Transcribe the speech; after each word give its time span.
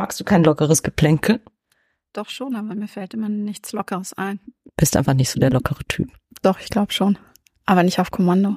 Magst 0.00 0.18
du 0.18 0.24
kein 0.24 0.42
lockeres 0.44 0.82
Geplänkel? 0.82 1.42
Doch 2.14 2.30
schon, 2.30 2.56
aber 2.56 2.74
mir 2.74 2.88
fällt 2.88 3.12
immer 3.12 3.28
nichts 3.28 3.72
Lockeres 3.72 4.14
ein. 4.14 4.40
Bist 4.74 4.96
einfach 4.96 5.12
nicht 5.12 5.28
so 5.28 5.38
der 5.38 5.50
lockere 5.50 5.84
Typ. 5.88 6.08
Doch, 6.40 6.58
ich 6.58 6.70
glaube 6.70 6.90
schon. 6.90 7.18
Aber 7.66 7.82
nicht 7.82 8.00
auf 8.00 8.10
Kommando. 8.10 8.56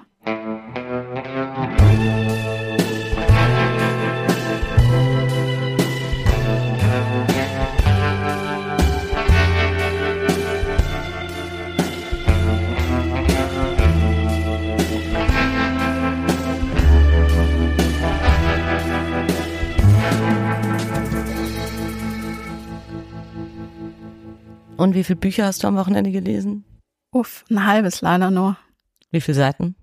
Und 24.84 24.96
wie 24.96 25.06
viele 25.06 25.16
Bücher 25.16 25.46
hast 25.46 25.64
du 25.64 25.68
am 25.68 25.78
Wochenende 25.78 26.12
gelesen? 26.12 26.66
Uff, 27.14 27.46
ein 27.50 27.66
halbes 27.66 28.02
leider 28.02 28.30
nur. 28.32 28.58
Wie 29.12 29.22
viele 29.22 29.36
Seiten? 29.36 29.78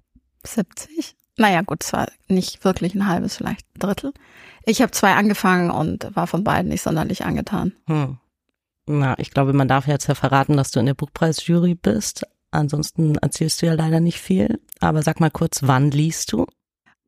70? 0.47 1.17
Naja, 1.39 1.63
gut, 1.63 1.83
zwar 1.83 2.09
nicht 2.29 2.65
wirklich 2.67 2.95
ein 2.95 3.07
halbes, 3.07 3.39
vielleicht 3.39 3.67
ein 3.75 3.79
Drittel. 3.79 4.13
Ich 4.67 4.83
habe 4.83 4.93
zwei 4.93 5.15
angefangen 5.15 5.71
und 5.71 6.15
war 6.15 6.27
von 6.27 6.45
beiden 6.45 6.69
nicht 6.69 6.83
sonderlich 6.83 7.25
angetan. 7.25 7.73
Hm. 7.87 8.19
Na, 8.85 9.19
ich 9.19 9.31
glaube, 9.31 9.55
man 9.55 9.69
darf 9.69 9.87
jetzt 9.87 10.07
ja 10.07 10.15
verraten, 10.15 10.59
dass 10.59 10.71
du 10.71 10.81
in 10.81 10.87
der 10.87 10.93
Buchpreisjury 10.93 11.77
bist. 11.77 12.27
Ansonsten 12.51 13.15
erzählst 13.15 13.63
du 13.63 13.67
ja 13.67 13.73
leider 13.73 14.01
nicht 14.01 14.19
viel. 14.21 14.61
Aber 14.81 15.03
sag 15.03 15.19
mal 15.19 15.31
kurz, 15.31 15.61
wann 15.63 15.91
liest 15.91 16.31
du? 16.33 16.45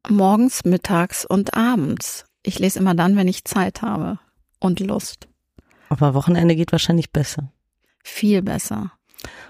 Morgens, 0.08 0.64
mittags 0.64 1.26
und 1.26 1.52
abends. 1.52 2.24
Ich 2.42 2.58
lese 2.58 2.78
immer 2.78 2.94
dann, 2.94 3.16
wenn 3.16 3.28
ich 3.28 3.44
Zeit 3.44 3.82
habe 3.82 4.18
und 4.60 4.80
Lust. 4.80 5.28
Aber 5.90 6.14
Wochenende 6.14 6.56
geht 6.56 6.72
wahrscheinlich 6.72 7.10
besser. 7.10 7.52
Viel 8.02 8.42
besser. 8.42 8.92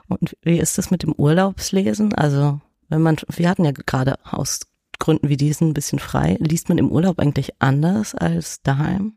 Und 0.08 0.36
wie 0.42 0.58
ist 0.58 0.78
das 0.78 0.90
mit 0.90 1.02
dem 1.02 1.12
Urlaubslesen? 1.12 2.14
Also, 2.14 2.60
wenn 2.88 3.02
man, 3.02 3.16
wir 3.28 3.48
hatten 3.48 3.64
ja 3.64 3.72
gerade 3.72 4.18
aus 4.24 4.60
Gründen 5.02 5.28
wie 5.28 5.36
diesen 5.36 5.70
ein 5.70 5.74
bisschen 5.74 5.98
frei. 5.98 6.36
Liest 6.38 6.68
man 6.68 6.78
im 6.78 6.88
Urlaub 6.88 7.18
eigentlich 7.18 7.60
anders 7.60 8.14
als 8.14 8.62
daheim? 8.62 9.14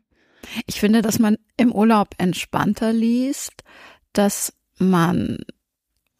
Ich 0.66 0.80
finde, 0.80 1.00
dass 1.00 1.20
man 1.20 1.36
im 1.56 1.70
Urlaub 1.70 2.08
entspannter 2.18 2.92
liest, 2.92 3.62
dass 4.12 4.52
man 4.78 5.38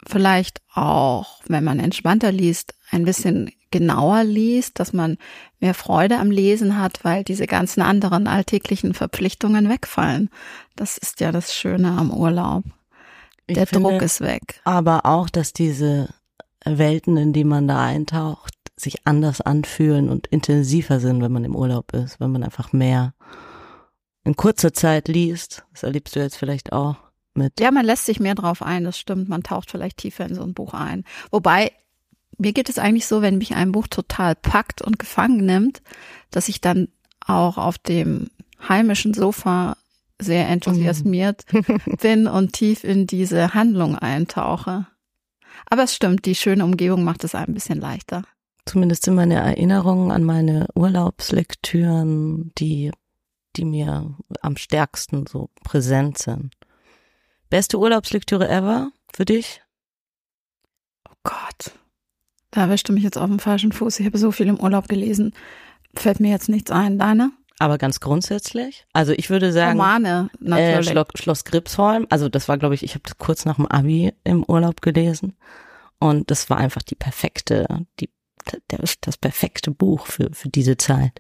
vielleicht 0.07 0.63
auch, 0.73 1.41
wenn 1.49 1.65
man 1.65 1.81
entspannter 1.81 2.31
liest, 2.31 2.75
ein 2.91 3.05
bisschen 3.05 3.51
genauer 3.73 4.23
liest, 4.23 4.79
dass 4.79 4.93
man 4.93 5.17
mehr 5.59 5.75
Freude 5.75 6.19
am 6.19 6.31
Lesen 6.31 6.79
hat, 6.79 7.05
weil 7.05 7.25
diese 7.25 7.47
ganzen 7.47 7.83
anderen 7.83 8.29
alltäglichen 8.29 8.95
Verpflichtungen 8.95 9.69
wegfallen. 9.69 10.31
Das 10.77 10.97
ist 10.97 11.21
ja 11.21 11.33
das 11.33 11.55
Schöne 11.55 11.91
am 11.91 12.13
Urlaub. 12.13 12.63
Der 13.49 13.63
ich 13.63 13.69
finde 13.69 13.91
Druck 13.91 14.03
ist 14.03 14.21
weg. 14.21 14.61
Aber 14.65 15.07
auch, 15.07 15.31
dass 15.31 15.53
diese 15.53 16.09
Welten, 16.65 17.17
in 17.17 17.33
die 17.33 17.45
man 17.45 17.69
da 17.69 17.85
eintaucht, 17.85 18.55
sich 18.77 19.07
anders 19.07 19.41
anfühlen 19.41 20.11
und 20.11 20.27
intensiver 20.27 21.01
sind, 21.01 21.23
wenn 21.23 21.33
man 21.33 21.45
im 21.45 21.57
Urlaub 21.57 21.93
ist, 21.95 22.21
wenn 22.21 22.33
man 22.33 22.43
einfach 22.43 22.73
mehr 22.73 23.15
in 24.25 24.37
kurzer 24.37 24.73
Zeit 24.73 25.09
liest. 25.09 25.65
Das 25.73 25.85
erlebst 25.85 26.17
du 26.17 26.21
jetzt 26.21 26.37
vielleicht 26.37 26.73
auch 26.73 26.97
mit. 27.35 27.59
Ja, 27.61 27.71
man 27.71 27.87
lässt 27.87 28.07
sich 28.07 28.21
mehr 28.21 28.35
drauf 28.35 28.63
ein, 28.63 28.85
das 28.85 28.99
stimmt. 28.99 29.29
Man 29.29 29.43
taucht 29.43 29.71
vielleicht 29.71 29.99
tiefer 29.99 30.27
in 30.27 30.35
so 30.35 30.43
ein 30.43 30.55
Buch 30.55 30.75
ein. 30.75 31.05
Wobei, 31.31 31.73
mir 32.37 32.53
geht 32.53 32.69
es 32.69 32.79
eigentlich 32.79 33.07
so, 33.07 33.23
wenn 33.23 33.39
mich 33.39 33.55
ein 33.55 33.73
Buch 33.73 33.87
total 33.87 34.35
packt 34.35 34.83
und 34.83 34.99
gefangen 34.99 35.47
nimmt, 35.47 35.81
dass 36.31 36.49
ich 36.49 36.61
dann 36.61 36.89
auch 37.25 37.57
auf 37.57 37.79
dem 37.79 38.31
heimischen 38.69 39.15
Sofa 39.15 39.76
sehr 40.21 40.49
enthusiasmiert 40.49 41.45
bin 42.01 42.27
und 42.27 42.53
tief 42.53 42.85
in 42.85 43.07
diese 43.07 43.55
Handlung 43.55 43.97
eintauche. 43.97 44.87
Aber 45.67 45.85
es 45.85 45.95
stimmt, 45.95 46.25
die 46.27 46.35
schöne 46.35 46.65
Umgebung 46.65 47.05
macht 47.05 47.25
es 47.25 47.35
ein 47.35 47.55
bisschen 47.55 47.81
leichter. 47.81 48.23
Zumindest 48.67 49.05
sind 49.05 49.15
meine 49.15 49.35
Erinnerungen 49.35 50.11
an 50.11 50.25
meine 50.25 50.67
Urlaubslektüren, 50.75 52.53
die, 52.59 52.91
die 53.57 53.65
mir 53.65 54.17
am 54.43 54.57
stärksten 54.57 55.27
so 55.27 55.51
präsent 55.63 56.19
sind. 56.19 56.53
Beste 57.49 57.79
Urlaubslektüre 57.79 58.49
ever 58.49 58.91
für 59.15 59.25
dich? 59.25 59.63
Oh 61.09 61.15
Gott. 61.23 61.73
Da 62.51 62.63
erwischte 62.63 62.93
mich 62.93 63.05
jetzt 63.05 63.19
auf 63.19 63.29
dem 63.29 63.39
falschen 63.39 63.71
Fuß. 63.71 64.01
Ich 64.01 64.07
habe 64.07 64.19
so 64.19 64.33
viel 64.33 64.49
im 64.49 64.59
Urlaub 64.59 64.89
gelesen. 64.89 65.33
Fällt 65.95 66.21
mir 66.21 66.31
jetzt 66.31 66.49
nichts 66.49 66.71
ein. 66.71 66.99
Deine? 66.99 67.31
Aber 67.59 67.79
ganz 67.79 68.01
grundsätzlich. 68.01 68.87
Also 68.93 69.13
ich 69.13 69.31
würde 69.31 69.53
sagen, 69.53 69.79
Romane, 69.79 70.31
äh, 70.35 70.45
natürlich. 70.49 70.91
Schloss, 70.91 71.07
Schloss 71.15 71.45
Gripsholm. 71.45 72.07
Also 72.11 72.29
das 72.29 72.49
war, 72.49 72.59
glaube 72.59 72.75
ich, 72.75 72.83
ich 72.83 72.93
habe 72.93 73.03
das 73.05 73.17
kurz 73.19 73.45
nach 73.45 73.57
dem 73.57 73.67
Abi 73.67 74.13
im 74.25 74.45
Urlaub 74.45 74.83
gelesen. 74.83 75.37
Und 75.99 76.31
das 76.31 76.51
war 76.51 76.59
einfach 76.59 76.83
die 76.83 76.95
perfekte, 76.95 77.67
die, 77.99 78.11
der, 78.71 78.81
das 79.01 79.17
perfekte 79.17 79.71
Buch 79.71 80.07
für, 80.07 80.31
für 80.33 80.49
diese 80.49 80.77
Zeit. 80.77 81.13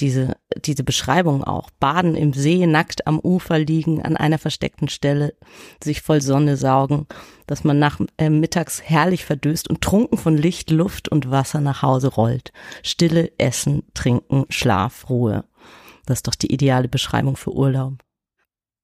Diese, 0.00 0.36
diese 0.56 0.84
Beschreibung 0.84 1.42
auch. 1.42 1.70
Baden 1.70 2.16
im 2.16 2.34
See, 2.34 2.66
nackt 2.66 3.06
am 3.06 3.18
Ufer 3.18 3.58
liegen, 3.58 4.02
an 4.02 4.14
einer 4.14 4.38
versteckten 4.38 4.88
Stelle, 4.88 5.34
sich 5.82 6.02
voll 6.02 6.20
Sonne 6.20 6.58
saugen, 6.58 7.06
dass 7.46 7.64
man 7.64 7.78
nach 7.78 7.98
äh, 8.18 8.28
mittags 8.28 8.82
herrlich 8.82 9.24
verdöst 9.24 9.68
und 9.68 9.80
trunken 9.80 10.18
von 10.18 10.36
Licht, 10.36 10.70
Luft 10.70 11.08
und 11.08 11.30
Wasser 11.30 11.62
nach 11.62 11.80
Hause 11.80 12.08
rollt. 12.08 12.52
Stille, 12.82 13.32
Essen, 13.38 13.84
Trinken, 13.94 14.44
Schlaf, 14.50 15.08
Ruhe. 15.08 15.44
Das 16.06 16.18
ist 16.18 16.28
doch 16.28 16.34
die 16.34 16.52
ideale 16.52 16.88
Beschreibung 16.88 17.36
für 17.36 17.52
Urlaub. 17.52 18.02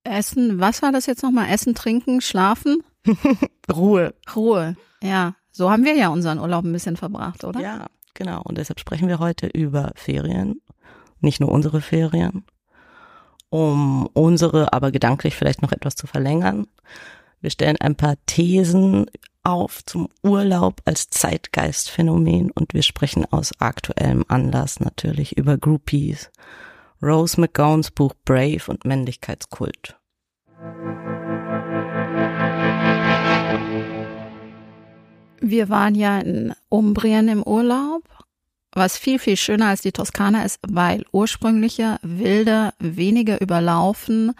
Essen, 0.04 0.60
was 0.60 0.82
war 0.82 0.92
das 0.92 1.06
jetzt 1.06 1.22
nochmal? 1.22 1.48
Essen, 1.48 1.74
trinken, 1.74 2.20
schlafen? 2.20 2.82
Ruhe. 3.72 4.14
Ruhe. 4.34 4.76
Ja, 5.02 5.34
so 5.50 5.70
haben 5.70 5.84
wir 5.84 5.94
ja 5.94 6.08
unseren 6.08 6.38
Urlaub 6.38 6.64
ein 6.64 6.72
bisschen 6.72 6.96
verbracht, 6.96 7.44
oder? 7.44 7.60
Ja, 7.60 7.86
genau. 8.14 8.42
Und 8.42 8.58
deshalb 8.58 8.80
sprechen 8.80 9.08
wir 9.08 9.18
heute 9.18 9.46
über 9.46 9.92
Ferien. 9.94 10.60
Nicht 11.20 11.40
nur 11.40 11.50
unsere 11.50 11.80
Ferien. 11.80 12.44
Um 13.48 14.06
unsere, 14.14 14.72
aber 14.72 14.90
gedanklich 14.90 15.36
vielleicht 15.36 15.62
noch 15.62 15.72
etwas 15.72 15.94
zu 15.94 16.06
verlängern. 16.06 16.66
Wir 17.40 17.50
stellen 17.50 17.76
ein 17.80 17.96
paar 17.96 18.16
Thesen 18.26 19.06
auf 19.42 19.84
zum 19.84 20.08
Urlaub 20.22 20.80
als 20.84 21.10
Zeitgeistphänomen 21.10 22.50
und 22.52 22.74
wir 22.74 22.82
sprechen 22.82 23.26
aus 23.30 23.52
aktuellem 23.58 24.24
Anlass 24.28 24.80
natürlich 24.80 25.36
über 25.36 25.58
Groupies, 25.58 26.30
Rose 27.02 27.40
McGowns 27.40 27.90
Buch 27.90 28.14
Brave 28.24 28.62
und 28.68 28.84
Männlichkeitskult. 28.84 29.98
Wir 35.40 35.68
waren 35.68 35.96
ja 35.96 36.20
in 36.20 36.54
Umbrien 36.68 37.26
im 37.28 37.42
Urlaub, 37.42 38.04
was 38.70 38.96
viel, 38.96 39.18
viel 39.18 39.36
schöner 39.36 39.66
als 39.66 39.82
die 39.82 39.90
Toskana 39.90 40.44
ist, 40.44 40.60
weil 40.66 41.04
ursprünglicher, 41.10 41.98
wilder, 42.02 42.72
weniger 42.78 43.40
überlaufen, 43.40 44.32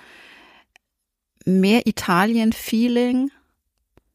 mehr 1.44 1.89
Italien-Feeling, 1.89 3.33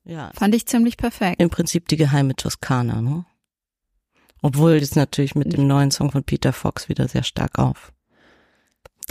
Ja, 0.05 0.31
fand 0.33 0.55
ich 0.55 0.65
ziemlich 0.65 0.95
perfekt. 0.95 1.41
im 1.41 1.49
Prinzip 1.49 1.89
die 1.89 1.97
geheime 1.97 2.35
Toskana, 2.37 3.01
ne? 3.01 3.25
Obwohl 4.41 4.79
das 4.79 4.95
natürlich 4.95 5.35
mit 5.35 5.51
dem 5.51 5.67
neuen 5.67 5.91
Song 5.91 6.11
von 6.11 6.23
Peter 6.23 6.53
Fox 6.53 6.87
wieder 6.87 7.09
sehr 7.09 7.23
stark 7.23 7.59
auf 7.59 7.91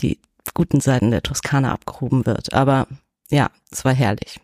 die 0.02 0.18
guten 0.54 0.80
Seiten 0.80 1.10
der 1.10 1.22
Toskana 1.22 1.72
abgehoben 1.72 2.26
wird. 2.26 2.52
Aber 2.52 2.86
ja, 3.30 3.50
es 3.70 3.84
war 3.84 3.92
herrlich. 3.92 4.40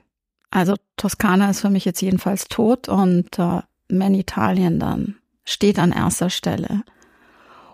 Also 0.50 0.74
Toskana 0.96 1.50
ist 1.50 1.60
für 1.60 1.70
mich 1.70 1.84
jetzt 1.84 2.02
jedenfalls 2.02 2.44
tot 2.44 2.88
und 2.88 3.38
äh, 3.38 3.60
Man 3.88 4.14
Italien 4.14 4.78
dann 4.78 5.16
steht 5.44 5.78
an 5.78 5.92
erster 5.92 6.30
Stelle. 6.30 6.82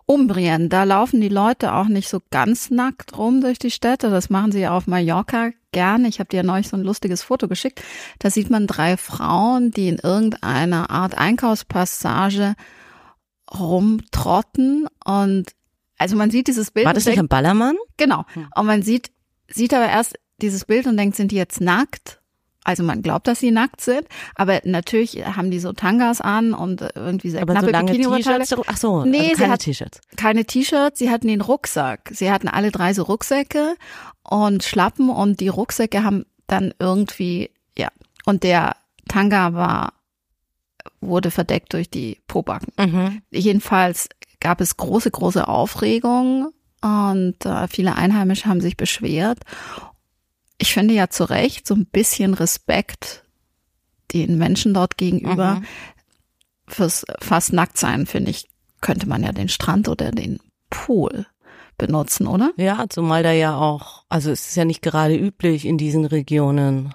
Umbrien, 0.06 0.70
da 0.70 0.84
laufen 0.84 1.20
die 1.20 1.28
Leute 1.28 1.74
auch 1.74 1.86
nicht 1.86 2.08
so 2.08 2.22
ganz 2.30 2.70
nackt 2.70 3.18
rum 3.18 3.42
durch 3.42 3.58
die 3.58 3.70
Städte. 3.70 4.08
Das 4.08 4.30
machen 4.30 4.52
sie 4.52 4.60
ja 4.60 4.74
auf 4.74 4.86
Mallorca 4.86 5.50
gerne. 5.70 6.08
Ich 6.08 6.18
habe 6.18 6.30
dir 6.30 6.38
ja 6.38 6.42
neulich 6.42 6.68
so 6.68 6.78
ein 6.78 6.82
lustiges 6.82 7.22
Foto 7.22 7.46
geschickt. 7.46 7.82
Da 8.18 8.30
sieht 8.30 8.48
man 8.48 8.66
drei 8.66 8.96
Frauen, 8.96 9.70
die 9.70 9.88
in 9.88 9.98
irgendeiner 9.98 10.88
Art 10.88 11.18
Einkaufspassage 11.18 12.54
rumtrotten 13.52 14.86
und 15.04 15.50
also 15.98 16.16
man 16.16 16.30
sieht 16.30 16.46
dieses 16.46 16.70
Bild 16.70 16.86
War 16.86 16.94
das 16.94 17.04
nicht 17.04 17.18
am 17.18 17.28
Ballermann? 17.28 17.76
Genau. 17.96 18.24
Hm. 18.32 18.48
Und 18.54 18.66
man 18.66 18.82
sieht, 18.82 19.10
sieht 19.48 19.74
aber 19.74 19.88
erst 19.88 20.18
dieses 20.40 20.64
Bild 20.64 20.86
und 20.86 20.96
denkt, 20.96 21.16
sind 21.16 21.32
die 21.32 21.36
jetzt 21.36 21.60
nackt? 21.60 22.20
Also 22.64 22.82
man 22.82 23.00
glaubt, 23.00 23.26
dass 23.26 23.40
sie 23.40 23.50
nackt 23.50 23.80
sind, 23.80 24.06
aber 24.34 24.60
natürlich 24.64 25.24
haben 25.24 25.50
die 25.50 25.58
so 25.58 25.72
Tangas 25.72 26.20
an 26.20 26.52
und 26.52 26.86
irgendwie 26.94 27.30
sehr 27.30 27.40
Aber 27.40 27.54
so 27.54 27.60
knappe 27.60 27.72
lange 27.72 27.92
Bikini-Oberteile. 27.92 28.44
Ach 28.66 28.76
so, 28.76 29.04
Nee, 29.06 29.30
also 29.30 29.42
keine 29.42 29.58
T-Shirts. 29.58 30.00
Keine 30.16 30.44
T-Shirts, 30.44 30.98
sie 30.98 31.08
hatten 31.08 31.28
den 31.28 31.40
Rucksack. 31.40 32.10
Sie 32.12 32.30
hatten 32.30 32.46
alle 32.46 32.70
drei 32.70 32.92
so 32.92 33.04
Rucksäcke 33.04 33.74
und 34.22 34.64
Schlappen 34.64 35.08
und 35.08 35.40
die 35.40 35.48
Rucksäcke 35.48 36.04
haben 36.04 36.26
dann 36.46 36.74
irgendwie, 36.78 37.50
ja. 37.76 37.88
Und 38.26 38.42
der 38.42 38.76
Tanga 39.08 39.54
war, 39.54 39.94
wurde 41.00 41.30
verdeckt 41.30 41.72
durch 41.72 41.88
die 41.88 42.20
Pobacken. 42.26 42.72
Mhm. 42.78 43.22
Jedenfalls 43.30 44.10
gab 44.40 44.60
es 44.60 44.76
große, 44.76 45.10
große 45.10 45.46
Aufregung 45.48 46.52
und 46.80 47.44
äh, 47.44 47.68
viele 47.68 47.96
Einheimische 47.96 48.48
haben 48.48 48.60
sich 48.60 48.76
beschwert. 48.76 49.40
Ich 50.58 50.72
finde 50.72 50.94
ja 50.94 51.08
zu 51.08 51.24
Recht 51.24 51.66
so 51.66 51.74
ein 51.74 51.86
bisschen 51.86 52.34
Respekt 52.34 53.24
den 54.12 54.38
Menschen 54.38 54.74
dort 54.74 54.96
gegenüber. 54.96 55.56
Mhm. 55.56 55.64
Fürs 56.66 57.04
fast 57.20 57.52
nackt 57.52 57.78
sein, 57.78 58.06
finde 58.06 58.30
ich, 58.30 58.48
könnte 58.80 59.08
man 59.08 59.22
ja 59.22 59.32
den 59.32 59.48
Strand 59.48 59.88
oder 59.88 60.10
den 60.10 60.38
Pool 60.70 61.26
benutzen, 61.78 62.26
oder? 62.26 62.52
Ja, 62.56 62.86
zumal 62.88 63.22
da 63.22 63.32
ja 63.32 63.56
auch, 63.56 64.04
also 64.08 64.30
es 64.30 64.48
ist 64.48 64.56
ja 64.56 64.64
nicht 64.64 64.82
gerade 64.82 65.16
üblich 65.16 65.64
in 65.64 65.78
diesen 65.78 66.04
Regionen 66.04 66.94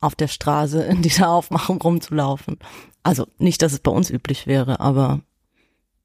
auf 0.00 0.14
der 0.14 0.28
Straße 0.28 0.82
in 0.82 1.02
dieser 1.02 1.30
Aufmachung 1.30 1.80
rumzulaufen. 1.80 2.58
Also 3.02 3.26
nicht, 3.38 3.62
dass 3.62 3.72
es 3.72 3.80
bei 3.80 3.90
uns 3.90 4.10
üblich 4.10 4.46
wäre, 4.46 4.80
aber 4.80 5.20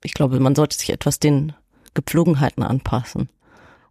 ich 0.03 0.13
glaube, 0.13 0.39
man 0.39 0.55
sollte 0.55 0.77
sich 0.77 0.89
etwas 0.91 1.19
den 1.19 1.53
Gepflogenheiten 1.93 2.63
anpassen. 2.63 3.29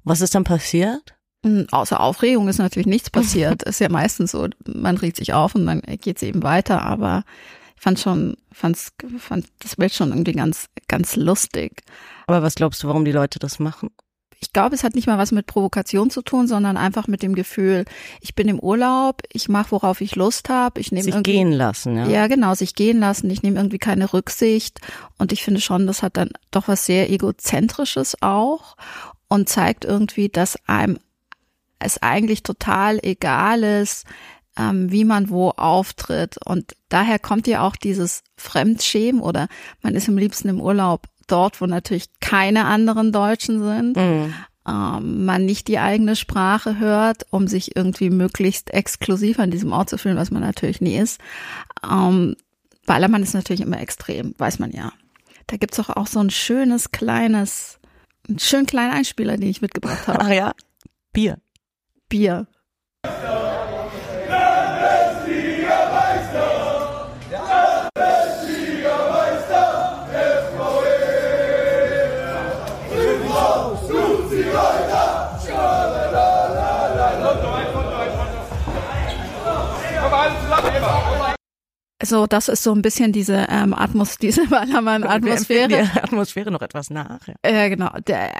Was 0.04 0.20
ist 0.20 0.34
dann 0.34 0.44
passiert? 0.44 1.14
Hm, 1.44 1.66
außer 1.70 2.00
Aufregung 2.00 2.48
ist 2.48 2.58
natürlich 2.58 2.86
nichts 2.86 3.10
passiert. 3.10 3.62
ist 3.64 3.80
ja 3.80 3.88
meistens 3.88 4.32
so, 4.32 4.48
man 4.66 4.96
regt 4.96 5.16
sich 5.16 5.32
auf 5.32 5.54
und 5.54 5.66
dann 5.66 5.80
geht 5.80 6.16
es 6.16 6.22
eben 6.22 6.42
weiter, 6.42 6.82
aber 6.82 7.24
ich 7.76 7.82
fand 7.82 8.00
schon, 8.00 8.36
fand's, 8.52 8.92
fand 9.18 9.46
das 9.58 9.76
Bild 9.76 9.92
schon 9.92 10.10
irgendwie 10.10 10.32
ganz, 10.32 10.66
ganz 10.88 11.16
lustig. 11.16 11.82
Aber 12.26 12.42
was 12.42 12.54
glaubst 12.54 12.82
du, 12.82 12.88
warum 12.88 13.04
die 13.04 13.12
Leute 13.12 13.38
das 13.38 13.58
machen? 13.58 13.90
Ich 14.40 14.52
glaube, 14.52 14.74
es 14.74 14.84
hat 14.84 14.94
nicht 14.94 15.06
mal 15.06 15.18
was 15.18 15.32
mit 15.32 15.46
Provokation 15.46 16.10
zu 16.10 16.22
tun, 16.22 16.46
sondern 16.46 16.76
einfach 16.76 17.08
mit 17.08 17.22
dem 17.22 17.34
Gefühl, 17.34 17.84
ich 18.20 18.34
bin 18.34 18.48
im 18.48 18.58
Urlaub, 18.58 19.22
ich 19.32 19.48
mache, 19.48 19.70
worauf 19.70 20.00
ich 20.00 20.14
Lust 20.14 20.48
habe, 20.48 20.80
ich 20.80 20.92
nehme 20.92 21.04
sich 21.04 21.22
gehen 21.22 21.52
lassen, 21.52 21.96
ja. 21.96 22.06
Ja, 22.06 22.26
genau, 22.26 22.54
sich 22.54 22.74
gehen 22.74 23.00
lassen, 23.00 23.30
ich 23.30 23.42
nehme 23.42 23.56
irgendwie 23.56 23.78
keine 23.78 24.12
Rücksicht 24.12 24.80
und 25.18 25.32
ich 25.32 25.42
finde 25.42 25.60
schon, 25.60 25.86
das 25.86 26.02
hat 26.02 26.16
dann 26.16 26.30
doch 26.50 26.68
was 26.68 26.86
sehr 26.86 27.10
egozentrisches 27.10 28.20
auch 28.20 28.76
und 29.28 29.48
zeigt 29.48 29.84
irgendwie, 29.84 30.28
dass 30.28 30.56
einem 30.66 30.98
es 31.78 32.02
eigentlich 32.02 32.42
total 32.42 32.98
egal 33.02 33.62
ist, 33.62 34.06
ähm, 34.58 34.90
wie 34.90 35.04
man 35.04 35.28
wo 35.28 35.50
auftritt 35.50 36.38
und 36.44 36.74
daher 36.88 37.18
kommt 37.18 37.46
ja 37.46 37.62
auch 37.62 37.76
dieses 37.76 38.22
Fremdschämen 38.36 39.20
oder 39.20 39.48
man 39.82 39.94
ist 39.94 40.08
am 40.08 40.16
liebsten 40.18 40.48
im 40.48 40.60
Urlaub 40.60 41.06
dort, 41.26 41.60
wo 41.60 41.66
natürlich 41.66 42.08
keine 42.20 42.64
anderen 42.64 43.12
Deutschen 43.12 43.62
sind, 43.62 43.96
mhm. 43.96 44.34
ähm, 44.66 45.24
man 45.24 45.44
nicht 45.44 45.68
die 45.68 45.78
eigene 45.78 46.16
Sprache 46.16 46.78
hört, 46.78 47.26
um 47.30 47.48
sich 47.48 47.76
irgendwie 47.76 48.10
möglichst 48.10 48.72
exklusiv 48.72 49.38
an 49.38 49.50
diesem 49.50 49.72
Ort 49.72 49.90
zu 49.90 49.98
fühlen, 49.98 50.16
was 50.16 50.30
man 50.30 50.42
natürlich 50.42 50.80
nie 50.80 50.96
ist. 50.96 51.20
Ähm, 51.88 52.36
Ballermann 52.86 53.22
ist 53.22 53.34
natürlich 53.34 53.60
immer 53.60 53.80
extrem, 53.80 54.34
weiß 54.38 54.58
man 54.58 54.70
ja. 54.72 54.92
Da 55.48 55.56
gibt's 55.56 55.76
doch 55.76 55.90
auch 55.90 56.06
so 56.06 56.20
ein 56.20 56.30
schönes 56.30 56.90
kleines, 56.90 57.78
einen 58.28 58.38
schönen 58.38 58.66
kleinen 58.66 58.92
Einspieler, 58.92 59.36
den 59.36 59.48
ich 59.48 59.62
mitgebracht 59.62 60.08
habe. 60.08 60.20
Ach 60.20 60.30
ja, 60.30 60.52
Bier. 61.12 61.38
Bier. 62.08 62.46
So, 82.02 82.26
das 82.26 82.48
ist 82.48 82.62
so 82.62 82.72
ein 82.72 82.82
bisschen 82.82 83.12
diese 83.12 83.46
ähm, 83.48 83.72
Atmos, 83.72 84.18
diese 84.20 84.46
Ballermann-Atmosphäre. 84.46 85.68
Die 85.68 85.98
Atmosphäre 85.98 86.50
noch 86.50 86.62
etwas 86.62 86.90
nach. 86.90 87.26
Ja, 87.26 87.34
äh, 87.42 87.70
genau. 87.70 87.90
Der, 88.06 88.36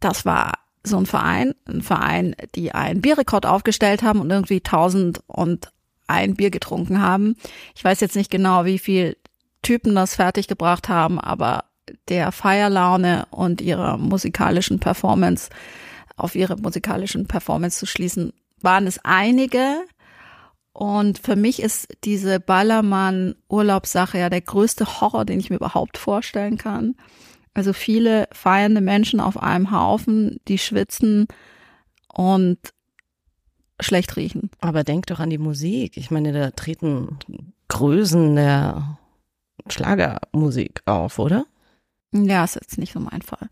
das 0.00 0.24
war 0.24 0.54
so 0.82 0.96
ein 0.96 1.06
Verein, 1.06 1.54
ein 1.68 1.82
Verein, 1.82 2.34
die 2.54 2.72
einen 2.72 3.02
Bierrekord 3.02 3.44
aufgestellt 3.44 4.02
haben 4.02 4.20
und 4.20 4.30
irgendwie 4.30 4.60
tausend 4.60 5.20
und 5.26 5.70
ein 6.06 6.34
Bier 6.34 6.50
getrunken 6.50 7.02
haben. 7.02 7.36
Ich 7.74 7.84
weiß 7.84 8.00
jetzt 8.00 8.16
nicht 8.16 8.30
genau, 8.30 8.64
wie 8.64 8.78
viel 8.78 9.16
Typen 9.62 9.94
das 9.94 10.14
fertiggebracht 10.14 10.88
haben, 10.88 11.20
aber 11.20 11.64
der 12.08 12.32
Feierlaune 12.32 13.26
und 13.30 13.60
ihrer 13.60 13.98
musikalischen 13.98 14.80
Performance, 14.80 15.50
auf 16.16 16.34
ihre 16.34 16.56
musikalischen 16.56 17.26
Performance 17.26 17.78
zu 17.78 17.86
schließen, 17.86 18.32
waren 18.60 18.86
es 18.86 19.00
einige, 19.04 19.84
und 20.72 21.18
für 21.18 21.36
mich 21.36 21.60
ist 21.60 21.88
diese 22.04 22.40
Ballermann-Urlaubssache 22.40 24.18
ja 24.18 24.30
der 24.30 24.40
größte 24.40 25.00
Horror, 25.00 25.24
den 25.24 25.40
ich 25.40 25.50
mir 25.50 25.56
überhaupt 25.56 25.98
vorstellen 25.98 26.58
kann. 26.58 26.94
Also 27.54 27.72
viele 27.72 28.28
feiernde 28.32 28.80
Menschen 28.80 29.20
auf 29.20 29.42
einem 29.42 29.72
Haufen, 29.72 30.38
die 30.46 30.58
schwitzen 30.58 31.26
und 32.12 32.58
schlecht 33.80 34.16
riechen. 34.16 34.50
Aber 34.60 34.84
denk 34.84 35.06
doch 35.06 35.20
an 35.20 35.30
die 35.30 35.38
Musik. 35.38 35.96
Ich 35.96 36.10
meine, 36.10 36.32
da 36.32 36.50
treten 36.52 37.18
Größen 37.68 38.36
der 38.36 38.98
Schlagermusik 39.68 40.82
auf, 40.86 41.18
oder? 41.18 41.46
Ja, 42.12 42.44
ist 42.44 42.54
jetzt 42.54 42.78
nicht 42.78 42.92
so 42.92 43.00
mein 43.00 43.22
Fall. 43.22 43.48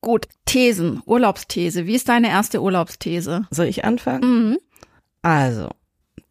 Gut, 0.00 0.28
Thesen, 0.44 1.02
Urlaubsthese. 1.06 1.86
Wie 1.86 1.94
ist 1.94 2.08
deine 2.08 2.28
erste 2.28 2.60
Urlaubsthese? 2.60 3.46
Soll 3.50 3.66
ich 3.66 3.84
anfangen? 3.84 4.50
Mhm. 4.50 4.58
Also, 5.22 5.70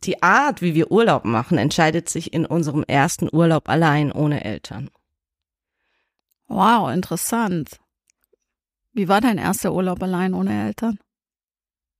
die 0.06 0.22
Art, 0.22 0.62
wie 0.62 0.76
wir 0.76 0.92
Urlaub 0.92 1.26
machen, 1.26 1.58
entscheidet 1.58 2.10
sich 2.10 2.34
in 2.34 2.46
unserem 2.46 2.84
ersten 2.84 3.30
Urlaub 3.32 3.70
allein 3.70 4.12
ohne 4.12 4.44
Eltern. 4.44 4.90
Wow, 6.48 6.92
interessant. 6.92 7.80
Wie 8.94 9.08
war 9.08 9.22
dein 9.22 9.38
erster 9.38 9.74
Urlaub 9.74 10.04
allein 10.04 10.34
ohne 10.34 10.66
Eltern? 10.66 11.00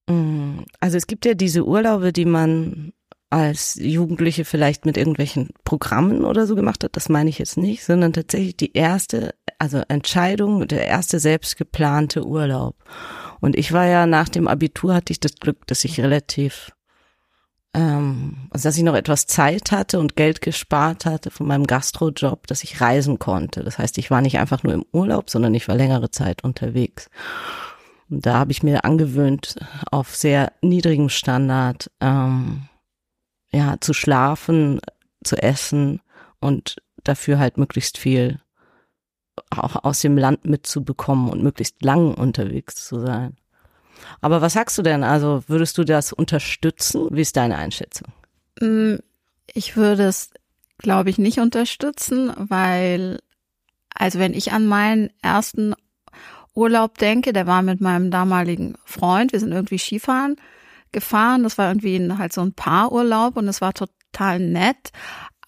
Mm, 0.08 0.60
also 0.80 0.98
es 0.98 1.08
gibt 1.08 1.26
ja 1.26 1.34
diese 1.34 1.66
Urlaube, 1.66 2.14
die 2.14 2.26
man 2.26 2.94
als 3.32 3.80
Jugendliche 3.82 4.46
vielleicht 4.46 4.86
mit 4.86 4.96
irgendwelchen 4.96 5.50
Programmen 5.64 6.24
oder 6.24 6.46
so 6.46 6.54
gemacht 6.54 6.84
hat. 6.84 6.96
Das 6.96 7.10
meine 7.10 7.32
ich 7.32 7.40
jetzt 7.40 7.58
nicht, 7.58 7.84
sondern 7.84 8.14
tatsächlich 8.14 8.56
die 8.58 8.74
erste, 8.74 9.34
also 9.58 9.82
Entscheidung, 9.88 10.68
der 10.68 10.86
erste 10.86 11.20
selbst 11.20 11.58
geplante 11.58 12.28
Urlaub. 12.28 12.76
Und 13.42 13.56
ich 13.56 13.72
war 13.72 13.88
ja 13.88 14.06
nach 14.06 14.30
dem 14.30 14.48
Abitur 14.48 14.94
hatte 14.94 15.12
ich 15.12 15.20
das 15.20 15.36
Glück, 15.36 15.66
dass 15.66 15.84
ich 15.84 16.00
relativ 16.00 16.74
ähm, 17.74 18.50
also 18.52 18.68
dass 18.68 18.78
ich 18.78 18.84
noch 18.84 18.96
etwas 18.96 19.26
Zeit 19.26 19.72
hatte 19.72 20.00
und 20.00 20.16
Geld 20.16 20.42
gespart 20.42 21.06
hatte 21.06 21.32
von 21.32 21.48
meinem 21.48 21.66
Gastrojob, 21.66 22.48
dass 22.48 22.64
ich 22.64 22.82
reisen 22.82 23.20
konnte. 23.20 23.64
Das 23.64 23.78
heißt, 23.78 23.98
ich 23.98 24.12
war 24.12 24.22
nicht 24.22 24.38
einfach 24.38 24.64
nur 24.64 24.74
im 24.74 24.86
Urlaub, 24.92 25.30
sondern 25.30 25.54
ich 25.56 25.68
war 25.68 25.76
längere 25.76 26.12
Zeit 26.12 26.44
unterwegs. 26.44 27.10
Und 28.10 28.26
da 28.26 28.36
habe 28.36 28.52
ich 28.52 28.64
mir 28.64 28.86
angewöhnt, 28.86 29.56
auf 29.92 30.16
sehr 30.16 30.52
niedrigem 30.62 31.10
Standard 31.10 31.90
ähm, 32.00 32.68
ja 33.52 33.78
zu 33.80 33.94
schlafen, 33.94 34.80
zu 35.24 35.38
essen 35.38 36.02
und 36.40 36.78
dafür 37.04 37.40
halt 37.40 37.58
möglichst 37.58 37.98
viel 37.98 38.40
auch 39.50 39.84
aus 39.84 40.02
dem 40.02 40.18
Land 40.18 40.46
mitzubekommen 40.46 41.30
und 41.30 41.42
möglichst 41.42 41.84
lang 41.84 42.14
unterwegs 42.14 42.86
zu 42.86 43.00
sein. 43.00 43.36
Aber 44.22 44.42
was 44.42 44.54
sagst 44.54 44.78
du 44.78 44.82
denn? 44.82 45.04
Also 45.04 45.44
würdest 45.48 45.78
du 45.78 45.84
das 45.84 46.14
unterstützen? 46.14 47.08
Wie 47.12 47.22
ist 47.22 47.36
deine 47.38 47.58
Einschätzung? 47.58 48.08
Mm, 48.60 48.96
ich 49.54 49.76
würde 49.76 50.04
es, 50.04 50.32
glaube 50.78 51.10
ich, 51.10 51.18
nicht 51.18 51.40
unterstützen, 51.40 52.34
weil, 52.38 53.20
also 53.94 54.20
wenn 54.20 54.34
ich 54.34 54.52
an 54.52 54.66
meinen 54.66 55.10
ersten 55.22 55.76
Urlaub 56.56 56.98
denke, 56.98 57.34
der 57.34 57.48
war 57.48 57.62
mit 57.62 57.82
meinem 57.82 58.12
damaligen 58.12 58.76
Freund, 58.86 59.32
wir 59.32 59.40
sind 59.40 59.52
irgendwie 59.52 59.80
Skifahren 59.80 60.36
gefahren, 60.92 61.44
das 61.44 61.58
war 61.58 61.70
irgendwie 61.70 62.12
halt 62.18 62.34
so 62.34 62.42
ein 62.42 62.54
Paarurlaub 62.54 63.38
und 63.38 63.48
es 63.48 63.62
war 63.62 63.74
total 63.74 64.40
nett, 64.40 64.92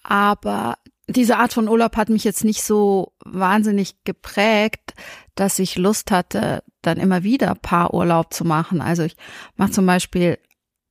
aber 0.02 0.76
diese 1.08 1.36
Art 1.38 1.52
von 1.52 1.68
Urlaub 1.68 1.96
hat 1.96 2.08
mich 2.08 2.24
jetzt 2.24 2.44
nicht 2.44 2.64
so 2.64 3.12
wahnsinnig 3.24 4.02
geprägt, 4.04 4.94
dass 5.36 5.58
ich 5.58 5.76
Lust 5.76 6.10
hatte, 6.10 6.62
dann 6.86 6.98
immer 6.98 7.22
wieder 7.22 7.54
Paarurlaub 7.54 8.32
zu 8.32 8.44
machen. 8.44 8.80
Also 8.80 9.02
ich 9.02 9.16
mache 9.56 9.72
zum 9.72 9.86
Beispiel 9.86 10.38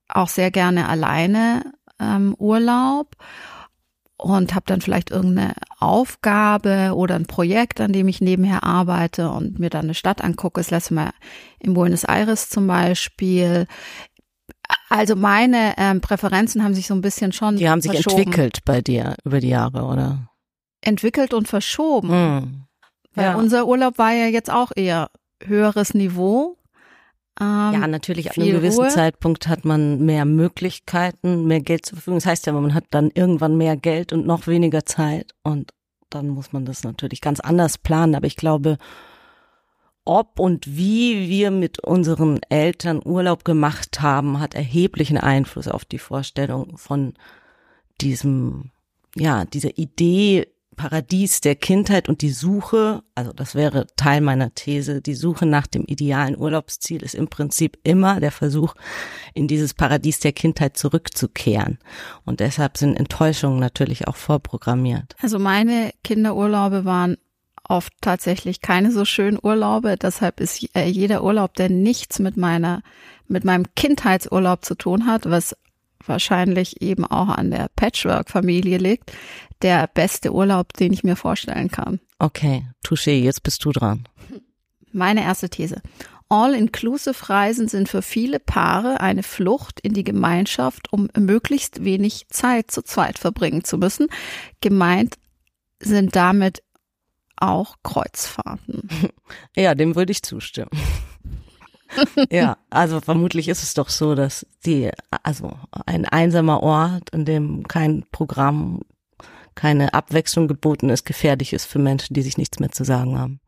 auch 0.08 0.28
sehr 0.28 0.52
gerne 0.52 0.88
alleine 0.88 1.74
ähm, 2.00 2.36
Urlaub 2.38 3.16
und 4.18 4.56
habe 4.56 4.66
dann 4.68 4.82
vielleicht 4.82 5.12
irgendeine 5.12 5.54
Aufgabe 5.80 6.94
oder 6.96 7.16
ein 7.16 7.26
Projekt, 7.26 7.82
an 7.82 7.92
dem 7.92 8.08
ich 8.08 8.22
nebenher 8.22 8.64
arbeite 8.64 9.30
und 9.30 9.60
mir 9.60 9.70
dann 9.70 9.86
eine 9.86 9.94
Stadt 9.94 10.24
angucke. 10.24 10.60
Das 10.60 10.72
letzte 10.72 10.94
Mal 10.94 11.12
in 11.60 11.74
Buenos 11.74 12.06
Aires 12.06 12.50
zum 12.50 12.68
Beispiel. 12.68 13.68
Also 14.90 15.16
meine 15.16 15.74
ähm, 15.78 16.02
Präferenzen 16.02 16.64
haben 16.64 16.74
sich 16.74 16.88
so 16.88 16.94
ein 16.94 17.02
bisschen 17.02 17.34
schon. 17.34 17.58
Die 17.58 17.70
haben 17.70 17.82
sich 17.82 17.94
entwickelt 17.94 18.60
bei 18.66 18.82
dir 18.82 19.16
über 19.26 19.40
die 19.40 19.50
Jahre, 19.50 19.84
oder? 19.84 20.30
Entwickelt 20.82 21.34
und 21.34 21.48
verschoben. 21.48 22.10
Hm. 22.10 22.64
Weil 23.16 23.26
ja. 23.26 23.36
unser 23.36 23.68
Urlaub 23.68 23.98
war 23.98 24.14
ja 24.14 24.28
jetzt 24.28 24.52
auch 24.52 24.72
eher 24.76 25.10
höheres 25.48 25.94
Niveau. 25.94 26.58
Ähm, 27.40 27.74
ja, 27.74 27.88
natürlich, 27.88 28.30
ab 28.30 28.38
einem 28.38 28.52
gewissen 28.52 28.82
Ruhe. 28.84 28.90
Zeitpunkt 28.90 29.48
hat 29.48 29.66
man 29.66 30.06
mehr 30.06 30.26
Möglichkeiten, 30.26 31.46
mehr 31.46 31.60
Geld 31.60 31.86
zur 31.86 31.98
Verfügung. 31.98 32.20
Das 32.20 32.26
heißt 32.26 32.46
ja, 32.46 32.54
man 32.54 32.74
hat 32.74 32.86
dann 32.92 33.12
irgendwann 33.14 33.58
mehr 33.58 33.76
Geld 33.76 34.14
und 34.14 34.26
noch 34.26 34.48
weniger 34.48 34.86
Zeit 34.86 35.34
und 35.44 35.72
dann 36.10 36.30
muss 36.30 36.54
man 36.54 36.66
das 36.66 36.84
natürlich 36.84 37.20
ganz 37.20 37.40
anders 37.42 37.78
planen. 37.78 38.16
Aber 38.16 38.28
ich 38.28 38.38
glaube, 38.38 38.78
ob 40.06 40.40
und 40.40 40.78
wie 40.78 41.30
wir 41.30 41.52
mit 41.52 41.80
unseren 41.80 42.40
Eltern 42.50 43.02
Urlaub 43.04 43.44
gemacht 43.44 44.02
haben, 44.02 44.40
hat 44.40 44.54
erheblichen 44.54 45.18
Einfluss 45.18 45.68
auf 45.68 45.84
die 45.84 46.00
Vorstellung 46.00 46.78
von 46.78 47.16
diesem, 48.00 48.72
ja, 49.16 49.46
dieser 49.46 49.78
Idee 49.78 50.48
Paradies 50.76 51.42
der 51.42 51.56
Kindheit 51.56 52.10
und 52.10 52.22
die 52.22 52.30
Suche, 52.30 53.04
also 53.16 53.32
das 53.34 53.56
wäre 53.56 53.88
Teil 53.96 54.22
meiner 54.22 54.54
These, 54.54 55.02
die 55.02 55.16
Suche 55.16 55.46
nach 55.46 55.68
dem 55.68 55.84
idealen 55.86 56.38
Urlaubsziel 56.38 57.04
ist 57.04 57.16
im 57.16 57.28
Prinzip 57.28 57.78
immer 57.84 58.20
der 58.20 58.32
Versuch, 58.32 58.76
in 59.34 59.48
dieses 59.48 59.74
Paradies 59.74 60.20
der 60.20 60.34
Kindheit 60.34 60.78
zurückzukehren. 60.78 61.80
Und 62.26 62.40
deshalb 62.40 62.78
sind 62.78 62.96
Enttäuschungen 62.96 63.60
natürlich 63.60 64.08
auch 64.08 64.16
vorprogrammiert. 64.16 65.16
Also 65.22 65.40
meine 65.40 65.92
Kinderurlaube 66.04 66.86
waren 66.86 67.18
oft 67.68 67.94
tatsächlich 68.02 68.62
keine 68.62 68.92
so 68.92 69.06
schönen 69.06 69.40
Urlaube. 69.42 69.98
Deshalb 69.98 70.40
ist 70.40 70.68
äh, 70.76 70.86
jeder 70.86 71.24
Urlaub, 71.24 71.56
der 71.56 71.70
nichts 71.70 72.20
mit 72.20 72.38
meiner, 72.38 72.82
mit 73.28 73.44
meinem 73.44 73.66
Kindheitsurlaub 73.76 74.64
zu 74.64 74.76
tun 74.76 75.08
hat, 75.08 75.30
was 75.30 75.56
wahrscheinlich 76.08 76.82
eben 76.82 77.06
auch 77.06 77.30
an 77.30 77.52
der 77.52 77.70
Patchwork-Familie 77.76 78.78
liegt, 78.78 79.12
der 79.62 79.88
beste 79.88 80.34
Urlaub, 80.34 80.74
den 80.74 80.94
ich 80.94 81.04
mir 81.04 81.16
vorstellen 81.16 81.70
kann. 81.70 82.00
Okay, 82.20 82.68
Touché, 82.86 83.12
jetzt 83.12 83.44
bist 83.44 83.64
du 83.66 83.72
dran. 83.72 84.08
Meine 84.92 85.24
erste 85.24 85.50
These. 85.50 85.82
All-Inclusive-Reisen 86.30 87.68
sind 87.68 87.88
für 87.88 88.02
viele 88.02 88.40
Paare 88.40 89.00
eine 89.00 89.24
Flucht 89.24 89.80
in 89.80 89.94
die 89.94 90.04
Gemeinschaft, 90.04 90.92
um 90.92 91.10
möglichst 91.18 91.84
wenig 91.84 92.26
Zeit 92.30 92.72
zu 92.72 92.82
zweit 92.82 93.20
verbringen 93.20 93.64
zu 93.64 93.78
müssen. 93.78 94.08
Gemeint 94.62 95.16
sind 95.80 96.16
damit 96.16 96.64
auch 97.38 97.76
Kreuzfahrten. 97.84 98.90
Ja, 99.56 99.74
dem 99.74 99.96
würde 99.96 100.12
ich 100.12 100.22
zustimmen. 100.22 100.70
Ja, 102.30 102.58
also 102.70 103.00
vermutlich 103.02 103.48
ist 103.48 103.64
es 103.64 103.74
doch 103.74 103.90
so, 103.90 104.16
dass 104.16 104.46
die, 104.66 104.92
also 105.24 105.58
ein 105.86 106.06
einsamer 106.06 106.62
Ort, 106.64 107.10
in 107.12 107.26
dem 107.26 107.68
kein 107.68 108.06
Programm, 108.12 108.82
keine 109.56 109.94
Abwechslung 109.94 110.48
geboten 110.48 110.90
ist, 110.90 111.06
gefährlich 111.06 111.54
ist 111.54 111.66
für 111.66 111.80
Menschen, 111.80 112.14
die 112.14 112.22
sich 112.22 112.38
nichts 112.38 112.60
mehr 112.60 112.72
zu 112.72 112.84
sagen 112.84 113.18
haben. 113.18 113.40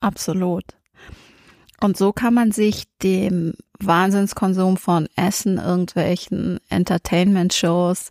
Absolut. 0.00 0.64
Und 1.80 1.96
so 1.96 2.12
kann 2.12 2.34
man 2.34 2.52
sich 2.52 2.84
dem 3.02 3.54
Wahnsinnskonsum 3.80 4.76
von 4.76 5.08
Essen, 5.16 5.58
irgendwelchen 5.58 6.60
Entertainment-Shows, 6.68 8.10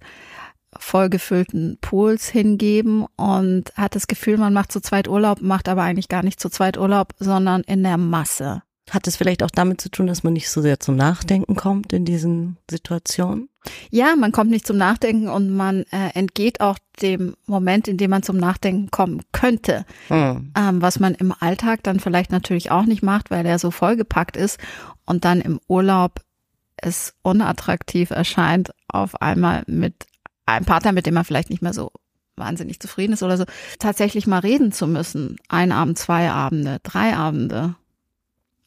vollgefüllten 0.77 1.77
Pools 1.81 2.29
hingeben 2.29 3.05
und 3.17 3.73
hat 3.75 3.95
das 3.95 4.07
Gefühl, 4.07 4.37
man 4.37 4.53
macht 4.53 4.71
zu 4.71 4.81
zweit 4.81 5.07
Urlaub, 5.07 5.41
macht 5.41 5.67
aber 5.69 5.83
eigentlich 5.83 6.09
gar 6.09 6.23
nicht 6.23 6.39
zu 6.39 6.49
zweit 6.49 6.77
Urlaub, 6.77 7.13
sondern 7.19 7.61
in 7.61 7.83
der 7.83 7.97
Masse. 7.97 8.61
Hat 8.91 9.07
es 9.07 9.15
vielleicht 9.15 9.41
auch 9.41 9.49
damit 9.49 9.79
zu 9.79 9.89
tun, 9.89 10.07
dass 10.07 10.23
man 10.23 10.33
nicht 10.33 10.49
so 10.49 10.61
sehr 10.61 10.81
zum 10.81 10.97
Nachdenken 10.97 11.55
kommt 11.55 11.93
in 11.93 12.03
diesen 12.03 12.57
Situationen? 12.69 13.47
Ja, 13.89 14.17
man 14.17 14.33
kommt 14.33 14.51
nicht 14.51 14.67
zum 14.67 14.75
Nachdenken 14.75 15.29
und 15.29 15.49
man 15.49 15.83
äh, 15.91 16.09
entgeht 16.13 16.59
auch 16.59 16.77
dem 17.01 17.35
Moment, 17.45 17.87
in 17.87 17.95
dem 17.95 18.09
man 18.09 18.21
zum 18.21 18.35
Nachdenken 18.35 18.91
kommen 18.91 19.21
könnte. 19.31 19.85
Mhm. 20.09 20.51
Ähm, 20.57 20.81
was 20.81 20.99
man 20.99 21.15
im 21.15 21.33
Alltag 21.39 21.83
dann 21.83 22.01
vielleicht 22.01 22.31
natürlich 22.31 22.69
auch 22.69 22.85
nicht 22.85 23.01
macht, 23.01 23.31
weil 23.31 23.45
er 23.45 23.59
so 23.59 23.71
vollgepackt 23.71 24.35
ist 24.35 24.59
und 25.05 25.23
dann 25.23 25.39
im 25.39 25.61
Urlaub 25.69 26.19
es 26.75 27.13
unattraktiv 27.21 28.09
erscheint, 28.09 28.71
auf 28.89 29.21
einmal 29.21 29.63
mit 29.67 30.05
einem 30.45 30.65
Partner, 30.65 30.91
mit 30.91 31.05
dem 31.05 31.13
man 31.13 31.23
vielleicht 31.23 31.49
nicht 31.49 31.61
mehr 31.61 31.73
so 31.73 31.91
wahnsinnig 32.35 32.81
zufrieden 32.81 33.13
ist 33.13 33.23
oder 33.23 33.37
so, 33.37 33.45
tatsächlich 33.79 34.27
mal 34.27 34.39
reden 34.39 34.73
zu 34.73 34.85
müssen. 34.85 35.37
Ein 35.47 35.71
Abend, 35.71 35.97
zwei 35.97 36.29
Abende, 36.29 36.79
drei 36.83 37.15
Abende. 37.15 37.75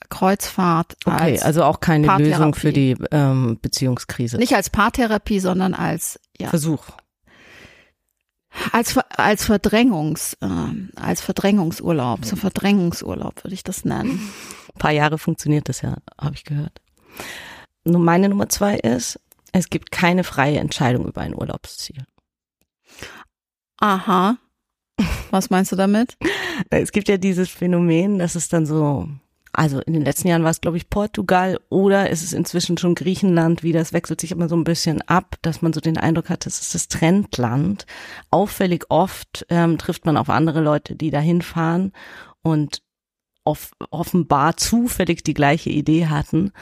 Kreuzfahrt. 0.09 0.97
Okay, 1.05 1.39
also 1.41 1.65
auch 1.65 1.81
keine 1.81 2.17
Lösung 2.19 2.55
für 2.55 2.73
die 2.73 2.97
ähm, 3.11 3.59
Beziehungskrise. 3.61 4.37
Nicht 4.37 4.55
als 4.55 4.71
Paartherapie, 4.71 5.41
sondern 5.41 5.75
als 5.75 6.21
ja, 6.39 6.49
Versuch. 6.49 6.85
Als 8.71 8.97
als 9.17 9.45
Verdrängungs 9.45 10.35
äh, 10.41 10.47
als 10.97 11.21
Verdrängungsurlaub, 11.21 12.25
so 12.25 12.37
Verdrängungsurlaub 12.37 13.43
würde 13.43 13.55
ich 13.55 13.65
das 13.65 13.85
nennen. 13.85 14.21
Ein 14.75 14.79
paar 14.79 14.93
Jahre 14.93 15.19
funktioniert 15.19 15.69
das 15.69 15.81
ja, 15.83 15.97
habe 16.21 16.35
ich 16.37 16.45
gehört. 16.45 16.81
Nur 17.85 18.01
meine 18.01 18.29
Nummer 18.29 18.49
zwei 18.49 18.77
ist, 18.77 19.21
es 19.53 19.71
gibt 19.71 19.91
keine 19.91 20.25
freie 20.25 20.59
Entscheidung 20.59 21.07
über 21.07 21.21
ein 21.21 21.35
Urlaubsziel. 21.35 22.05
Aha. 23.79 24.39
Was 25.31 25.51
meinst 25.51 25.73
du 25.73 25.77
damit? 25.77 26.17
Es 26.71 26.93
gibt 26.93 27.09
ja 27.09 27.17
dieses 27.17 27.51
Phänomen, 27.51 28.21
dass 28.21 28.37
es 28.37 28.49
dann 28.49 28.65
so 28.65 29.09
also 29.55 29.81
in 29.81 29.93
den 29.93 30.05
letzten 30.05 30.29
Jahren 30.29 30.43
war 30.43 30.51
es, 30.51 30.61
glaube 30.61 30.77
ich, 30.77 30.91
Portugal 30.91 31.59
oder 31.69 32.11
ist 32.11 32.23
es 32.23 32.33
inzwischen 32.33 32.77
schon 32.77 32.95
Griechenland 32.95 33.63
wie 33.63 33.73
das 33.73 33.93
wechselt 33.93 34.21
sich 34.21 34.33
immer 34.33 34.49
so 34.49 34.57
ein 34.57 34.65
bisschen 34.65 35.03
ab, 35.03 35.37
dass 35.43 35.63
man 35.63 35.73
so 35.73 35.81
den 35.81 35.99
Eindruck 35.99 36.29
hat, 36.29 36.47
das 36.47 36.61
ist 36.61 36.75
das 36.75 36.89
Trendland. 36.89 37.87
Auffällig 38.31 38.87
oft 38.89 39.47
ähm, 39.49 39.79
trifft 39.79 40.07
man 40.07 40.17
auf 40.17 40.29
andere 40.29 40.61
Leute, 40.61 40.97
die 40.97 41.11
dahin 41.11 41.43
fahren 41.43 41.93
und 42.43 42.83
off 43.45 43.73
offenbar 43.91 44.57
zufällig 44.57 45.23
die 45.23 45.35
gleiche 45.35 45.71
Idee 45.71 46.07
hatten. 46.07 46.53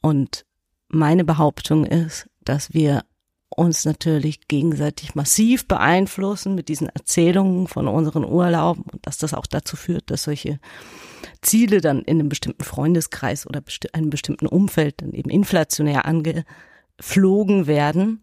Und 0.00 0.44
meine 0.88 1.24
Behauptung 1.24 1.84
ist, 1.84 2.28
dass 2.40 2.72
wir 2.72 3.04
uns 3.50 3.84
natürlich 3.84 4.46
gegenseitig 4.48 5.14
massiv 5.14 5.66
beeinflussen 5.66 6.54
mit 6.54 6.68
diesen 6.68 6.88
Erzählungen 6.88 7.66
von 7.66 7.88
unseren 7.88 8.24
Urlauben 8.24 8.84
und 8.92 9.06
dass 9.06 9.18
das 9.18 9.34
auch 9.34 9.46
dazu 9.46 9.76
führt, 9.76 10.10
dass 10.10 10.22
solche 10.22 10.60
Ziele 11.42 11.80
dann 11.80 12.02
in 12.02 12.20
einem 12.20 12.28
bestimmten 12.28 12.64
Freundeskreis 12.64 13.46
oder 13.46 13.62
einem 13.92 14.10
bestimmten 14.10 14.46
Umfeld 14.46 15.02
dann 15.02 15.12
eben 15.12 15.30
inflationär 15.30 16.04
angeflogen 16.04 17.66
werden. 17.66 18.20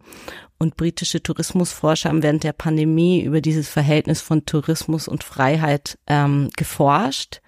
Und 0.60 0.76
britische 0.76 1.22
Tourismusforscher 1.22 2.08
haben 2.08 2.24
während 2.24 2.42
der 2.42 2.52
Pandemie 2.52 3.22
über 3.22 3.40
dieses 3.40 3.68
Verhältnis 3.68 4.20
von 4.20 4.44
Tourismus 4.44 5.06
und 5.06 5.22
Freiheit 5.22 5.98
ähm, 6.08 6.48
geforscht. 6.56 7.42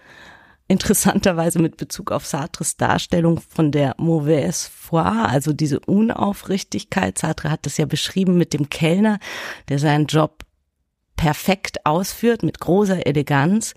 Interessanterweise 0.70 1.58
mit 1.58 1.78
Bezug 1.78 2.12
auf 2.12 2.24
Sartres 2.24 2.76
Darstellung 2.76 3.40
von 3.40 3.72
der 3.72 3.96
mauvaise 3.98 4.70
foi, 4.70 5.02
also 5.02 5.52
diese 5.52 5.80
Unaufrichtigkeit. 5.80 7.18
Sartre 7.18 7.50
hat 7.50 7.66
das 7.66 7.76
ja 7.76 7.86
beschrieben 7.86 8.38
mit 8.38 8.52
dem 8.52 8.70
Kellner, 8.70 9.18
der 9.68 9.80
seinen 9.80 10.06
Job 10.06 10.44
perfekt 11.16 11.84
ausführt, 11.84 12.44
mit 12.44 12.60
großer 12.60 13.04
Eleganz. 13.04 13.74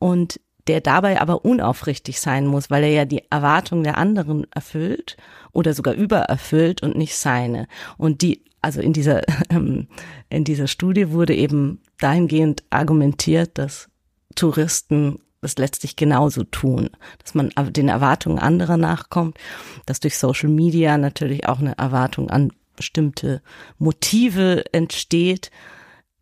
Und 0.00 0.40
der 0.66 0.80
dabei 0.80 1.20
aber 1.20 1.44
unaufrichtig 1.44 2.18
sein 2.18 2.48
muss, 2.48 2.70
weil 2.70 2.82
er 2.82 2.90
ja 2.90 3.04
die 3.04 3.22
Erwartungen 3.30 3.84
der 3.84 3.96
anderen 3.96 4.48
erfüllt 4.50 5.16
oder 5.52 5.74
sogar 5.74 5.94
übererfüllt 5.94 6.82
und 6.82 6.96
nicht 6.96 7.14
seine. 7.14 7.68
Und 7.98 8.22
die, 8.22 8.42
also 8.62 8.80
in 8.80 8.92
dieser, 8.92 9.22
ähm, 9.50 9.86
in 10.28 10.42
dieser 10.42 10.66
Studie 10.66 11.12
wurde 11.12 11.36
eben 11.36 11.82
dahingehend 12.00 12.64
argumentiert, 12.70 13.58
dass 13.58 13.88
Touristen 14.34 15.20
das 15.40 15.56
letztlich 15.58 15.96
genauso 15.96 16.44
tun, 16.44 16.90
dass 17.22 17.34
man 17.34 17.50
den 17.70 17.88
Erwartungen 17.88 18.38
anderer 18.38 18.76
nachkommt, 18.76 19.38
dass 19.84 20.00
durch 20.00 20.18
Social 20.18 20.48
Media 20.48 20.98
natürlich 20.98 21.48
auch 21.48 21.60
eine 21.60 21.78
Erwartung 21.78 22.30
an 22.30 22.52
bestimmte 22.74 23.42
Motive 23.78 24.64
entsteht, 24.72 25.50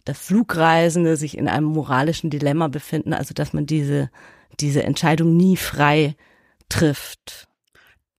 dass 0.04 0.18
Flugreisende 0.18 1.16
sich 1.16 1.38
in 1.38 1.48
einem 1.48 1.66
moralischen 1.66 2.30
Dilemma 2.30 2.68
befinden, 2.68 3.14
also 3.14 3.34
dass 3.34 3.52
man 3.52 3.66
diese 3.66 4.10
diese 4.60 4.82
Entscheidung 4.82 5.36
nie 5.36 5.56
frei 5.56 6.16
trifft. 6.68 7.48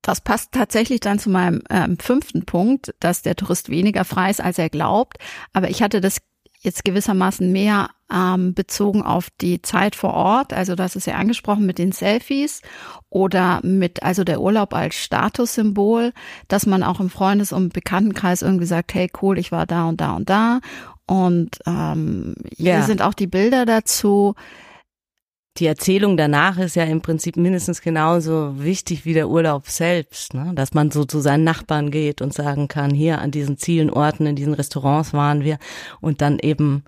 Das 0.02 0.22
passt 0.22 0.52
tatsächlich 0.52 1.00
dann 1.00 1.18
zu 1.18 1.30
meinem 1.30 1.64
ähm, 1.70 1.98
fünften 1.98 2.46
Punkt, 2.46 2.94
dass 3.00 3.24
der 3.24 3.36
Tourist 3.36 3.70
weniger 3.70 4.06
frei 4.06 4.30
ist, 4.30 4.42
als 4.42 4.60
er 4.60 4.70
glaubt. 4.70 5.18
Aber 5.52 5.70
ich 5.70 5.82
hatte 5.82 6.00
das 6.00 6.20
jetzt 6.66 6.84
gewissermaßen 6.84 7.52
mehr 7.52 7.90
ähm, 8.12 8.54
bezogen 8.54 9.02
auf 9.02 9.30
die 9.42 9.62
Zeit 9.62 9.96
vor 9.96 10.14
Ort. 10.14 10.54
Also 10.54 10.76
das 10.76 10.96
ist 10.96 11.08
ja 11.08 11.16
angesprochen 11.16 11.66
mit 11.66 11.78
den 11.78 11.92
Selfies 11.92 12.62
oder 13.10 13.62
mit 13.64 14.04
also 14.04 14.24
der 14.24 14.42
Urlaub 14.42 14.74
als 14.74 14.96
Statussymbol, 14.96 16.14
dass 16.48 16.66
man 16.66 16.84
auch 16.84 17.00
im 17.00 17.10
Freundes- 17.10 17.54
und 17.54 17.74
Bekanntenkreis 17.74 18.42
irgendwie 18.42 18.66
sagt, 18.66 18.94
hey 18.94 19.10
cool, 19.22 19.38
ich 19.38 19.52
war 19.52 19.66
da 19.66 19.86
und 19.86 20.02
da 20.02 20.14
und 20.14 20.30
da. 20.30 20.60
Und 21.08 21.60
ähm, 21.68 22.36
hier 22.56 22.74
ja. 22.74 22.82
sind 22.82 23.02
auch 23.02 23.14
die 23.14 23.28
Bilder 23.28 23.66
dazu 23.66 24.36
die 25.58 25.68
Erzählung 25.68 26.18
danach 26.18 26.58
ist 26.58 26.76
ja 26.76 26.84
im 26.84 27.02
Prinzip 27.02 27.38
mindestens 27.38 27.82
genauso 27.82 28.62
wichtig 28.62 29.06
wie 29.06 29.14
der 29.14 29.30
Urlaub 29.30 29.68
selbst, 29.68 30.34
ne? 30.34 30.52
dass 30.54 30.74
man 30.74 30.92
so 30.92 31.06
zu 31.06 31.22
seinen 31.22 31.46
Nachbarn 31.46 31.92
geht 31.92 32.22
und 32.22 32.34
sagen 32.34 32.68
kann, 32.68 32.92
hier 32.92 33.20
an 33.20 33.32
diesen 33.32 33.58
zielen 33.58 33.90
Orten, 33.90 34.26
in 34.26 34.36
diesen 34.36 34.54
Restaurants 34.54 35.14
waren 35.14 35.44
wir 35.44 35.58
und 36.02 36.22
dann 36.22 36.40
eben 36.40 36.84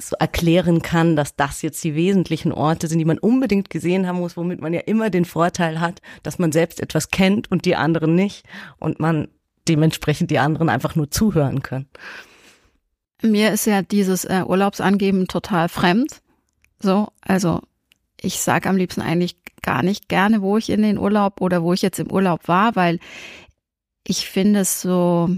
so 0.00 0.16
erklären 0.18 0.82
kann, 0.82 1.16
dass 1.16 1.36
das 1.36 1.62
jetzt 1.62 1.84
die 1.84 1.94
wesentlichen 1.94 2.50
Orte 2.50 2.88
sind, 2.88 2.98
die 2.98 3.04
man 3.04 3.18
unbedingt 3.18 3.70
gesehen 3.70 4.06
haben 4.06 4.18
muss, 4.18 4.36
womit 4.36 4.60
man 4.60 4.72
ja 4.72 4.80
immer 4.80 5.10
den 5.10 5.24
Vorteil 5.24 5.80
hat, 5.80 6.00
dass 6.22 6.38
man 6.38 6.50
selbst 6.50 6.80
etwas 6.80 7.10
kennt 7.10 7.50
und 7.50 7.64
die 7.64 7.76
anderen 7.76 8.14
nicht 8.14 8.44
und 8.78 8.98
man 8.98 9.28
dementsprechend 9.68 10.30
die 10.30 10.38
anderen 10.38 10.68
einfach 10.68 10.96
nur 10.96 11.10
zuhören 11.10 11.62
können. 11.62 11.88
Mir 13.22 13.52
ist 13.52 13.66
ja 13.66 13.82
dieses 13.82 14.24
äh, 14.24 14.42
Urlaubsangeben 14.46 15.28
total 15.28 15.68
fremd. 15.68 16.20
So, 16.84 17.08
also 17.22 17.62
ich 18.20 18.40
sage 18.40 18.68
am 18.68 18.76
liebsten 18.76 19.00
eigentlich 19.00 19.36
gar 19.62 19.82
nicht 19.82 20.10
gerne, 20.10 20.42
wo 20.42 20.58
ich 20.58 20.68
in 20.68 20.82
den 20.82 20.98
Urlaub 20.98 21.40
oder 21.40 21.62
wo 21.62 21.72
ich 21.72 21.80
jetzt 21.80 21.98
im 21.98 22.12
Urlaub 22.12 22.46
war, 22.46 22.76
weil 22.76 22.98
ich 24.06 24.28
finde 24.28 24.60
es 24.60 24.82
so, 24.82 25.30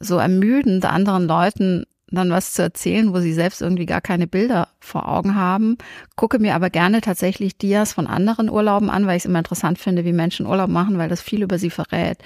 so 0.00 0.16
ermüdend, 0.16 0.86
anderen 0.86 1.26
Leuten 1.26 1.84
dann 2.08 2.30
was 2.30 2.54
zu 2.54 2.62
erzählen, 2.62 3.12
wo 3.12 3.20
sie 3.20 3.34
selbst 3.34 3.60
irgendwie 3.60 3.84
gar 3.84 4.00
keine 4.00 4.26
Bilder 4.26 4.68
vor 4.80 5.06
Augen 5.06 5.34
haben. 5.34 5.76
Gucke 6.14 6.38
mir 6.38 6.54
aber 6.54 6.70
gerne 6.70 7.02
tatsächlich 7.02 7.58
Dias 7.58 7.92
von 7.92 8.06
anderen 8.06 8.48
Urlauben 8.48 8.88
an, 8.88 9.06
weil 9.06 9.18
ich 9.18 9.24
es 9.24 9.26
immer 9.26 9.40
interessant 9.40 9.78
finde, 9.78 10.06
wie 10.06 10.14
Menschen 10.14 10.46
Urlaub 10.46 10.70
machen, 10.70 10.96
weil 10.96 11.10
das 11.10 11.20
viel 11.20 11.42
über 11.42 11.58
sie 11.58 11.68
verrät. 11.68 12.18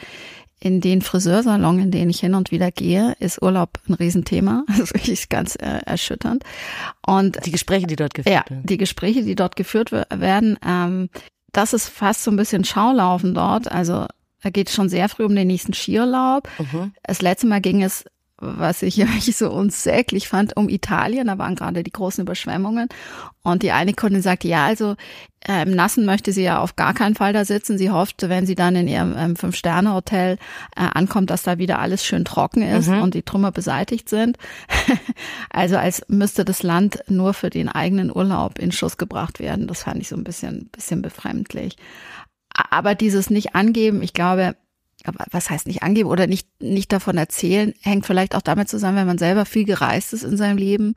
In 0.62 0.82
den 0.82 1.00
Friseursalon, 1.00 1.78
in 1.78 1.90
denen 1.90 2.10
ich 2.10 2.20
hin 2.20 2.34
und 2.34 2.50
wieder 2.50 2.70
gehe, 2.70 3.16
ist 3.18 3.42
Urlaub 3.42 3.78
ein 3.88 3.94
Riesenthema. 3.94 4.64
Das 4.68 4.78
ist 4.78 4.94
wirklich 4.94 5.28
ganz 5.28 5.56
äh, 5.56 5.80
erschütternd. 5.86 6.44
Und 7.04 7.44
die 7.46 7.50
Gespräche, 7.50 7.86
die 7.86 7.96
dort 7.96 8.14
geführt 8.14 8.34
werden. 8.34 8.56
Ja, 8.58 8.62
die 8.64 8.76
Gespräche, 8.76 9.22
die 9.22 9.34
dort 9.34 9.56
geführt 9.56 9.90
werden, 9.92 10.58
ähm, 10.66 11.08
das 11.52 11.72
ist 11.72 11.88
fast 11.88 12.22
so 12.22 12.30
ein 12.30 12.36
bisschen 12.36 12.64
Schaulaufen 12.64 13.34
dort. 13.34 13.70
Also 13.70 14.06
da 14.42 14.50
geht 14.50 14.68
es 14.68 14.74
schon 14.74 14.88
sehr 14.88 15.08
früh 15.08 15.24
um 15.24 15.34
den 15.34 15.48
nächsten 15.48 15.74
Skiurlaub. 15.74 16.48
Mhm. 16.58 16.92
Das 17.02 17.22
letzte 17.22 17.46
Mal 17.46 17.60
ging 17.60 17.82
es 17.82 18.04
was 18.40 18.82
ich 18.82 19.00
eigentlich 19.02 19.36
so 19.36 19.50
unsäglich 19.50 20.28
fand, 20.28 20.56
um 20.56 20.68
Italien. 20.68 21.28
Da 21.28 21.38
waren 21.38 21.54
gerade 21.54 21.82
die 21.82 21.92
großen 21.92 22.22
Überschwemmungen. 22.22 22.88
Und 23.42 23.62
die 23.62 23.70
eine 23.70 23.94
Kundin 23.94 24.22
sagte, 24.22 24.48
ja, 24.48 24.66
also 24.66 24.96
äh, 25.46 25.62
im 25.62 25.74
Nassen 25.74 26.04
möchte 26.04 26.32
sie 26.32 26.42
ja 26.42 26.58
auf 26.60 26.76
gar 26.76 26.92
keinen 26.92 27.14
Fall 27.14 27.32
da 27.32 27.44
sitzen. 27.44 27.78
Sie 27.78 27.90
hofft, 27.90 28.28
wenn 28.28 28.46
sie 28.46 28.54
dann 28.54 28.76
in 28.76 28.88
ihrem 28.88 29.14
ähm, 29.16 29.36
Fünf-Sterne-Hotel 29.36 30.36
äh, 30.76 30.80
ankommt, 30.80 31.30
dass 31.30 31.42
da 31.42 31.58
wieder 31.58 31.78
alles 31.78 32.04
schön 32.04 32.24
trocken 32.24 32.62
ist 32.62 32.88
mhm. 32.88 33.00
und 33.00 33.14
die 33.14 33.22
Trümmer 33.22 33.52
beseitigt 33.52 34.08
sind. 34.08 34.36
also 35.50 35.76
als 35.76 36.02
müsste 36.08 36.44
das 36.44 36.62
Land 36.62 37.02
nur 37.08 37.32
für 37.32 37.50
den 37.50 37.68
eigenen 37.68 38.14
Urlaub 38.14 38.58
in 38.58 38.72
Schuss 38.72 38.98
gebracht 38.98 39.40
werden. 39.40 39.66
Das 39.66 39.84
fand 39.84 40.00
ich 40.00 40.08
so 40.08 40.16
ein 40.16 40.24
bisschen, 40.24 40.68
bisschen 40.72 41.00
befremdlich. 41.00 41.76
Aber 42.70 42.94
dieses 42.94 43.30
nicht 43.30 43.54
angeben, 43.54 44.02
ich 44.02 44.12
glaube, 44.12 44.56
aber 45.08 45.24
was 45.30 45.50
heißt 45.50 45.66
nicht 45.66 45.82
angeben 45.82 46.08
oder 46.08 46.26
nicht, 46.26 46.48
nicht 46.60 46.92
davon 46.92 47.16
erzählen, 47.16 47.74
hängt 47.80 48.06
vielleicht 48.06 48.34
auch 48.34 48.42
damit 48.42 48.68
zusammen, 48.68 48.98
wenn 48.98 49.06
man 49.06 49.18
selber 49.18 49.44
viel 49.44 49.64
gereist 49.64 50.12
ist 50.12 50.24
in 50.24 50.36
seinem 50.36 50.56
Leben. 50.56 50.94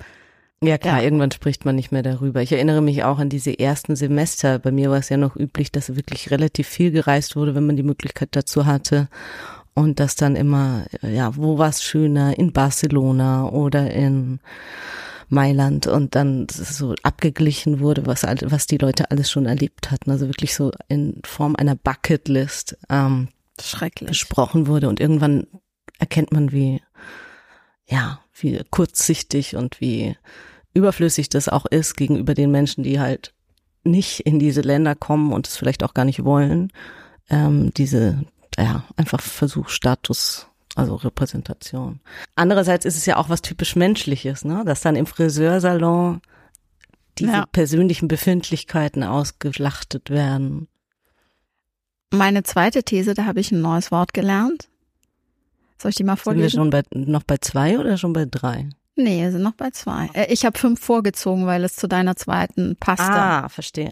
Ja 0.64 0.78
klar, 0.78 1.00
ja. 1.00 1.04
irgendwann 1.04 1.32
spricht 1.32 1.66
man 1.66 1.76
nicht 1.76 1.92
mehr 1.92 2.04
darüber. 2.04 2.42
Ich 2.42 2.54
erinnere 2.54 2.82
mich 2.82 3.04
auch 3.04 3.20
an 3.20 3.30
diese 3.30 3.60
ersten 3.60 3.98
Semester. 3.98 4.60
Bei 4.60 4.72
mir 4.72 4.90
war 4.90 4.98
es 4.98 5.10
ja 5.10 5.18
noch 5.18 5.36
üblich, 5.36 5.72
dass 5.74 5.96
wirklich 5.96 6.32
relativ 6.32 6.68
viel 6.68 6.92
gereist 6.92 7.36
wurde, 7.36 7.54
wenn 7.54 7.66
man 7.66 7.76
die 7.76 7.84
Möglichkeit 7.84 8.30
dazu 8.32 8.66
hatte. 8.66 9.10
Und 9.74 10.00
das 10.00 10.16
dann 10.16 10.36
immer, 10.36 10.86
ja, 11.02 11.36
wo 11.36 11.58
war 11.58 11.70
es 11.70 11.84
schöner? 11.84 12.38
In 12.38 12.54
Barcelona 12.54 13.50
oder 13.50 13.92
in 13.92 14.40
Mailand 15.28 15.88
und 15.88 16.16
dann 16.16 16.48
so 16.50 16.96
abgeglichen 17.04 17.80
wurde, 17.80 18.06
was, 18.06 18.24
was 18.24 18.68
die 18.68 18.78
Leute 18.78 19.12
alles 19.12 19.30
schon 19.30 19.46
erlebt 19.46 19.92
hatten. 19.92 20.12
Also 20.12 20.28
wirklich 20.28 20.56
so 20.56 20.72
in 20.88 21.22
Form 21.26 21.56
einer 21.58 21.76
Bucketlist. 21.76 22.78
Ähm, 22.90 23.28
Schrecklich. 23.62 24.10
gesprochen 24.10 24.68
wurde. 24.68 24.90
Und 24.90 25.00
irgendwann 25.00 25.48
erkennt 26.00 26.32
man, 26.32 26.52
wie, 26.52 26.82
ja, 27.86 28.20
wie 28.34 28.62
kurzsichtig 28.70 29.56
und 29.56 29.80
wie 29.82 30.16
überflüssig 30.74 31.30
das 31.30 31.50
auch 31.50 31.66
ist 31.66 31.96
gegenüber 31.96 32.34
den 32.34 32.52
Menschen, 32.52 32.84
die 32.84 33.00
halt 33.00 33.34
nicht 33.84 34.22
in 34.22 34.40
diese 34.40 34.62
Länder 34.62 34.96
kommen 34.96 35.34
und 35.34 35.48
es 35.48 35.58
vielleicht 35.58 35.84
auch 35.84 35.94
gar 35.94 36.06
nicht 36.06 36.24
wollen. 36.24 36.72
Ähm, 37.30 37.74
diese, 37.76 38.24
ja, 38.58 38.84
einfach 38.96 39.22
Versuchsstatus, 39.22 40.48
also 40.76 40.96
Repräsentation. 40.96 42.00
Andererseits 42.36 42.86
ist 42.86 42.98
es 42.98 43.06
ja 43.06 43.18
auch 43.18 43.30
was 43.30 43.42
typisch 43.42 43.76
Menschliches, 43.76 44.46
ne? 44.46 44.64
Dass 44.66 44.82
dann 44.82 44.96
im 44.96 45.06
Friseursalon 45.06 46.22
diese 47.20 47.32
ja. 47.32 47.46
persönlichen 47.52 48.08
Befindlichkeiten 48.08 49.04
ausgeschlachtet 49.04 50.10
werden. 50.10 50.68
Meine 52.14 52.44
zweite 52.44 52.84
These, 52.84 53.16
da 53.16 53.26
habe 53.26 53.40
ich 53.40 53.52
ein 53.52 53.62
neues 53.62 53.90
Wort 53.90 54.14
gelernt. 54.14 54.70
Soll 55.82 55.90
ich 55.90 55.96
die 55.96 56.04
mal 56.04 56.16
vorlesen? 56.16 56.50
Sind 56.50 56.72
wir 56.72 56.84
schon 56.84 57.04
bei, 57.04 57.12
noch 57.12 57.24
bei 57.24 57.38
zwei 57.38 57.80
oder 57.80 57.98
schon 57.98 58.14
bei 58.14 58.26
drei? 58.30 58.70
Nee, 58.96 59.24
wir 59.24 59.32
sind 59.32 59.42
noch 59.42 59.56
bei 59.56 59.72
zwei. 59.72 60.12
Äh, 60.14 60.32
ich 60.32 60.46
habe 60.46 60.58
fünf 60.58 60.80
vorgezogen, 60.80 61.48
weil 61.48 61.64
es 61.64 61.76
zu 61.76 61.88
deiner 61.88 62.16
zweiten 62.16 62.76
passte. 62.76 63.12
Ah, 63.12 63.50
verstehe. 63.50 63.92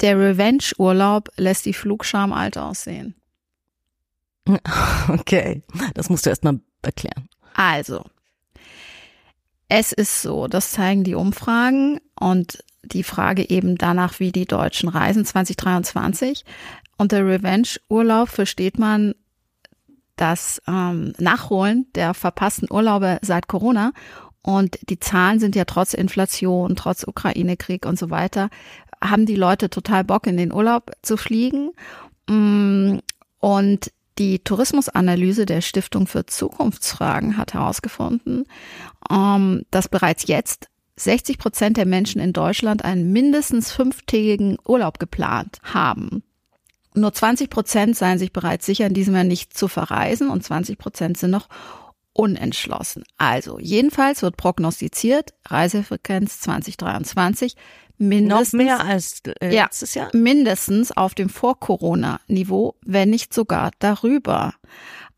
Der 0.00 0.18
Revenge-Urlaub 0.18 1.28
lässt 1.36 1.66
die 1.66 1.72
Flugscham 1.72 2.32
alt 2.32 2.58
aussehen. 2.58 3.14
Okay, 5.08 5.62
das 5.94 6.08
musst 6.08 6.26
du 6.26 6.30
erst 6.30 6.44
mal 6.44 6.60
erklären. 6.82 7.28
Also, 7.54 8.04
es 9.68 9.92
ist 9.92 10.22
so, 10.22 10.46
das 10.48 10.72
zeigen 10.72 11.04
die 11.04 11.14
Umfragen 11.14 12.00
und 12.18 12.64
die 12.82 13.02
Frage 13.02 13.48
eben 13.48 13.76
danach, 13.76 14.20
wie 14.20 14.32
die 14.32 14.46
Deutschen 14.46 14.88
reisen 14.88 15.24
2023. 15.24 16.44
Unter 17.00 17.26
Revenge-Urlaub 17.26 18.28
versteht 18.28 18.78
man 18.78 19.14
das 20.16 20.60
ähm, 20.68 21.14
Nachholen 21.16 21.86
der 21.94 22.12
verpassten 22.12 22.68
Urlaube 22.70 23.18
seit 23.22 23.48
Corona. 23.48 23.92
Und 24.42 24.78
die 24.90 25.00
Zahlen 25.00 25.40
sind 25.40 25.56
ja 25.56 25.64
trotz 25.64 25.94
Inflation, 25.94 26.76
trotz 26.76 27.04
Ukraine-Krieg 27.04 27.86
und 27.86 27.98
so 27.98 28.10
weiter, 28.10 28.50
haben 29.02 29.24
die 29.24 29.36
Leute 29.36 29.70
total 29.70 30.04
Bock, 30.04 30.26
in 30.26 30.36
den 30.36 30.52
Urlaub 30.52 30.90
zu 31.00 31.16
fliegen. 31.16 31.70
Mm, 32.28 32.98
und 33.38 33.90
die 34.18 34.40
Tourismusanalyse 34.40 35.46
der 35.46 35.62
Stiftung 35.62 36.06
für 36.06 36.26
Zukunftsfragen 36.26 37.38
hat 37.38 37.54
herausgefunden, 37.54 38.44
ähm, 39.10 39.62
dass 39.70 39.88
bereits 39.88 40.26
jetzt 40.26 40.68
60 40.96 41.38
Prozent 41.38 41.78
der 41.78 41.86
Menschen 41.86 42.20
in 42.20 42.34
Deutschland 42.34 42.84
einen 42.84 43.10
mindestens 43.10 43.72
fünftägigen 43.72 44.58
Urlaub 44.66 44.98
geplant 44.98 45.60
haben. 45.62 46.22
Nur 46.94 47.12
20 47.12 47.50
Prozent 47.50 47.96
seien 47.96 48.18
sich 48.18 48.32
bereits 48.32 48.66
sicher, 48.66 48.86
in 48.86 48.94
diesem 48.94 49.14
Jahr 49.14 49.24
nicht 49.24 49.56
zu 49.56 49.68
verreisen 49.68 50.28
und 50.28 50.42
20 50.42 50.78
Prozent 50.78 51.18
sind 51.18 51.30
noch 51.30 51.48
unentschlossen. 52.12 53.04
Also 53.16 53.58
jedenfalls 53.60 54.22
wird 54.22 54.36
prognostiziert, 54.36 55.32
Reisefrequenz 55.46 56.40
2023 56.40 57.56
mindestens. 57.98 58.52
Noch 58.52 58.58
mehr 58.58 58.84
als 58.84 59.22
äh, 59.40 59.54
ja, 59.54 59.64
letztes 59.64 59.94
Jahr? 59.94 60.10
Mindestens 60.12 60.90
auf 60.90 61.14
dem 61.14 61.28
Vor-Corona-Niveau, 61.28 62.74
wenn 62.84 63.10
nicht 63.10 63.32
sogar 63.32 63.70
darüber. 63.78 64.54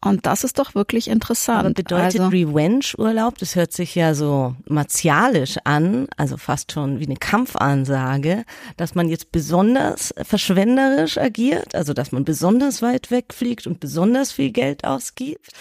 Und 0.04 0.26
das 0.26 0.42
ist 0.42 0.58
doch 0.58 0.74
wirklich 0.74 1.06
interessant. 1.08 1.60
Aber 1.60 1.70
bedeutet 1.70 2.20
also, 2.20 2.26
Revenge-Urlaub, 2.26 3.38
das 3.38 3.54
hört 3.54 3.72
sich 3.72 3.94
ja 3.94 4.14
so 4.14 4.56
martialisch 4.66 5.58
an, 5.62 6.08
also 6.16 6.36
fast 6.36 6.72
schon 6.72 6.98
wie 6.98 7.06
eine 7.06 7.16
Kampfansage, 7.16 8.44
dass 8.76 8.96
man 8.96 9.08
jetzt 9.08 9.30
besonders 9.30 10.12
verschwenderisch 10.24 11.18
agiert, 11.18 11.76
also 11.76 11.94
dass 11.94 12.10
man 12.10 12.24
besonders 12.24 12.82
weit 12.82 13.12
wegfliegt 13.12 13.68
und 13.68 13.78
besonders 13.78 14.32
viel 14.32 14.50
Geld 14.50 14.84
ausgibt. 14.84 15.52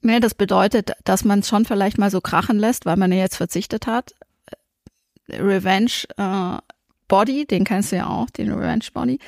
Nee, 0.00 0.18
das 0.18 0.34
bedeutet, 0.34 0.92
dass 1.04 1.24
man 1.24 1.40
es 1.40 1.48
schon 1.48 1.66
vielleicht 1.66 1.98
mal 1.98 2.10
so 2.10 2.22
krachen 2.22 2.58
lässt, 2.58 2.86
weil 2.86 2.96
man 2.96 3.12
ja 3.12 3.18
jetzt 3.18 3.36
verzichtet 3.36 3.86
hat. 3.86 4.14
Revenge 5.28 5.92
äh, 6.16 6.56
Body, 7.06 7.44
den 7.44 7.64
kennst 7.64 7.92
du 7.92 7.96
ja 7.96 8.08
auch, 8.08 8.30
den 8.30 8.50
Revenge 8.50 8.86
Body. 8.94 9.18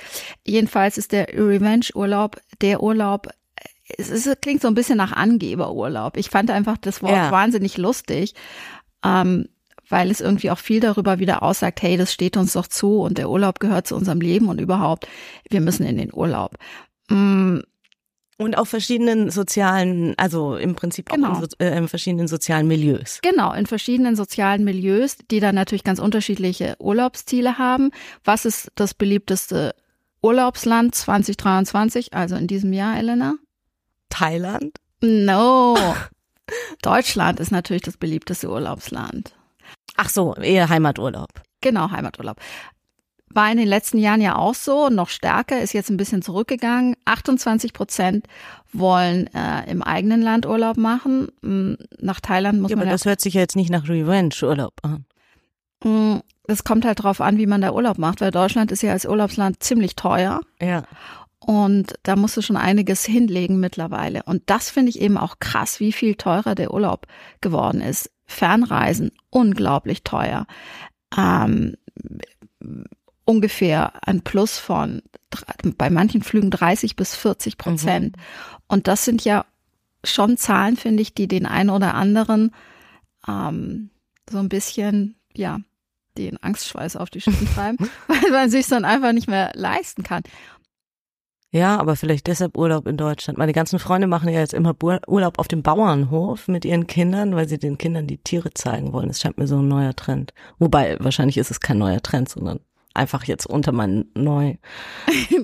Jedenfalls 0.46 0.96
ist 0.96 1.12
der 1.12 1.28
Revenge 1.28 1.88
Urlaub 1.94 2.40
der 2.62 2.82
Urlaub, 2.82 3.28
es, 3.88 4.09
ist, 4.11 4.42
klingt 4.42 4.62
so 4.62 4.68
ein 4.68 4.75
bisschen 4.75 4.97
nach 4.97 5.12
Angeberurlaub. 5.12 6.16
Ich 6.16 6.31
fand 6.31 6.51
einfach 6.51 6.79
das 6.79 7.03
Wort 7.03 7.12
ja. 7.12 7.31
wahnsinnig 7.31 7.77
lustig, 7.77 8.35
ähm, 9.05 9.49
weil 9.88 10.11
es 10.11 10.20
irgendwie 10.20 10.51
auch 10.51 10.59
viel 10.59 10.81
darüber 10.81 11.18
wieder 11.18 11.42
aussagt, 11.42 11.83
hey, 11.83 11.97
das 11.97 12.12
steht 12.12 12.37
uns 12.37 12.55
doch 12.55 12.66
zu 12.66 13.01
und 13.01 13.18
der 13.18 13.29
Urlaub 13.29 13.61
gehört 13.61 13.87
zu 13.87 13.94
unserem 13.94 14.20
Leben 14.20 14.49
und 14.49 14.61
überhaupt, 14.61 15.07
wir 15.51 15.61
müssen 15.61 15.85
in 15.85 15.97
den 15.97 16.12
Urlaub. 16.12 16.57
Mm. 17.09 17.59
Und 18.37 18.59
auf 18.59 18.68
verschiedenen 18.68 19.31
sozialen, 19.31 20.14
also 20.16 20.57
im 20.57 20.75
Prinzip 20.75 21.09
genau. 21.09 21.35
auch 21.35 21.42
in, 21.42 21.49
äh, 21.61 21.79
in 21.79 21.87
verschiedenen 21.87 22.27
sozialen 22.27 22.66
Milieus. 22.66 23.20
Genau, 23.23 23.53
in 23.53 23.66
verschiedenen 23.66 24.16
sozialen 24.16 24.64
Milieus, 24.64 25.18
die 25.31 25.38
dann 25.38 25.55
natürlich 25.55 25.85
ganz 25.85 26.01
unterschiedliche 26.01 26.75
Urlaubsziele 26.81 27.59
haben. 27.59 27.92
Was 28.25 28.44
ist 28.44 28.73
das 28.75 28.92
beliebteste 28.92 29.77
Urlaubsland 30.20 30.97
2023, 30.97 32.12
also 32.12 32.35
in 32.35 32.49
diesem 32.49 32.73
Jahr, 32.73 32.99
Elena? 32.99 33.37
Thailand? 34.08 34.76
No. 35.00 35.76
Deutschland 36.82 37.40
ist 37.40 37.50
natürlich 37.50 37.82
das 37.82 37.96
beliebteste 37.96 38.50
Urlaubsland. 38.50 39.34
Ach 39.96 40.08
so, 40.08 40.34
eher 40.34 40.68
Heimaturlaub. 40.68 41.30
Genau, 41.60 41.90
Heimaturlaub. 41.90 42.38
War 43.30 43.50
in 43.50 43.56
den 43.56 43.66
letzten 43.66 43.98
Jahren 43.98 44.20
ja 44.20 44.36
auch 44.36 44.54
so, 44.54 44.88
noch 44.90 45.08
stärker, 45.08 45.60
ist 45.60 45.72
jetzt 45.72 45.90
ein 45.90 45.96
bisschen 45.96 46.22
zurückgegangen. 46.22 46.94
28 47.04 47.72
Prozent 47.72 48.26
wollen 48.72 49.28
äh, 49.34 49.68
im 49.68 49.82
eigenen 49.82 50.22
Land 50.22 50.46
Urlaub 50.46 50.76
machen. 50.76 51.28
Hm, 51.42 51.76
nach 51.98 52.20
Thailand 52.20 52.60
muss 52.60 52.70
ja, 52.70 52.76
man. 52.76 52.82
Aber 52.82 52.90
ja 52.90 52.94
das 52.94 53.06
hört 53.06 53.20
sich 53.20 53.34
ja 53.34 53.40
jetzt 53.40 53.56
nicht 53.56 53.70
nach 53.70 53.88
Revenge-Urlaub 53.88 54.74
an. 54.82 55.04
Hm, 55.82 56.22
es 56.46 56.64
kommt 56.64 56.84
halt 56.84 57.02
drauf 57.02 57.20
an, 57.20 57.38
wie 57.38 57.46
man 57.46 57.60
da 57.60 57.72
Urlaub 57.72 57.98
macht, 57.98 58.20
weil 58.20 58.30
Deutschland 58.30 58.70
ist 58.70 58.82
ja 58.82 58.92
als 58.92 59.06
Urlaubsland 59.06 59.62
ziemlich 59.62 59.96
teuer. 59.96 60.40
Ja. 60.60 60.84
Und 61.46 61.94
da 62.04 62.16
musst 62.16 62.38
du 62.38 62.42
schon 62.42 62.57
einiges 62.57 63.04
hinlegen 63.04 63.61
mittlerweile. 63.61 64.22
Und 64.22 64.44
das 64.46 64.70
finde 64.70 64.88
ich 64.88 65.00
eben 65.00 65.18
auch 65.18 65.40
krass, 65.40 65.78
wie 65.78 65.92
viel 65.92 66.14
teurer 66.14 66.54
der 66.54 66.72
Urlaub 66.72 67.07
geworden 67.42 67.83
ist. 67.83 68.11
Fernreisen, 68.24 69.11
unglaublich 69.28 70.04
teuer. 70.04 70.46
Ähm, 71.14 71.76
ungefähr 73.26 73.92
ein 74.07 74.22
Plus 74.22 74.59
von 74.59 75.02
bei 75.76 75.90
manchen 75.90 76.22
Flügen 76.22 76.50
30 76.50 76.96
bis 76.96 77.14
40 77.14 77.59
Prozent. 77.59 78.16
Mhm. 78.16 78.22
Und 78.68 78.88
das 78.88 79.04
sind 79.04 79.22
ja 79.24 79.44
schon 80.02 80.38
Zahlen, 80.38 80.78
finde 80.78 81.02
ich, 81.02 81.12
die 81.12 81.28
den 81.28 81.44
einen 81.44 81.70
oder 81.70 81.94
anderen 81.94 82.54
ähm, 83.28 83.90
so 84.30 84.38
ein 84.38 84.48
bisschen, 84.48 85.16
ja, 85.35 85.61
den 86.16 86.42
Angstschweiß 86.42 86.96
auf 86.96 87.11
die 87.11 87.20
Stirn 87.20 87.48
treiben, 87.54 87.90
weil 88.07 88.30
man 88.30 88.48
sich 88.48 88.66
dann 88.66 88.85
einfach 88.87 89.12
nicht 89.12 89.28
mehr 89.28 89.50
leisten 89.54 90.04
kann. 90.04 90.22
Ja, 91.54 91.78
aber 91.78 91.94
vielleicht 91.94 92.26
deshalb 92.26 92.58
Urlaub 92.58 92.88
in 92.88 92.96
Deutschland. 92.96 93.38
Meine 93.38 93.52
ganzen 93.52 93.78
Freunde 93.78 94.08
machen 94.08 94.28
ja 94.28 94.40
jetzt 94.40 94.54
immer 94.54 94.74
Urlaub 95.06 95.38
auf 95.38 95.46
dem 95.46 95.62
Bauernhof 95.62 96.48
mit 96.48 96.64
ihren 96.64 96.88
Kindern, 96.88 97.36
weil 97.36 97.48
sie 97.48 97.58
den 97.58 97.78
Kindern 97.78 98.08
die 98.08 98.18
Tiere 98.18 98.52
zeigen 98.52 98.92
wollen. 98.92 99.06
Das 99.06 99.20
scheint 99.20 99.38
mir 99.38 99.46
so 99.46 99.58
ein 99.58 99.68
neuer 99.68 99.94
Trend. 99.94 100.34
Wobei, 100.58 100.96
wahrscheinlich 100.98 101.38
ist 101.38 101.52
es 101.52 101.60
kein 101.60 101.78
neuer 101.78 102.02
Trend, 102.02 102.28
sondern 102.28 102.58
einfach 102.92 103.22
jetzt 103.22 103.46
unter 103.46 103.70
meinen 103.70 104.10
neu 104.16 104.56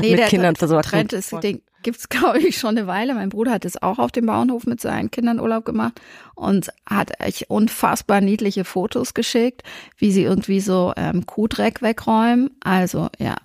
nee, 0.00 0.10
mit 0.12 0.18
der 0.20 0.28
Kindern 0.28 0.56
versorgt. 0.56 0.88
Trend 0.88 1.12
ist, 1.12 1.32
den 1.42 1.60
gibt's 1.82 2.08
glaube 2.08 2.38
ich 2.38 2.56
schon 2.56 2.78
eine 2.78 2.86
Weile. 2.86 3.12
Mein 3.12 3.28
Bruder 3.28 3.50
hat 3.50 3.66
es 3.66 3.82
auch 3.82 3.98
auf 3.98 4.10
dem 4.10 4.24
Bauernhof 4.24 4.64
mit 4.64 4.80
seinen 4.80 5.10
Kindern 5.10 5.38
Urlaub 5.38 5.66
gemacht 5.66 6.00
und 6.34 6.70
hat 6.88 7.20
echt 7.20 7.50
unfassbar 7.50 8.22
niedliche 8.22 8.64
Fotos 8.64 9.12
geschickt, 9.12 9.64
wie 9.98 10.12
sie 10.12 10.22
irgendwie 10.22 10.60
so 10.60 10.94
ähm, 10.96 11.26
Kuhdreck 11.26 11.82
wegräumen. 11.82 12.56
Also 12.60 13.10
ja, 13.18 13.36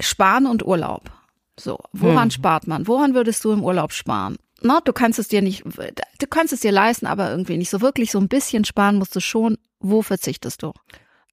Sparen 0.00 0.46
und 0.46 0.64
Urlaub. 0.64 1.10
So, 1.58 1.78
woran 1.92 2.24
hm. 2.24 2.30
spart 2.30 2.66
man? 2.66 2.86
Woran 2.86 3.14
würdest 3.14 3.44
du 3.44 3.52
im 3.52 3.64
Urlaub 3.64 3.92
sparen? 3.92 4.36
Na, 4.60 4.80
du 4.80 4.92
kannst 4.92 5.18
es 5.18 5.28
dir 5.28 5.42
nicht, 5.42 5.64
du 5.64 6.26
kannst 6.28 6.52
es 6.52 6.60
dir 6.60 6.72
leisten, 6.72 7.06
aber 7.06 7.30
irgendwie 7.30 7.56
nicht 7.56 7.70
so 7.70 7.80
wirklich. 7.80 8.10
So 8.10 8.18
ein 8.18 8.28
bisschen 8.28 8.64
sparen 8.64 8.96
musst 8.96 9.14
du 9.14 9.20
schon. 9.20 9.58
Wo 9.80 10.02
verzichtest 10.02 10.62
du? 10.62 10.72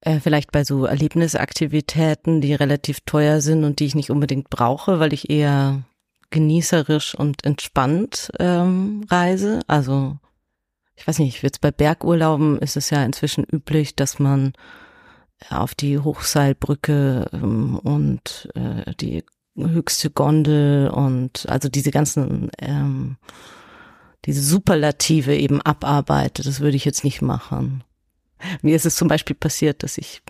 Äh, 0.01 0.19
vielleicht 0.19 0.51
bei 0.51 0.63
so 0.63 0.85
Erlebnisaktivitäten, 0.85 2.41
die 2.41 2.53
relativ 2.53 2.99
teuer 3.01 3.41
sind 3.41 3.63
und 3.63 3.79
die 3.79 3.85
ich 3.85 3.95
nicht 3.95 4.11
unbedingt 4.11 4.49
brauche, 4.51 4.99
weil 4.99 5.13
ich 5.13 5.29
eher 5.29 5.81
genießerisch 6.29 7.15
und 7.15 7.43
entspannt 7.43 8.31
ähm, 8.39 9.05
reise. 9.09 9.61
Also 9.67 10.17
ich 10.95 11.07
weiß 11.07 11.19
nicht, 11.19 11.41
jetzt 11.41 11.61
bei 11.61 11.71
Bergurlauben 11.71 12.59
ist 12.59 12.77
es 12.77 12.89
ja 12.89 13.03
inzwischen 13.03 13.43
üblich, 13.43 13.95
dass 13.95 14.19
man 14.19 14.53
auf 15.49 15.75
die 15.75 15.99
Hochseilbrücke 15.99 17.29
ähm, 17.33 17.77
und 17.79 18.49
äh, 18.55 18.93
die 18.95 19.23
höchste 19.57 20.09
Gondel 20.09 20.89
und 20.89 21.47
also 21.47 21.69
diese 21.69 21.91
ganzen 21.91 22.49
ähm, 22.59 23.17
diese 24.25 24.41
Superlative 24.41 25.35
eben 25.35 25.61
abarbeitet. 25.61 26.45
Das 26.45 26.59
würde 26.59 26.75
ich 26.75 26.85
jetzt 26.85 27.03
nicht 27.03 27.21
machen. 27.21 27.83
Mir 28.61 28.75
ist 28.75 28.85
es 28.85 28.95
zum 28.95 29.07
Beispiel 29.07 29.35
passiert, 29.35 29.83
dass 29.83 29.97
ich 29.97 30.21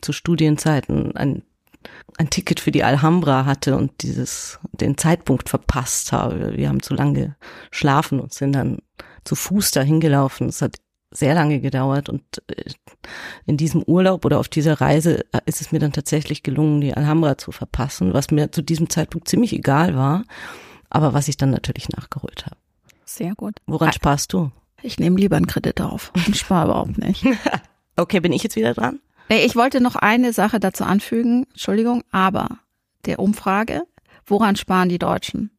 zu 0.00 0.12
Studienzeiten 0.12 1.16
ein, 1.16 1.42
ein 2.18 2.30
Ticket 2.30 2.60
für 2.60 2.72
die 2.72 2.84
Alhambra 2.84 3.44
hatte 3.44 3.76
und 3.76 4.02
dieses, 4.02 4.58
den 4.72 4.98
Zeitpunkt 4.98 5.48
verpasst 5.48 6.12
habe. 6.12 6.56
Wir 6.56 6.68
haben 6.68 6.82
zu 6.82 6.94
lange 6.94 7.36
geschlafen 7.70 8.20
und 8.20 8.32
sind 8.32 8.52
dann 8.52 8.78
zu 9.24 9.34
Fuß 9.34 9.70
dahin 9.70 10.00
gelaufen. 10.00 10.48
Es 10.48 10.62
hat 10.62 10.76
sehr 11.10 11.34
lange 11.34 11.60
gedauert 11.60 12.08
und 12.08 12.22
äh, 12.48 12.64
in 13.46 13.56
diesem 13.56 13.82
Urlaub 13.82 14.24
oder 14.24 14.38
auf 14.38 14.48
dieser 14.48 14.80
Reise 14.80 15.24
äh, 15.32 15.40
ist 15.46 15.60
es 15.60 15.72
mir 15.72 15.78
dann 15.78 15.92
tatsächlich 15.92 16.42
gelungen, 16.42 16.80
die 16.80 16.94
Alhambra 16.94 17.38
zu 17.38 17.52
verpassen, 17.52 18.14
was 18.14 18.30
mir 18.30 18.52
zu 18.52 18.62
diesem 18.62 18.90
Zeitpunkt 18.90 19.28
ziemlich 19.28 19.52
egal 19.52 19.96
war, 19.96 20.24
aber 20.90 21.14
was 21.14 21.28
ich 21.28 21.36
dann 21.36 21.50
natürlich 21.50 21.88
nachgeholt 21.88 22.46
habe. 22.46 22.56
Sehr 23.04 23.34
gut. 23.34 23.56
Woran 23.66 23.92
sparst 23.92 24.32
du? 24.32 24.50
Ich 24.82 24.98
nehme 24.98 25.18
lieber 25.18 25.36
einen 25.36 25.46
Kredit 25.46 25.80
auf 25.80 26.12
und 26.14 26.36
spare 26.36 26.66
überhaupt 26.66 26.98
nicht. 26.98 27.24
okay, 27.96 28.20
bin 28.20 28.32
ich 28.32 28.42
jetzt 28.42 28.56
wieder 28.56 28.74
dran? 28.74 29.00
Nee, 29.28 29.44
ich 29.44 29.56
wollte 29.56 29.80
noch 29.80 29.96
eine 29.96 30.32
Sache 30.32 30.60
dazu 30.60 30.84
anfügen, 30.84 31.46
Entschuldigung, 31.50 32.02
aber 32.10 32.58
der 33.06 33.18
Umfrage, 33.18 33.82
woran 34.26 34.56
sparen 34.56 34.88
die 34.88 34.98
Deutschen? 34.98 35.57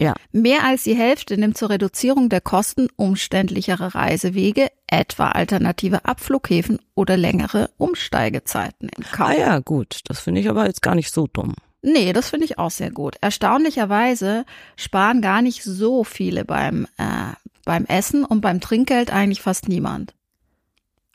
Ja. 0.00 0.14
Mehr 0.32 0.64
als 0.64 0.84
die 0.84 0.94
Hälfte 0.94 1.36
nimmt 1.36 1.58
zur 1.58 1.68
Reduzierung 1.68 2.30
der 2.30 2.40
Kosten 2.40 2.88
umständlichere 2.96 3.94
Reisewege, 3.94 4.68
etwa 4.86 5.28
alternative 5.28 6.06
Abflughäfen 6.06 6.80
oder 6.94 7.18
längere 7.18 7.70
Umsteigezeiten 7.76 8.88
im 8.88 9.04
Kauf. 9.04 9.28
Ah 9.28 9.34
ja, 9.34 9.58
gut. 9.58 10.00
Das 10.06 10.20
finde 10.20 10.40
ich 10.40 10.48
aber 10.48 10.66
jetzt 10.66 10.80
gar 10.80 10.94
nicht 10.94 11.12
so 11.12 11.26
dumm. 11.26 11.54
Nee, 11.82 12.12
das 12.14 12.30
finde 12.30 12.46
ich 12.46 12.58
auch 12.58 12.70
sehr 12.70 12.90
gut. 12.90 13.16
Erstaunlicherweise 13.20 14.46
sparen 14.76 15.20
gar 15.20 15.42
nicht 15.42 15.62
so 15.62 16.02
viele 16.02 16.44
beim 16.44 16.86
äh, 16.96 17.34
beim 17.64 17.84
Essen 17.84 18.24
und 18.24 18.40
beim 18.40 18.60
Trinkgeld 18.60 19.12
eigentlich 19.12 19.42
fast 19.42 19.68
niemand. 19.68 20.14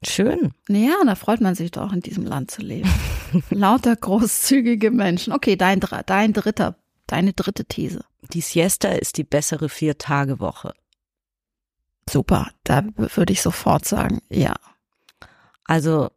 Schön. 0.04 0.52
Ja, 0.70 0.94
da 1.06 1.16
freut 1.16 1.42
man 1.42 1.56
sich 1.56 1.72
doch, 1.72 1.92
in 1.92 2.02
diesem 2.02 2.26
Land 2.26 2.52
zu 2.52 2.62
leben. 2.62 2.90
Lauter 3.50 3.96
großzügige 3.96 4.92
Menschen. 4.92 5.34
Okay, 5.34 5.56
dein, 5.56 5.82
dein 6.06 6.34
dritter, 6.34 6.76
deine 7.08 7.34
dritte 7.34 7.66
These. 7.66 8.06
Die 8.34 8.42
Siesta 8.42 8.90
ist 8.90 9.18
die 9.18 9.24
bessere 9.24 9.70
Vier-Tage-Woche. 9.70 10.74
Super, 12.10 12.50
da 12.64 12.84
würde 12.96 13.34
ich 13.34 13.42
sofort 13.42 13.86
sagen, 13.86 14.22
ja. 14.30 14.56
Also, 15.64 16.10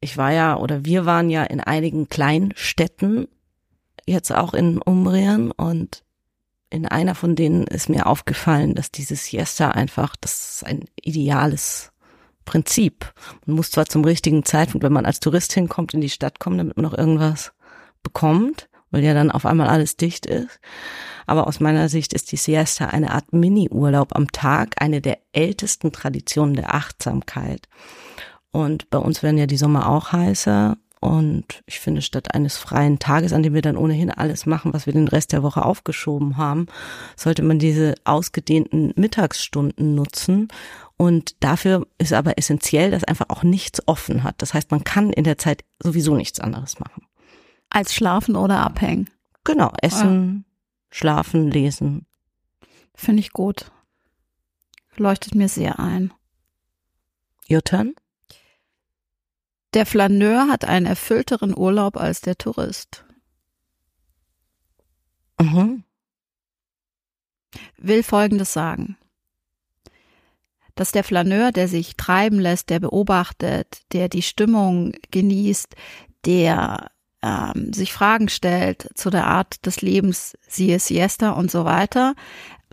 ich 0.00 0.16
war 0.16 0.32
ja 0.32 0.56
oder 0.56 0.84
wir 0.84 1.04
waren 1.04 1.28
ja 1.28 1.44
in 1.44 1.60
einigen 1.60 2.08
Kleinstädten, 2.08 3.28
jetzt 4.06 4.32
auch 4.32 4.54
in 4.54 4.80
Umbrien 4.80 5.50
und 5.50 6.02
in 6.70 6.86
einer 6.86 7.14
von 7.14 7.36
denen 7.36 7.66
ist 7.66 7.88
mir 7.88 8.06
aufgefallen, 8.06 8.74
dass 8.74 8.90
dieses 8.90 9.26
Siesta 9.26 9.72
einfach, 9.72 10.16
das 10.16 10.54
ist 10.56 10.66
ein 10.66 10.84
ideales 11.02 11.92
Prinzip. 12.44 13.12
Man 13.44 13.56
muss 13.56 13.72
zwar 13.72 13.86
zum 13.86 14.04
richtigen 14.04 14.44
Zeitpunkt, 14.44 14.84
wenn 14.84 14.92
man 14.92 15.04
als 15.04 15.20
Tourist 15.20 15.52
hinkommt, 15.52 15.92
in 15.94 16.00
die 16.00 16.08
Stadt 16.08 16.38
kommen, 16.38 16.58
damit 16.58 16.76
man 16.76 16.84
noch 16.84 16.96
irgendwas 16.96 17.52
bekommt, 18.02 18.69
weil 18.90 19.04
ja 19.04 19.14
dann 19.14 19.30
auf 19.30 19.46
einmal 19.46 19.68
alles 19.68 19.96
dicht 19.96 20.26
ist. 20.26 20.60
Aber 21.26 21.46
aus 21.46 21.60
meiner 21.60 21.88
Sicht 21.88 22.12
ist 22.12 22.32
die 22.32 22.36
Siesta 22.36 22.86
eine 22.86 23.12
Art 23.12 23.32
Mini-Urlaub 23.32 24.16
am 24.16 24.30
Tag, 24.32 24.74
eine 24.80 25.00
der 25.00 25.18
ältesten 25.32 25.92
Traditionen 25.92 26.54
der 26.54 26.74
Achtsamkeit. 26.74 27.68
Und 28.50 28.90
bei 28.90 28.98
uns 28.98 29.22
werden 29.22 29.38
ja 29.38 29.46
die 29.46 29.56
Sommer 29.56 29.88
auch 29.88 30.12
heißer 30.12 30.76
und 31.00 31.62
ich 31.64 31.80
finde, 31.80 32.02
statt 32.02 32.34
eines 32.34 32.58
freien 32.58 32.98
Tages, 32.98 33.32
an 33.32 33.42
dem 33.42 33.54
wir 33.54 33.62
dann 33.62 33.78
ohnehin 33.78 34.10
alles 34.10 34.44
machen, 34.44 34.74
was 34.74 34.84
wir 34.84 34.92
den 34.92 35.08
Rest 35.08 35.32
der 35.32 35.42
Woche 35.42 35.64
aufgeschoben 35.64 36.36
haben, 36.36 36.66
sollte 37.16 37.42
man 37.42 37.58
diese 37.58 37.94
ausgedehnten 38.04 38.92
Mittagsstunden 38.96 39.94
nutzen. 39.94 40.48
Und 40.98 41.42
dafür 41.42 41.86
ist 41.96 42.12
aber 42.12 42.36
essentiell, 42.36 42.90
dass 42.90 43.04
einfach 43.04 43.30
auch 43.30 43.42
nichts 43.42 43.80
offen 43.88 44.24
hat. 44.24 44.42
Das 44.42 44.52
heißt, 44.52 44.70
man 44.70 44.84
kann 44.84 45.10
in 45.10 45.24
der 45.24 45.38
Zeit 45.38 45.64
sowieso 45.82 46.14
nichts 46.14 46.38
anderes 46.38 46.78
machen. 46.78 47.06
Als 47.70 47.94
schlafen 47.94 48.36
oder 48.36 48.58
abhängen. 48.60 49.08
Genau, 49.44 49.72
essen, 49.80 50.44
ja. 50.44 50.96
schlafen, 50.96 51.50
lesen. 51.50 52.06
Finde 52.94 53.20
ich 53.20 53.32
gut. 53.32 53.70
Leuchtet 54.96 55.34
mir 55.34 55.48
sehr 55.48 55.78
ein. 55.78 56.12
Your 57.48 57.62
turn? 57.62 57.94
Der 59.72 59.86
Flaneur 59.86 60.48
hat 60.48 60.64
einen 60.64 60.86
erfüllteren 60.86 61.56
Urlaub 61.56 61.96
als 61.96 62.20
der 62.20 62.36
Tourist. 62.36 63.04
Mhm. 65.40 65.84
Will 67.78 68.02
Folgendes 68.02 68.52
sagen. 68.52 68.96
Dass 70.74 70.92
der 70.92 71.04
Flaneur, 71.04 71.52
der 71.52 71.68
sich 71.68 71.96
treiben 71.96 72.38
lässt, 72.38 72.70
der 72.70 72.80
beobachtet, 72.80 73.82
der 73.92 74.08
die 74.08 74.22
Stimmung 74.22 74.92
genießt, 75.10 75.74
der 76.24 76.90
ähm, 77.22 77.72
sich 77.72 77.92
Fragen 77.92 78.28
stellt 78.28 78.88
zu 78.94 79.10
der 79.10 79.26
Art 79.26 79.66
des 79.66 79.82
Lebens, 79.82 80.36
siehe 80.46 80.78
Siesta 80.78 81.30
und 81.30 81.50
so 81.50 81.64
weiter, 81.64 82.14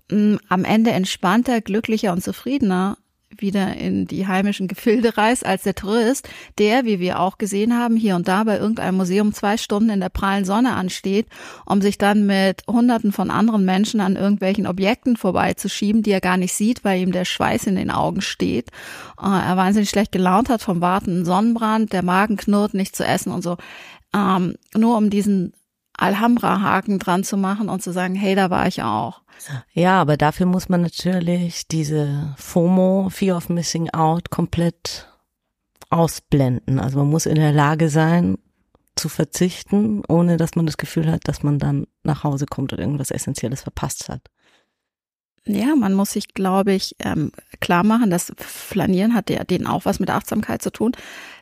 am 0.10 0.64
Ende 0.64 0.92
entspannter, 0.92 1.62
glücklicher 1.62 2.14
und 2.14 2.24
zufriedener 2.24 2.98
wieder 3.36 3.76
in 3.76 4.08
die 4.08 4.26
heimischen 4.26 4.68
Gefilde 4.68 5.18
reist 5.18 5.46
als 5.46 5.64
der 5.64 5.76
Tourist, 5.76 6.30
der, 6.58 6.86
wie 6.86 7.00
wir 7.00 7.20
auch 7.20 7.38
gesehen 7.38 7.78
haben, 7.78 7.96
hier 7.96 8.16
und 8.16 8.28
da 8.28 8.44
bei 8.44 8.58
irgendeinem 8.58 8.98
Museum 8.98 9.34
zwei 9.34 9.58
Stunden 9.58 9.90
in 9.90 10.00
der 10.00 10.10
prallen 10.10 10.46
Sonne 10.46 10.74
ansteht, 10.74 11.28
um 11.66 11.82
sich 11.82 11.98
dann 11.98 12.26
mit 12.26 12.64
hunderten 12.68 13.12
von 13.12 13.30
anderen 13.30 13.66
Menschen 13.66 14.00
an 14.00 14.16
irgendwelchen 14.16 14.66
Objekten 14.66 15.18
vorbeizuschieben, 15.18 16.04
die 16.04 16.12
er 16.12 16.22
gar 16.22 16.38
nicht 16.38 16.54
sieht, 16.54 16.84
weil 16.84 17.02
ihm 17.02 17.12
der 17.12 17.26
Schweiß 17.26 17.68
in 17.68 17.76
den 17.76 17.92
Augen 17.92 18.22
steht. 18.22 18.70
Äh, 19.22 19.26
er 19.26 19.58
wahnsinnig 19.58 19.90
schlecht 19.90 20.12
gelaunt 20.12 20.50
hat 20.50 20.62
vom 20.62 20.82
Warten, 20.82 21.26
Sonnenbrand, 21.26 21.94
der 21.94 22.04
Magen 22.04 22.38
knurrt, 22.38 22.74
nicht 22.74 22.96
zu 22.96 23.06
essen 23.06 23.32
und 23.32 23.44
so. 23.44 23.58
Ähm, 24.18 24.56
nur 24.76 24.98
um 24.98 25.10
diesen 25.10 25.54
Alhambra-Haken 25.94 27.00
dran 27.00 27.24
zu 27.24 27.38
machen 27.38 27.70
und 27.70 27.82
zu 27.82 27.92
sagen, 27.92 28.16
hey, 28.16 28.36
da 28.36 28.50
war 28.50 28.68
ich 28.68 28.84
auch. 28.84 29.22
Ja, 29.74 30.02
aber 30.02 30.18
dafür 30.18 30.46
muss 30.46 30.70
man 30.70 30.82
natürlich 30.82 31.68
diese 31.68 32.34
FOMO, 32.38 33.10
Fear 33.10 33.38
of 33.38 33.50
Missing 33.50 33.90
Out, 33.92 34.30
komplett 34.30 35.08
ausblenden. 35.90 36.80
Also 36.80 37.00
man 37.00 37.10
muss 37.10 37.26
in 37.26 37.36
der 37.36 37.54
Lage 37.54 37.90
sein, 37.90 38.38
zu 38.96 39.10
verzichten, 39.10 40.02
ohne 40.08 40.38
dass 40.38 40.56
man 40.56 40.66
das 40.66 40.78
Gefühl 40.78 41.12
hat, 41.12 41.28
dass 41.28 41.44
man 41.44 41.60
dann 41.60 41.86
nach 42.04 42.24
Hause 42.24 42.46
kommt 42.48 42.74
und 42.74 42.80
irgendwas 42.80 43.12
Essentielles 43.12 43.62
verpasst 43.62 44.10
hat. 44.10 44.22
Ja, 45.46 45.76
man 45.76 45.94
muss 45.94 46.12
sich, 46.12 46.34
glaube 46.34 46.74
ich, 46.74 46.96
ähm, 47.00 47.32
klar 47.62 47.84
machen, 47.84 48.10
dass 48.10 48.34
Flanieren 48.38 49.14
hat 49.14 49.30
ja 49.30 49.44
denen 49.46 49.66
auch 49.66 49.86
was 49.86 50.00
mit 50.00 50.10
Achtsamkeit 50.10 50.62
zu 50.62 50.72
tun, 50.72 50.92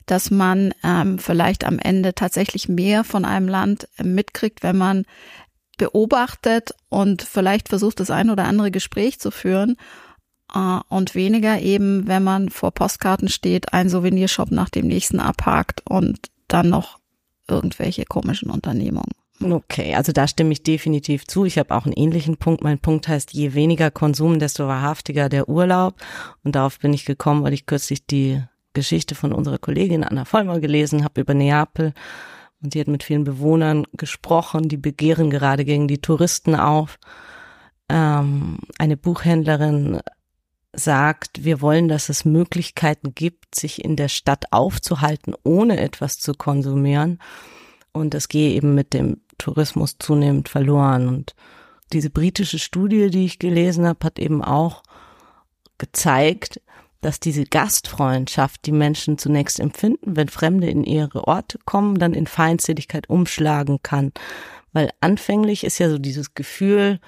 dass 0.05 0.31
man 0.31 0.73
ähm, 0.83 1.19
vielleicht 1.19 1.63
am 1.63 1.79
Ende 1.79 2.13
tatsächlich 2.13 2.69
mehr 2.69 3.03
von 3.03 3.25
einem 3.25 3.47
Land 3.47 3.87
äh, 3.97 4.03
mitkriegt, 4.03 4.63
wenn 4.63 4.77
man 4.77 5.05
beobachtet 5.77 6.73
und 6.89 7.21
vielleicht 7.21 7.69
versucht, 7.69 7.99
das 7.99 8.09
ein 8.09 8.29
oder 8.29 8.45
andere 8.45 8.71
Gespräch 8.71 9.19
zu 9.19 9.31
führen 9.31 9.77
äh, 10.53 10.79
und 10.89 11.15
weniger 11.15 11.59
eben, 11.59 12.07
wenn 12.07 12.23
man 12.23 12.49
vor 12.49 12.71
Postkarten 12.71 13.29
steht, 13.29 13.73
ein 13.73 13.89
Souvenirshop 13.89 14.51
nach 14.51 14.69
dem 14.69 14.87
nächsten 14.87 15.19
abhakt 15.19 15.81
und 15.87 16.29
dann 16.47 16.69
noch 16.69 16.99
irgendwelche 17.47 18.05
komischen 18.05 18.49
Unternehmungen. 18.49 19.11
Okay, 19.41 19.95
also 19.95 20.13
da 20.13 20.27
stimme 20.27 20.53
ich 20.53 20.63
definitiv 20.63 21.27
zu. 21.27 21.43
Ich 21.43 21.57
habe 21.57 21.75
auch 21.75 21.85
einen 21.85 21.93
ähnlichen 21.93 22.37
Punkt. 22.37 22.63
Mein 22.63 22.79
Punkt 22.79 23.07
heißt, 23.07 23.33
je 23.33 23.53
weniger 23.53 23.91
Konsum, 23.91 24.39
desto 24.39 24.67
wahrhaftiger 24.67 25.27
der 25.27 25.49
Urlaub. 25.49 25.95
Und 26.43 26.55
darauf 26.55 26.79
bin 26.79 26.93
ich 26.93 27.03
gekommen, 27.03 27.43
weil 27.43 27.53
ich 27.53 27.65
kürzlich 27.65 28.05
die 28.05 28.41
Geschichte 28.75 29.15
von 29.15 29.33
unserer 29.33 29.57
Kollegin 29.57 30.03
Anna 30.03 30.25
Vollmer 30.25 30.59
gelesen 30.59 31.03
habe 31.03 31.21
über 31.21 31.33
Neapel. 31.33 31.93
Und 32.61 32.73
sie 32.73 32.79
hat 32.79 32.87
mit 32.87 33.03
vielen 33.03 33.23
Bewohnern 33.23 33.85
gesprochen, 33.93 34.69
die 34.69 34.77
begehren 34.77 35.31
gerade 35.31 35.65
gegen 35.65 35.87
die 35.87 35.97
Touristen 35.97 36.55
auf. 36.55 36.99
Ähm, 37.89 38.59
eine 38.77 38.97
Buchhändlerin 38.97 39.99
sagt, 40.73 41.43
wir 41.43 41.61
wollen, 41.61 41.87
dass 41.87 42.09
es 42.09 42.25
Möglichkeiten 42.25 43.15
gibt, 43.15 43.55
sich 43.55 43.83
in 43.83 43.95
der 43.95 44.09
Stadt 44.09 44.45
aufzuhalten, 44.51 45.33
ohne 45.43 45.79
etwas 45.79 46.19
zu 46.19 46.33
konsumieren. 46.33 47.19
Und 47.91 48.13
das 48.13 48.27
gehe 48.27 48.51
eben 48.51 48.75
mit 48.75 48.93
dem 48.93 49.21
Tourismus 49.37 49.97
zunehmend 49.99 50.49
verloren. 50.49 51.07
Und 51.07 51.35
diese 51.93 52.09
britische 52.09 52.59
Studie, 52.59 53.09
die 53.09 53.25
ich 53.25 53.39
gelesen 53.39 53.87
habe, 53.87 54.05
hat 54.05 54.19
eben 54.19 54.43
auch 54.43 54.83
gezeigt, 55.77 56.61
dass 57.05 57.19
diese 57.19 57.45
Gastfreundschaft, 57.45 58.65
die 58.65 58.71
Menschen 58.71 59.19
zunächst 59.19 59.59
empfinden, 59.59 60.15
wenn 60.15 60.27
Fremde 60.27 60.67
in 60.67 60.83
ihre 60.83 61.27
Orte 61.27 61.59
kommen, 61.63 61.99
dann 61.99 62.15
in 62.15 62.25
Feindseligkeit 62.25 63.09
umschlagen 63.11 63.77
kann. 63.83 64.11
Weil 64.73 64.89
anfänglich 65.01 65.63
ist 65.63 65.77
ja 65.77 65.87
so 65.87 65.99
dieses 65.99 66.33
Gefühl, 66.33 66.99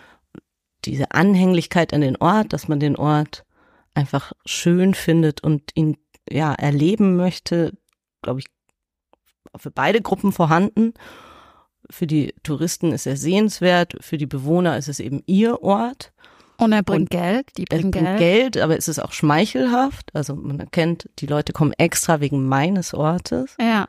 diese 0.85 1.11
Anhänglichkeit 1.11 1.93
an 1.93 2.01
den 2.01 2.15
Ort, 2.15 2.53
dass 2.53 2.67
man 2.67 2.79
den 2.79 2.95
Ort 2.95 3.43
einfach 3.95 4.33
schön 4.45 4.93
findet 4.93 5.43
und 5.43 5.71
ihn 5.73 5.97
ja 6.29 6.53
erleben 6.53 7.15
möchte, 7.15 7.73
glaube 8.21 8.41
ich, 8.41 8.45
für 9.57 9.71
beide 9.71 10.01
Gruppen 10.01 10.31
vorhanden. 10.31 10.93
Für 11.89 12.05
die 12.05 12.35
Touristen 12.43 12.91
ist 12.91 13.07
er 13.07 13.17
sehenswert, 13.17 13.95
für 14.01 14.19
die 14.19 14.27
Bewohner 14.27 14.77
ist 14.77 14.89
es 14.89 14.99
eben 14.99 15.23
ihr 15.25 15.63
Ort. 15.63 16.13
Und 16.57 16.71
er 16.71 16.83
bringt 16.83 17.01
und 17.01 17.09
Geld, 17.11 17.49
die 17.57 17.65
bringen 17.65 17.91
Geld. 17.91 18.05
Geld. 18.05 18.19
Geld, 18.19 18.57
aber 18.57 18.77
es 18.77 18.87
ist 18.87 18.99
auch 18.99 19.11
schmeichelhaft. 19.11 20.09
Also 20.13 20.35
man 20.35 20.59
erkennt, 20.59 21.09
die 21.19 21.27
Leute 21.27 21.53
kommen 21.53 21.73
extra 21.73 22.19
wegen 22.19 22.47
meines 22.47 22.93
Ortes. 22.93 23.55
Ja. 23.59 23.87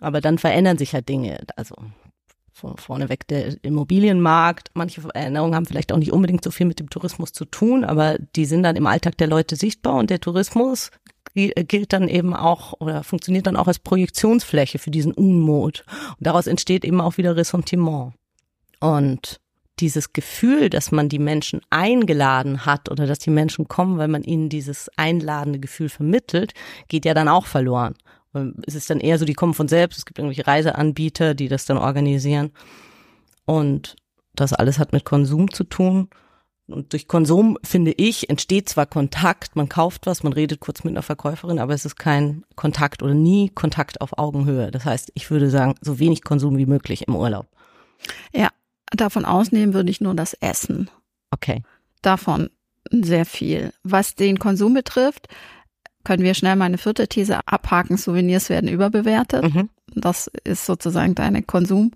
Aber 0.00 0.20
dann 0.20 0.38
verändern 0.38 0.78
sich 0.78 0.92
ja 0.92 1.00
Dinge. 1.00 1.38
Also 1.56 1.76
vorneweg 2.52 3.26
der 3.28 3.62
Immobilienmarkt. 3.62 4.70
Manche 4.74 5.02
Erinnerungen 5.14 5.54
haben 5.54 5.66
vielleicht 5.66 5.92
auch 5.92 5.98
nicht 5.98 6.12
unbedingt 6.12 6.42
so 6.42 6.50
viel 6.50 6.66
mit 6.66 6.80
dem 6.80 6.90
Tourismus 6.90 7.32
zu 7.32 7.44
tun, 7.44 7.84
aber 7.84 8.16
die 8.34 8.46
sind 8.46 8.62
dann 8.62 8.76
im 8.76 8.86
Alltag 8.86 9.18
der 9.18 9.26
Leute 9.26 9.56
sichtbar 9.56 9.94
und 9.94 10.10
der 10.10 10.20
Tourismus 10.20 10.90
gilt 11.34 11.92
dann 11.92 12.08
eben 12.08 12.34
auch 12.34 12.72
oder 12.80 13.04
funktioniert 13.04 13.46
dann 13.46 13.56
auch 13.56 13.66
als 13.66 13.78
Projektionsfläche 13.78 14.78
für 14.78 14.90
diesen 14.90 15.12
Unmut. 15.12 15.84
Und 16.18 16.26
daraus 16.26 16.46
entsteht 16.46 16.84
eben 16.84 17.00
auch 17.00 17.18
wieder 17.18 17.36
Ressentiment. 17.36 18.14
Und 18.80 19.38
dieses 19.80 20.12
Gefühl, 20.12 20.70
dass 20.70 20.90
man 20.90 21.08
die 21.08 21.18
Menschen 21.18 21.60
eingeladen 21.70 22.64
hat 22.64 22.90
oder 22.90 23.06
dass 23.06 23.18
die 23.18 23.30
Menschen 23.30 23.68
kommen, 23.68 23.98
weil 23.98 24.08
man 24.08 24.22
ihnen 24.22 24.48
dieses 24.48 24.90
einladende 24.96 25.58
Gefühl 25.58 25.88
vermittelt, 25.88 26.54
geht 26.88 27.04
ja 27.04 27.14
dann 27.14 27.28
auch 27.28 27.46
verloren. 27.46 27.94
Es 28.66 28.74
ist 28.74 28.90
dann 28.90 29.00
eher 29.00 29.18
so, 29.18 29.24
die 29.24 29.34
kommen 29.34 29.54
von 29.54 29.68
selbst. 29.68 29.98
Es 29.98 30.06
gibt 30.06 30.18
irgendwelche 30.18 30.46
Reiseanbieter, 30.46 31.34
die 31.34 31.48
das 31.48 31.64
dann 31.64 31.78
organisieren. 31.78 32.52
Und 33.44 33.96
das 34.34 34.52
alles 34.52 34.78
hat 34.78 34.92
mit 34.92 35.04
Konsum 35.04 35.50
zu 35.50 35.64
tun. 35.64 36.08
Und 36.68 36.92
durch 36.92 37.06
Konsum, 37.06 37.58
finde 37.62 37.92
ich, 37.92 38.28
entsteht 38.28 38.68
zwar 38.68 38.86
Kontakt, 38.86 39.54
man 39.54 39.68
kauft 39.68 40.06
was, 40.06 40.24
man 40.24 40.32
redet 40.32 40.58
kurz 40.58 40.82
mit 40.82 40.92
einer 40.92 41.02
Verkäuferin, 41.02 41.60
aber 41.60 41.74
es 41.74 41.84
ist 41.84 41.96
kein 41.96 42.44
Kontakt 42.56 43.04
oder 43.04 43.14
nie 43.14 43.50
Kontakt 43.50 44.00
auf 44.00 44.18
Augenhöhe. 44.18 44.72
Das 44.72 44.84
heißt, 44.84 45.12
ich 45.14 45.30
würde 45.30 45.48
sagen, 45.48 45.76
so 45.80 46.00
wenig 46.00 46.24
Konsum 46.24 46.58
wie 46.58 46.66
möglich 46.66 47.06
im 47.06 47.14
Urlaub. 47.14 47.46
Ja, 48.34 48.48
davon 48.92 49.24
ausnehmen 49.24 49.74
würde 49.74 49.90
ich 49.90 50.00
nur 50.00 50.14
das 50.14 50.34
Essen. 50.34 50.90
Okay. 51.30 51.62
Davon 52.02 52.50
sehr 52.90 53.26
viel. 53.26 53.72
Was 53.82 54.14
den 54.14 54.38
Konsum 54.38 54.74
betrifft, 54.74 55.28
können 56.04 56.22
wir 56.22 56.34
schnell 56.34 56.56
meine 56.56 56.78
vierte 56.78 57.08
These 57.08 57.40
abhaken. 57.46 57.96
Souvenirs 57.96 58.48
werden 58.48 58.68
überbewertet. 58.68 59.42
Mhm. 59.54 59.70
Das 59.94 60.30
ist 60.44 60.66
sozusagen 60.66 61.14
deine 61.14 61.42
Konsum 61.42 61.92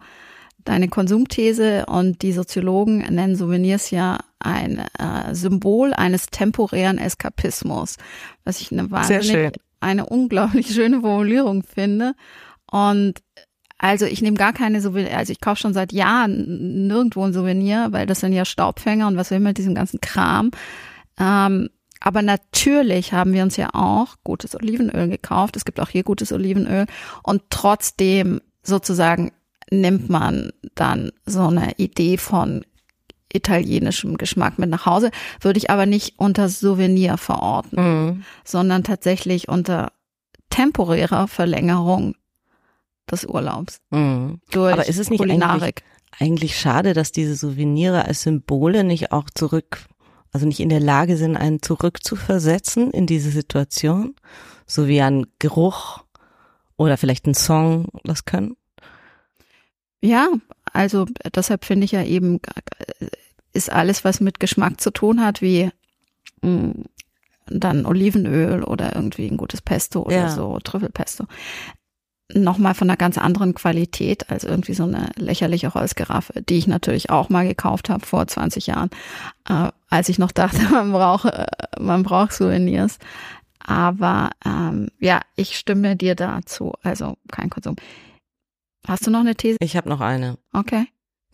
deine 0.65 0.89
Konsumthese 0.89 1.87
und 1.87 2.23
die 2.23 2.33
Soziologen 2.33 2.99
nennen 2.99 3.37
Souvenirs 3.37 3.91
ja 3.91 4.19
ein 4.39 4.79
äh, 4.99 5.35
Symbol 5.35 5.93
eines 5.95 6.27
temporären 6.27 6.99
Eskapismus, 6.99 7.97
was 8.45 8.61
ich 8.61 8.73
eine 8.73 8.91
wahnsinnig, 8.91 9.53
eine 9.81 10.07
unglaublich 10.07 10.75
schöne 10.75 11.01
Formulierung 11.01 11.63
finde. 11.63 12.15
Und 12.71 13.23
also 13.83 14.05
ich 14.05 14.21
nehme 14.21 14.37
gar 14.37 14.53
keine 14.53 14.83
Souvenir, 14.83 15.17
also 15.17 15.33
ich 15.33 15.41
kaufe 15.41 15.59
schon 15.59 15.73
seit 15.73 15.93
Jahren 15.93 16.87
nirgendwo 16.87 17.25
ein 17.25 17.33
Souvenir, 17.33 17.89
weil 17.93 18.07
das 18.07 18.21
sind 18.21 18.35
ja 18.35 18.45
Staubfänger 18.45 19.09
und 19.09 19.17
was 19.17 19.31
will 19.31 19.41
man 19.41 19.51
mit 19.51 19.59
diesem 19.59 19.75
ganzen 19.75 20.03
Kram. 20.03 20.51
Ähm, 21.19 21.71
aber 21.99 22.21
natürlich 22.21 23.15
haben 23.15 23.33
wir 23.33 23.43
uns 23.43 23.57
ja 23.57 23.71
auch 23.73 24.17
gutes 24.23 24.55
Olivenöl 24.55 25.09
gekauft. 25.09 25.57
Es 25.57 25.65
gibt 25.65 25.81
auch 25.81 25.89
hier 25.89 26.03
gutes 26.03 26.31
Olivenöl. 26.31 26.87
Und 27.23 27.43
trotzdem 27.49 28.43
sozusagen 28.63 29.33
nimmt 29.71 30.11
man 30.11 30.51
dann 30.75 31.11
so 31.25 31.47
eine 31.47 31.73
Idee 31.79 32.19
von 32.19 32.67
italienischem 33.33 34.19
Geschmack 34.19 34.59
mit 34.59 34.69
nach 34.69 34.85
Hause, 34.87 35.11
würde 35.41 35.59
ich 35.59 35.71
aber 35.71 35.87
nicht 35.87 36.19
unter 36.19 36.49
Souvenir 36.49 37.17
verorten, 37.17 37.79
mhm. 37.79 38.25
sondern 38.45 38.83
tatsächlich 38.83 39.49
unter 39.49 39.93
temporärer 40.51 41.29
Verlängerung 41.29 42.15
des 43.11 43.25
Urlaubs. 43.25 43.81
Mhm. 43.91 44.41
Durch 44.51 44.73
aber 44.73 44.89
ist 44.89 44.99
es 44.99 45.11
nicht 45.11 45.21
Kulinarik. 45.21 45.83
Eigentlich, 46.19 46.21
eigentlich 46.21 46.59
schade, 46.59 46.95
dass 46.95 47.13
diese 47.13 47.37
Souvenire 47.37 48.05
als 48.05 48.23
Symbole 48.23 48.85
nicht 48.85 49.13
auch 49.13 49.29
zurück, 49.35 49.87
also 50.33 50.47
nicht 50.47 50.61
in 50.61 50.69
der 50.69 50.81
Lage 50.81 51.17
sind, 51.17 51.37
einen 51.37 51.63
zurückzuversetzen 51.63 52.91
in 52.91 53.07
diese 53.07 53.31
Situation, 53.31 54.15
so 54.67 54.87
wie 54.87 55.01
ein 55.01 55.27
Geruch 55.39 56.05
oder 56.77 56.97
vielleicht 56.97 57.27
ein 57.27 57.35
Song 57.35 57.89
das 58.05 58.25
können? 58.25 58.57
Ja, 60.03 60.29
also 60.73 61.07
deshalb 61.35 61.65
finde 61.65 61.85
ich 61.85 61.93
ja 61.93 62.03
eben, 62.03 62.41
ist 63.53 63.71
alles, 63.71 64.05
was 64.05 64.21
mit 64.21 64.41
Geschmack 64.41 64.81
zu 64.81 64.91
tun 64.91 65.23
hat, 65.23 65.43
wie 65.43 65.71
mh, 66.43 66.51
mm, 66.51 66.85
dann 67.51 67.85
Olivenöl 67.85 68.63
oder 68.63 68.95
irgendwie 68.95 69.27
ein 69.27 69.37
gutes 69.37 69.61
Pesto 69.61 70.03
oder 70.03 70.15
ja. 70.15 70.31
so, 70.31 70.59
Trüffelpesto, 70.63 71.27
nochmal 72.35 72.75
von 72.75 72.89
einer 72.89 72.97
ganz 72.97 73.19
anderen 73.19 73.55
Qualität 73.55 74.31
als 74.31 74.45
irgendwie 74.45 74.75
so 74.75 74.85
eine 74.85 75.11
lächerliche 75.17 75.75
Holzgeraffe, 75.75 76.43
die 76.43 76.59
ich 76.59 76.67
natürlich 76.67 77.11
auch 77.11 77.29
mal 77.29 77.47
gekauft 77.47 77.91
habe 77.91 78.05
vor 78.05 78.27
20 78.27 78.67
Jahren, 78.67 78.91
äh, 79.49 79.69
als 79.89 80.09
ich 80.09 80.19
noch 80.19 80.33
dachte, 80.33 80.63
man 80.71 80.93
braucht, 80.93 81.27
äh, 81.27 81.47
man 81.79 82.03
braucht 82.03 82.33
Souvenirs. 82.33 82.99
Aber 83.59 84.31
ähm, 84.45 84.89
ja, 84.99 85.21
ich 85.37 85.57
stimme 85.57 85.95
dir 85.95 86.15
dazu. 86.15 86.73
Also 86.83 87.17
kein 87.31 87.51
Konsum. 87.51 87.77
Hast 88.87 89.07
du 89.07 89.11
noch 89.11 89.21
eine 89.21 89.35
These? 89.35 89.59
Ich 89.61 89.77
habe 89.77 89.89
noch 89.89 90.01
eine. 90.01 90.39
Okay. 90.53 90.87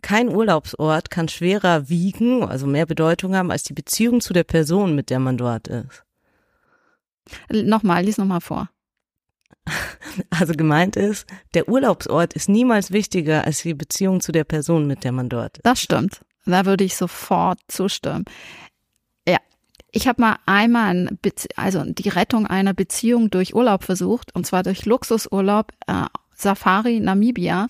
Kein 0.03 0.29
Urlaubsort 0.29 1.11
kann 1.11 1.29
schwerer 1.29 1.89
wiegen, 1.89 2.43
also 2.45 2.67
mehr 2.67 2.87
Bedeutung 2.87 3.35
haben, 3.35 3.51
als 3.51 3.63
die 3.63 3.73
Beziehung 3.73 4.21
zu 4.21 4.33
der 4.33 4.45
Person, 4.45 4.95
mit 4.95 5.11
der 5.11 5.19
man 5.19 5.37
dort 5.37 5.69
ist. 5.69 6.05
Nochmal, 7.51 8.05
lies 8.05 8.19
nochmal 8.19 8.41
vor. 8.41 8.69
Also 10.31 10.55
gemeint 10.55 10.97
ist, 10.97 11.27
der 11.53 11.69
Urlaubsort 11.69 12.33
ist 12.33 12.49
niemals 12.49 12.91
wichtiger 12.91 13.45
als 13.45 13.63
die 13.63 13.75
Beziehung 13.75 14.21
zu 14.21 14.33
der 14.33 14.45
Person, 14.45 14.87
mit 14.87 15.05
der 15.05 15.13
man 15.13 15.29
dort 15.29 15.59
ist. 15.59 15.67
Das 15.67 15.81
stimmt. 15.81 16.23
Da 16.47 16.65
würde 16.65 16.85
ich 16.85 16.97
sofort 16.97 17.59
zustimmen. 17.69 18.25
Ja, 19.29 19.37
ich 19.93 20.09
habe 20.09 20.23
mal 20.23 20.37
einmal 20.47 21.09
also 21.57 21.85
die 21.85 22.09
Rettung 22.09 22.47
einer 22.47 22.73
Beziehung 22.73 23.29
durch 23.31 23.55
Urlaub 23.55 23.85
versucht, 23.85 24.35
und 24.35 24.47
zwar 24.47 24.63
durch 24.63 24.87
Luxusurlaub 24.87 25.73
äh, 25.87 26.05
Safari 26.37 27.01
Namibia, 27.01 27.67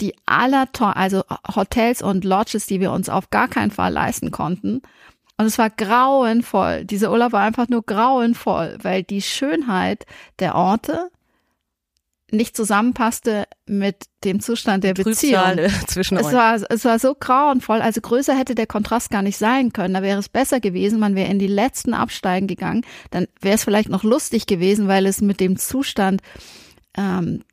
die 0.00 0.14
aller, 0.26 0.68
also 0.78 1.24
Hotels 1.54 2.02
und 2.02 2.24
Lodges, 2.24 2.66
die 2.66 2.80
wir 2.80 2.92
uns 2.92 3.08
auf 3.08 3.30
gar 3.30 3.48
keinen 3.48 3.70
Fall 3.70 3.92
leisten 3.92 4.30
konnten. 4.30 4.82
Und 5.38 5.46
es 5.46 5.56
war 5.56 5.70
grauenvoll. 5.70 6.84
Dieser 6.84 7.10
Urlaub 7.10 7.32
war 7.32 7.42
einfach 7.42 7.68
nur 7.68 7.82
grauenvoll, 7.82 8.76
weil 8.82 9.02
die 9.02 9.22
Schönheit 9.22 10.04
der 10.38 10.54
Orte, 10.54 11.10
nicht 12.32 12.56
zusammenpasste 12.56 13.44
mit 13.66 14.04
dem 14.24 14.40
Zustand 14.40 14.84
der 14.84 14.94
Beziehung. 14.94 15.58
Zwischen 15.86 16.16
Es 16.18 16.26
euch. 16.26 16.32
war, 16.32 16.60
es 16.68 16.84
war 16.84 16.98
so 16.98 17.14
grauenvoll. 17.14 17.80
Also 17.80 18.00
größer 18.00 18.36
hätte 18.36 18.54
der 18.54 18.66
Kontrast 18.66 19.10
gar 19.10 19.22
nicht 19.22 19.38
sein 19.38 19.72
können. 19.72 19.94
Da 19.94 20.02
wäre 20.02 20.18
es 20.18 20.28
besser 20.28 20.60
gewesen, 20.60 20.98
man 20.98 21.14
wäre 21.14 21.30
in 21.30 21.38
die 21.38 21.46
letzten 21.46 21.94
Absteigen 21.94 22.46
gegangen. 22.46 22.84
Dann 23.10 23.26
wäre 23.40 23.54
es 23.54 23.64
vielleicht 23.64 23.88
noch 23.88 24.04
lustig 24.04 24.46
gewesen, 24.46 24.88
weil 24.88 25.06
es 25.06 25.20
mit 25.20 25.40
dem 25.40 25.56
Zustand, 25.56 26.22
ähm, 26.96 27.44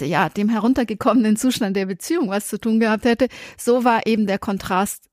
ja, 0.00 0.28
dem 0.28 0.48
heruntergekommenen 0.48 1.36
Zustand 1.36 1.76
der 1.76 1.86
Beziehung 1.86 2.28
was 2.28 2.48
zu 2.48 2.58
tun 2.58 2.80
gehabt 2.80 3.04
hätte. 3.04 3.28
So 3.56 3.84
war 3.84 4.06
eben 4.06 4.26
der 4.26 4.38
Kontrast 4.38 5.09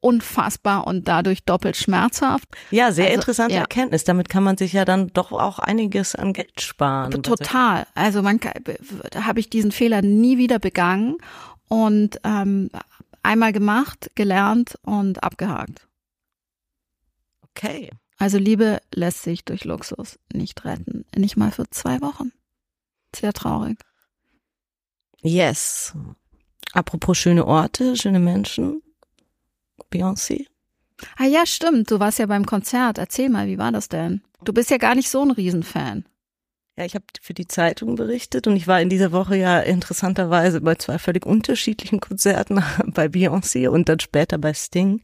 unfassbar 0.00 0.86
und 0.86 1.08
dadurch 1.08 1.44
doppelt 1.44 1.76
schmerzhaft. 1.76 2.48
Ja, 2.70 2.92
sehr 2.92 3.06
Also, 3.06 3.14
interessante 3.16 3.54
ja. 3.54 3.60
Erkenntnis. 3.62 4.04
Damit 4.04 4.28
kann 4.28 4.44
man 4.44 4.56
sich 4.56 4.72
ja 4.72 4.84
dann 4.84 5.08
doch 5.08 5.32
auch 5.32 5.58
einiges 5.58 6.14
an 6.14 6.32
Geld 6.32 6.60
sparen. 6.60 7.22
Total. 7.22 7.86
Also 7.94 8.22
man 8.22 8.38
habe 9.14 9.40
ich 9.40 9.50
diesen 9.50 9.72
Fehler 9.72 10.02
nie 10.02 10.38
wieder 10.38 10.58
begangen 10.58 11.16
und 11.68 12.20
ähm, 12.24 12.70
einmal 13.22 13.52
gemacht, 13.52 14.10
gelernt 14.14 14.78
und 14.82 15.22
abgehakt. 15.22 15.88
Okay. 17.50 17.90
Also 18.18 18.38
Liebe 18.38 18.80
lässt 18.94 19.22
sich 19.22 19.44
durch 19.44 19.64
Luxus 19.64 20.18
nicht 20.32 20.64
retten. 20.64 21.04
Nicht 21.14 21.36
mal 21.36 21.50
für 21.50 21.68
zwei 21.70 22.00
Wochen. 22.00 22.32
Sehr 23.14 23.32
traurig. 23.32 23.78
Yes. 25.22 25.94
Apropos 26.72 27.18
schöne 27.18 27.46
Orte, 27.46 27.96
schöne 27.96 28.20
Menschen. 28.20 28.82
Beyoncé. 29.90 30.46
Ah 31.16 31.26
ja, 31.26 31.44
stimmt. 31.46 31.90
Du 31.90 32.00
warst 32.00 32.18
ja 32.18 32.26
beim 32.26 32.46
Konzert. 32.46 32.98
Erzähl 32.98 33.28
mal, 33.28 33.46
wie 33.46 33.58
war 33.58 33.72
das 33.72 33.88
denn? 33.88 34.22
Du 34.44 34.52
bist 34.52 34.70
ja 34.70 34.78
gar 34.78 34.94
nicht 34.94 35.10
so 35.10 35.22
ein 35.22 35.30
Riesenfan. 35.30 36.04
Ja, 36.78 36.84
ich 36.84 36.94
habe 36.94 37.04
für 37.22 37.32
die 37.32 37.46
Zeitung 37.46 37.96
berichtet 37.96 38.46
und 38.46 38.56
ich 38.56 38.66
war 38.66 38.80
in 38.82 38.90
dieser 38.90 39.10
Woche 39.10 39.36
ja 39.36 39.60
interessanterweise 39.60 40.60
bei 40.60 40.74
zwei 40.74 40.98
völlig 40.98 41.24
unterschiedlichen 41.24 42.00
Konzerten, 42.00 42.62
bei 42.86 43.06
Beyoncé 43.06 43.68
und 43.68 43.88
dann 43.88 44.00
später 44.00 44.36
bei 44.36 44.52
Sting. 44.52 45.00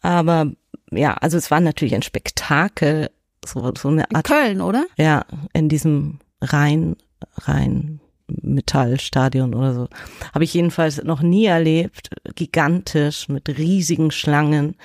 Aber 0.00 0.50
ja, 0.90 1.14
also 1.14 1.36
es 1.36 1.50
war 1.50 1.60
natürlich 1.60 1.94
ein 1.94 2.02
Spektakel, 2.02 3.10
so, 3.44 3.72
so 3.76 3.88
eine 3.88 4.04
In 4.08 4.16
Art, 4.16 4.26
Köln, 4.26 4.60
oder? 4.62 4.86
ja, 4.96 5.26
in 5.52 5.68
diesem 5.68 6.20
rein, 6.40 6.96
rein 7.36 8.00
Metallstadion 8.26 9.54
oder 9.54 9.74
so. 9.74 9.88
Habe 10.32 10.44
ich 10.44 10.54
jedenfalls 10.54 11.02
noch 11.02 11.22
nie 11.22 11.46
erlebt. 11.46 12.10
Gigantisch, 12.34 13.28
mit 13.28 13.48
riesigen 13.48 14.10
Schlangen, 14.10 14.76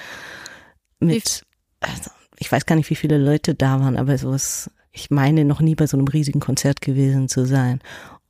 mit, 0.99 1.43
also, 1.79 2.11
ich 2.37 2.51
weiß 2.51 2.65
gar 2.65 2.75
nicht, 2.75 2.89
wie 2.89 2.95
viele 2.95 3.17
Leute 3.17 3.55
da 3.55 3.79
waren, 3.79 3.97
aber 3.97 4.17
so 4.17 4.33
ist, 4.33 4.71
ich 4.91 5.09
meine, 5.09 5.45
noch 5.45 5.61
nie 5.61 5.75
bei 5.75 5.87
so 5.87 5.97
einem 5.97 6.07
riesigen 6.07 6.39
Konzert 6.39 6.81
gewesen 6.81 7.29
zu 7.29 7.45
sein. 7.45 7.79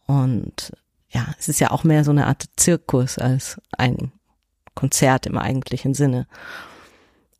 Und 0.05 0.73
ja, 1.09 1.33
es 1.39 1.49
ist 1.49 1.59
ja 1.59 1.71
auch 1.71 1.83
mehr 1.83 2.03
so 2.03 2.11
eine 2.11 2.27
Art 2.27 2.45
Zirkus 2.57 3.17
als 3.17 3.59
ein 3.77 4.11
Konzert 4.75 5.25
im 5.25 5.37
eigentlichen 5.37 5.93
Sinne. 5.93 6.27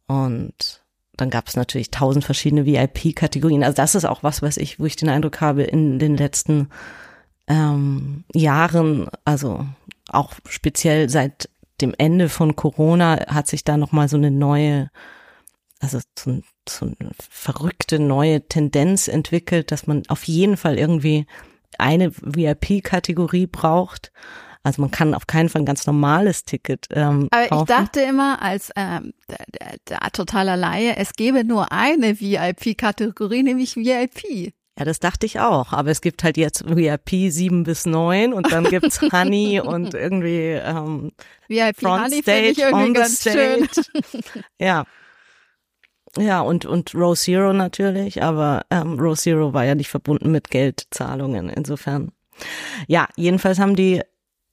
Und 0.08 0.84
dann 1.16 1.30
gab 1.30 1.48
es 1.48 1.56
natürlich 1.56 1.92
tausend 1.92 2.26
verschiedene 2.26 2.66
VIP-Kategorien. 2.66 3.64
Also 3.64 3.76
das 3.76 3.94
ist 3.94 4.06
auch 4.06 4.24
was, 4.24 4.42
was 4.42 4.58
ich, 4.58 4.80
wo 4.80 4.86
ich 4.86 4.96
den 4.96 5.10
Eindruck 5.10 5.42
habe, 5.42 5.64
in 5.64 6.00
den 6.00 6.18
letzten 6.18 6.70
ähm, 7.50 8.24
Jahren, 8.34 9.10
also 9.26 9.66
auch 10.08 10.34
speziell 10.48 11.10
seit 11.10 11.50
dem 11.82 11.94
Ende 11.98 12.30
von 12.30 12.56
Corona, 12.56 13.26
hat 13.28 13.48
sich 13.48 13.64
da 13.64 13.76
nochmal 13.78 14.08
so 14.08 14.18
eine 14.18 14.32
neue, 14.32 14.90
also 15.80 16.00
so, 16.18 16.42
so 16.68 16.86
eine 16.86 17.12
verrückte 17.30 18.00
neue 18.00 18.48
Tendenz 18.48 19.08
entwickelt, 19.08 19.72
dass 19.72 19.88
man 19.88 20.04
auf 20.08 20.24
jeden 20.24 20.58
Fall 20.58 20.78
irgendwie 20.78 21.26
eine 21.78 22.12
VIP-Kategorie 22.16 23.48
braucht. 23.48 24.12
Also 24.62 24.82
man 24.82 24.92
kann 24.92 25.14
auf 25.14 25.26
keinen 25.26 25.48
Fall 25.48 25.62
ein 25.62 25.66
ganz 25.66 25.88
normales 25.88 26.44
Ticket 26.44 26.88
ähm, 26.92 27.30
Aber 27.32 27.48
kaufen. 27.48 27.62
ich 27.62 27.78
dachte 27.78 28.02
immer 28.02 28.42
als 28.42 28.72
ähm, 28.76 29.14
der, 29.30 29.46
der, 29.48 29.78
der 29.88 30.12
totaler 30.12 30.58
Laie, 30.58 30.98
es 30.98 31.14
gäbe 31.14 31.46
nur 31.46 31.72
eine 31.72 32.20
VIP-Kategorie, 32.20 33.44
nämlich 33.44 33.78
VIP. 33.78 34.54
Ja, 34.80 34.86
das 34.86 35.00
dachte 35.00 35.26
ich 35.26 35.42
auch. 35.42 35.74
Aber 35.74 35.92
es 35.92 36.00
gibt 36.00 36.24
halt 36.24 36.38
jetzt 36.38 36.64
VIP 36.74 37.32
7 37.32 37.64
bis 37.64 37.86
9 37.86 38.32
und 38.32 38.50
dann 38.50 38.64
gibt's 38.64 39.02
Honey 39.12 39.60
und 39.60 39.94
irgendwie 39.94 40.54
ähm, 40.54 41.12
VIP 41.50 41.82
Front 41.82 42.06
Honey 42.06 42.22
Stage, 42.22 42.62
irgendwie 42.62 42.94
ganz 42.94 43.22
schön. 43.22 43.68
stage. 43.68 43.88
ja. 44.60 44.86
Ja, 46.18 46.42
und, 46.42 46.66
und 46.66 46.96
Row 46.96 47.16
Zero 47.16 47.54
natürlich, 47.54 48.24
aber 48.24 48.66
ähm, 48.72 48.98
Row 49.00 49.20
Zero 49.20 49.54
war 49.54 49.66
ja 49.66 49.76
nicht 49.76 49.90
verbunden 49.90 50.32
mit 50.32 50.50
Geldzahlungen, 50.50 51.50
insofern. 51.50 52.12
Ja, 52.88 53.08
jedenfalls 53.16 53.60
haben 53.60 53.76
die 53.76 54.02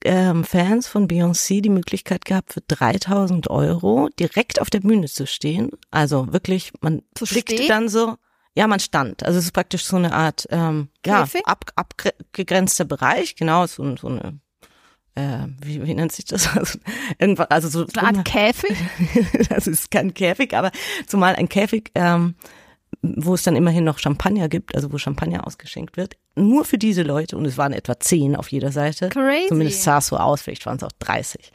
ähm, 0.03 0.43
Fans 0.43 0.87
von 0.87 1.07
Beyoncé 1.07 1.61
die 1.61 1.69
Möglichkeit 1.69 2.25
gehabt, 2.25 2.53
für 2.53 2.61
3000 2.61 3.49
Euro 3.49 4.09
direkt 4.19 4.61
auf 4.61 4.69
der 4.69 4.81
Bühne 4.81 5.07
zu 5.07 5.25
stehen. 5.25 5.71
Also 5.89 6.31
wirklich, 6.31 6.73
man 6.81 7.01
Zu 7.15 7.25
blickte 7.25 7.55
stehen? 7.55 7.67
dann 7.69 7.89
so, 7.89 8.17
ja, 8.57 8.65
man 8.65 8.79
stand. 8.79 9.23
Also 9.23 9.37
es 9.37 9.45
ist 9.45 9.51
praktisch 9.51 9.85
so 9.85 9.97
eine 9.97 10.11
Art, 10.13 10.47
ähm, 10.49 10.89
ja, 11.05 11.21
Käfig? 11.21 11.45
ab, 11.45 11.65
abgegrenzter 11.75 12.85
Bereich, 12.85 13.35
genau, 13.35 13.67
so, 13.67 13.95
so 13.97 14.07
eine, 14.07 14.39
äh, 15.13 15.45
wie, 15.63 15.85
wie 15.85 15.93
nennt 15.93 16.11
sich 16.11 16.25
das? 16.25 16.49
Also, 16.55 16.79
irgendwas, 17.19 17.51
also 17.51 17.69
so, 17.69 17.85
So 17.85 17.99
eine 17.99 18.17
Art 18.17 18.25
Käfig. 18.25 18.75
das 19.49 19.67
ist 19.67 19.91
kein 19.91 20.15
Käfig, 20.15 20.55
aber 20.55 20.71
zumal 21.05 21.35
ein 21.35 21.49
Käfig, 21.49 21.91
ähm, 21.93 22.33
wo 23.03 23.35
es 23.35 23.43
dann 23.43 23.55
immerhin 23.55 23.83
noch 23.83 23.99
Champagner 23.99 24.49
gibt, 24.49 24.73
also 24.73 24.91
wo 24.91 24.97
Champagner 24.97 25.45
ausgeschenkt 25.45 25.95
wird, 25.95 26.17
nur 26.33 26.65
für 26.65 26.79
diese 26.79 27.03
Leute 27.03 27.37
und 27.37 27.45
es 27.45 27.59
waren 27.59 27.73
etwa 27.73 27.99
zehn 27.99 28.35
auf 28.35 28.51
jeder 28.51 28.71
Seite. 28.71 29.09
Crazy. 29.09 29.49
Zumindest 29.49 29.83
sah 29.83 29.99
es 29.99 30.07
so 30.07 30.17
aus, 30.17 30.41
vielleicht 30.41 30.65
waren 30.65 30.77
es 30.77 30.83
auch 30.83 30.91
30. 30.97 31.51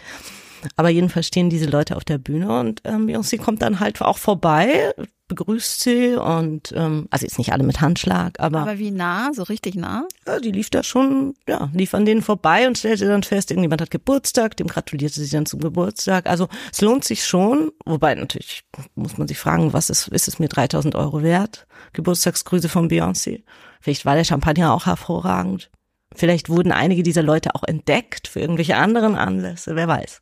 Aber 0.77 0.89
jedenfalls 0.89 1.27
stehen 1.27 1.51
diese 1.51 1.67
Leute 1.67 1.97
auf 1.97 2.05
der 2.05 2.19
Bühne 2.19 2.61
und 2.61 2.81
ähm, 2.85 3.09
Beyoncé 3.09 3.41
kommt 3.41 3.61
dann 3.63 3.81
halt 3.81 4.01
auch 4.01 4.19
vorbei, 4.19 4.95
begrüßt 5.35 5.81
sie 5.81 6.15
und 6.15 6.73
ähm, 6.77 7.07
also 7.11 7.25
jetzt 7.25 7.39
nicht 7.39 7.53
alle 7.53 7.65
mit 7.65 7.81
Handschlag, 7.81 8.39
aber, 8.39 8.61
Aber 8.61 8.79
wie 8.79 8.91
nah? 8.91 9.31
So 9.33 9.43
richtig 9.45 9.75
nah? 9.75 10.07
ja, 10.27 10.39
die 10.39 10.53
lief 10.53 10.71
da 10.71 10.83
schon, 10.83 11.35
ja, 11.49 11.71
lief 11.73 11.95
an 11.95 12.05
denen 12.05 12.23
vorbei 12.23 12.67
und 12.67 12.79
stellte 12.79 13.07
dann 13.07 13.23
fest, 13.23 13.51
irgendjemand 13.51 13.81
hat 13.81 13.91
Geburtstag, 13.91 14.57
dem 14.57 14.67
gratulierte 14.67 15.21
sie 15.21 15.31
dann 15.31 15.47
zum 15.47 15.61
Geburtstag. 15.61 16.27
Also 16.27 16.49
es 16.71 16.81
lohnt 16.81 17.05
sich 17.05 17.25
schon, 17.25 17.73
wobei 17.85 18.15
natürlich 18.15 18.63
muss 18.95 19.19
man 19.19 19.29
sich 19.29 19.39
fragen, 19.39 19.73
was 19.73 19.91
ist, 19.91 20.09
ist 20.09 20.29
es 20.29 20.39
mir 20.39 20.49
3000 20.49 20.95
Euro 20.95 21.23
wert? 21.23 21.67
Geburtstagsgrüße 21.93 22.69
von 22.69 22.89
Beyoncé. 22.89 23.43
Vielleicht 23.81 24.05
war 24.05 24.15
der 24.15 24.25
Champagner 24.25 24.73
auch 24.73 24.87
hervorragend. 24.87 25.71
Vielleicht 26.15 26.49
wurden 26.49 26.73
einige 26.73 27.03
dieser 27.03 27.23
Leute 27.23 27.55
auch 27.55 27.65
entdeckt 27.65 28.29
für 28.29 28.41
irgendwelche 28.41 28.77
anderen 28.77 29.17
Anlässe, 29.17 29.77
wer 29.77 29.89
weiß. 29.89 30.21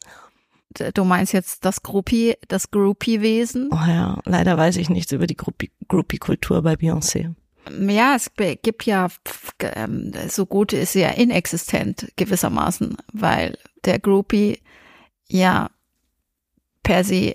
Du 0.95 1.05
meinst 1.05 1.33
jetzt 1.33 1.65
das 1.65 1.83
Groupie, 1.83 2.35
das 2.47 2.71
Groupie-Wesen? 2.71 3.71
Oh 3.73 3.89
ja, 3.89 4.21
leider 4.25 4.57
weiß 4.57 4.77
ich 4.77 4.89
nichts 4.89 5.11
über 5.13 5.27
die 5.27 5.37
Groupie- 5.37 5.73
Groupie-Kultur 5.89 6.63
bei 6.63 6.75
Beyoncé. 6.75 7.35
Ja, 7.89 8.15
es 8.17 8.31
gibt 8.63 8.87
ja, 8.87 9.09
ähm, 9.61 10.13
so 10.29 10.47
gut 10.47 10.73
ist 10.73 10.93
sie 10.93 11.01
ja 11.01 11.11
inexistent 11.11 12.13
gewissermaßen, 12.17 12.97
weil 13.13 13.59
der 13.85 13.99
Groupie 13.99 14.61
ja 15.29 15.71
per 16.83 17.05
se 17.05 17.35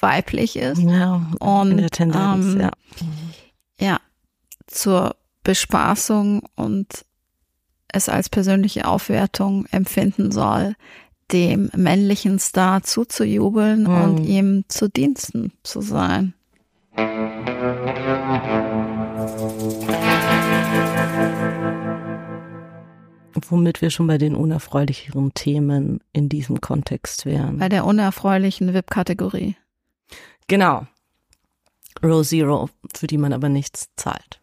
weiblich 0.00 0.56
ist. 0.56 0.78
Ja, 0.82 1.30
Und, 1.38 1.72
in 1.72 1.76
der 1.76 1.90
Tendenz, 1.90 2.46
ähm, 2.54 2.60
ja. 2.60 2.70
ja, 3.78 4.00
zur 4.66 5.16
Bespaßung 5.44 6.42
und 6.56 7.04
es 7.88 8.08
als 8.08 8.28
persönliche 8.28 8.86
Aufwertung 8.88 9.66
empfinden 9.66 10.32
soll, 10.32 10.74
dem 11.32 11.70
männlichen 11.76 12.38
Star 12.38 12.82
zuzujubeln 12.82 13.84
Mhm. 13.84 14.02
und 14.02 14.24
ihm 14.24 14.64
zu 14.68 14.88
Diensten 14.88 15.52
zu 15.62 15.80
sein. 15.80 16.34
Womit 23.48 23.80
wir 23.80 23.90
schon 23.90 24.06
bei 24.06 24.18
den 24.18 24.34
unerfreulicheren 24.34 25.32
Themen 25.34 26.00
in 26.12 26.28
diesem 26.28 26.60
Kontext 26.60 27.26
wären. 27.26 27.58
Bei 27.58 27.68
der 27.68 27.84
unerfreulichen 27.86 28.74
VIP-Kategorie. 28.74 29.56
Genau. 30.48 30.86
Row 32.02 32.26
Zero, 32.26 32.68
für 32.94 33.06
die 33.06 33.18
man 33.18 33.32
aber 33.32 33.48
nichts 33.48 33.88
zahlt. 33.96 34.40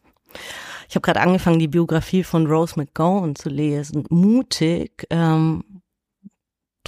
Ich 0.89 0.95
habe 0.95 1.01
gerade 1.01 1.19
angefangen, 1.21 1.59
die 1.59 1.67
Biografie 1.67 2.23
von 2.23 2.47
Rose 2.47 2.73
McGowan 2.77 3.35
zu 3.35 3.49
lesen. 3.49 4.05
Mutig. 4.09 5.05
Ähm, 5.09 5.63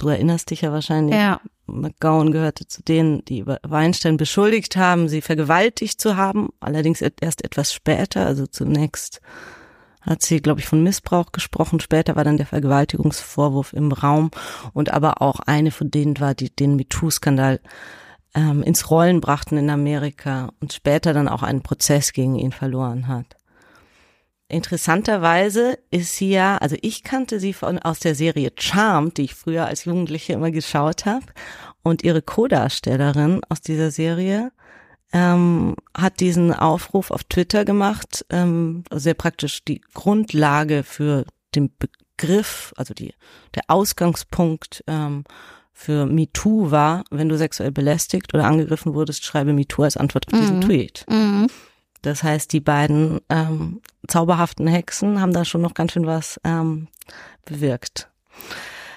du 0.00 0.08
erinnerst 0.08 0.50
dich 0.50 0.62
ja 0.62 0.72
wahrscheinlich. 0.72 1.14
Ja, 1.14 1.40
McGowan 1.66 2.32
gehörte 2.32 2.66
zu 2.66 2.82
denen, 2.82 3.24
die 3.24 3.46
Weinstein 3.46 4.16
beschuldigt 4.16 4.76
haben, 4.76 5.08
sie 5.08 5.20
vergewaltigt 5.20 6.00
zu 6.00 6.16
haben. 6.16 6.50
Allerdings 6.60 7.00
erst 7.00 7.44
etwas 7.44 7.72
später. 7.72 8.26
Also 8.26 8.46
zunächst 8.46 9.20
hat 10.00 10.22
sie, 10.22 10.40
glaube 10.40 10.60
ich, 10.60 10.66
von 10.66 10.82
Missbrauch 10.82 11.32
gesprochen. 11.32 11.80
Später 11.80 12.16
war 12.16 12.24
dann 12.24 12.38
der 12.38 12.46
Vergewaltigungsvorwurf 12.46 13.72
im 13.72 13.92
Raum 13.92 14.30
und 14.72 14.92
aber 14.92 15.22
auch 15.22 15.40
eine 15.40 15.70
von 15.70 15.90
denen 15.90 16.18
war, 16.20 16.34
die 16.34 16.54
den 16.54 16.76
MeToo-Skandal 16.76 17.60
ähm, 18.34 18.62
ins 18.62 18.90
Rollen 18.90 19.20
brachten 19.20 19.56
in 19.56 19.70
Amerika 19.70 20.50
und 20.60 20.72
später 20.72 21.12
dann 21.12 21.28
auch 21.28 21.42
einen 21.42 21.62
Prozess 21.62 22.12
gegen 22.12 22.36
ihn 22.36 22.52
verloren 22.52 23.08
hat. 23.08 23.36
Interessanterweise 24.50 25.78
ist 25.90 26.16
sie 26.16 26.30
ja, 26.30 26.58
also 26.58 26.76
ich 26.82 27.02
kannte 27.02 27.40
sie 27.40 27.52
von 27.52 27.78
aus 27.78 28.00
der 28.00 28.14
Serie 28.14 28.52
Charmed, 28.58 29.16
die 29.16 29.22
ich 29.22 29.34
früher 29.34 29.66
als 29.66 29.84
Jugendliche 29.84 30.32
immer 30.34 30.50
geschaut 30.50 31.06
habe. 31.06 31.26
Und 31.82 32.02
ihre 32.02 32.22
Co-Darstellerin 32.22 33.40
aus 33.48 33.60
dieser 33.60 33.90
Serie 33.90 34.52
ähm, 35.12 35.76
hat 35.96 36.20
diesen 36.20 36.52
Aufruf 36.52 37.10
auf 37.10 37.24
Twitter 37.24 37.64
gemacht, 37.64 38.24
ähm, 38.30 38.84
sehr 38.92 39.14
praktisch 39.14 39.64
die 39.64 39.80
Grundlage 39.94 40.82
für 40.82 41.24
den 41.54 41.72
Begriff, 41.78 42.72
also 42.76 42.94
die, 42.94 43.14
der 43.54 43.64
Ausgangspunkt 43.68 44.84
ähm, 44.86 45.24
für 45.72 46.04
MeToo 46.04 46.70
war, 46.70 47.04
wenn 47.10 47.28
du 47.28 47.38
sexuell 47.38 47.72
belästigt 47.72 48.34
oder 48.34 48.44
angegriffen 48.44 48.94
wurdest, 48.94 49.24
schreibe 49.24 49.52
MeToo 49.52 49.82
als 49.82 49.96
Antwort 49.96 50.26
auf 50.26 50.38
diesen 50.38 50.56
mhm. 50.56 50.60
Tweet. 50.60 51.06
Mhm. 51.08 51.46
Das 52.02 52.22
heißt, 52.22 52.52
die 52.52 52.60
beiden 52.60 53.20
ähm, 53.28 53.80
zauberhaften 54.06 54.66
Hexen 54.66 55.20
haben 55.20 55.32
da 55.32 55.44
schon 55.44 55.60
noch 55.60 55.74
ganz 55.74 55.92
schön 55.92 56.06
was 56.06 56.40
ähm, 56.44 56.88
bewirkt. 57.44 58.08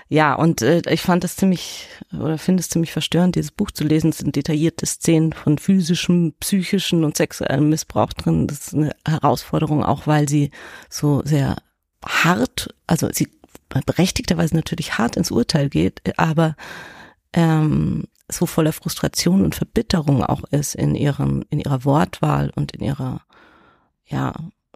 Ja, 0.10 0.36
und 0.36 0.62
äh, 0.62 0.82
ich 0.89 1.01
fand 1.01 1.24
es 1.24 1.36
ziemlich 1.36 1.88
oder 2.12 2.38
finde 2.38 2.62
es 2.62 2.70
ziemlich 2.70 2.91
verstörend, 2.91 3.36
dieses 3.36 3.51
Buch 3.51 3.72
zu 3.72 3.84
lesen. 3.84 4.12
Es 4.12 4.20
sind 4.20 4.36
detaillierte 4.36 4.86
Szenen 4.86 5.34
von 5.34 5.58
physischem, 5.58 6.34
psychischen 6.39 7.04
und 7.04 7.18
sexuellem 7.18 7.70
Missbrauch 7.70 8.14
drin. 8.14 8.47
Das 8.47 8.68
ist 8.68 8.74
eine 8.76 8.91
Herausforderung, 9.08 9.84
auch 9.84 10.06
weil 10.06 10.30
sie 10.30 10.51
so 10.89 11.24
sehr 11.26 11.56
hart, 12.06 12.76
also 12.86 13.10
sie 13.12 13.30
berechtigterweise 13.86 14.56
natürlich 14.56 14.97
hart 14.97 15.16
ins 15.16 15.32
Urteil 15.32 15.70
geht, 15.70 16.01
aber 16.18 16.56
ähm, 17.34 18.06
so 18.30 18.46
voller 18.46 18.74
Frustration 18.74 19.44
und 19.44 19.56
Verbitterung 19.56 20.24
auch 20.24 20.44
ist 20.52 20.76
in 20.76 20.96
ihrem, 20.96 21.44
in 21.50 21.60
ihrer 21.60 21.86
Wortwahl 21.86 22.52
und 22.56 22.74
in 22.74 22.84
ihrer, 22.84 23.22
ja. 24.06 24.34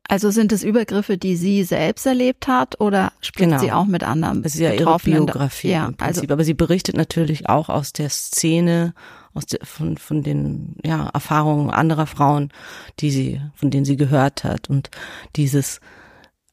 Also 0.10 0.32
sind 0.32 0.54
es 0.54 0.64
Übergriffe, 0.64 1.18
die 1.18 1.36
sie 1.36 1.64
selbst 1.64 2.06
erlebt 2.06 2.48
hat 2.48 2.80
oder 2.80 3.12
spricht 3.20 3.50
genau. 3.50 3.60
sie 3.60 3.74
auch 3.74 3.86
mit 3.86 4.04
anderen? 4.04 4.44
Es 4.46 4.56
ist 4.56 4.62
ja 4.62 4.72
ihre 4.72 4.98
Biografie 5.00 5.72
ja, 5.72 5.86
im 5.86 5.96
Prinzip, 5.96 6.24
also, 6.24 6.34
aber 6.34 6.44
sie 6.46 6.54
berichtet 6.54 6.96
natürlich 6.96 7.50
auch 7.50 7.68
aus 7.68 7.92
der 7.92 8.10
Szene, 8.10 8.94
aus 9.34 9.48
der, 9.48 9.60
von, 9.64 9.98
von 9.98 10.24
den 10.24 10.78
ja, 10.84 11.10
Erfahrungen 11.10 11.70
anderer 11.72 12.08
Frauen, 12.08 12.52
die 13.00 13.12
sie, 13.12 13.42
von 13.54 13.70
denen 13.70 13.84
sie 13.84 13.98
gehört 13.98 14.46
hat. 14.46 14.70
Und 14.70 14.90
dieses, 15.36 15.82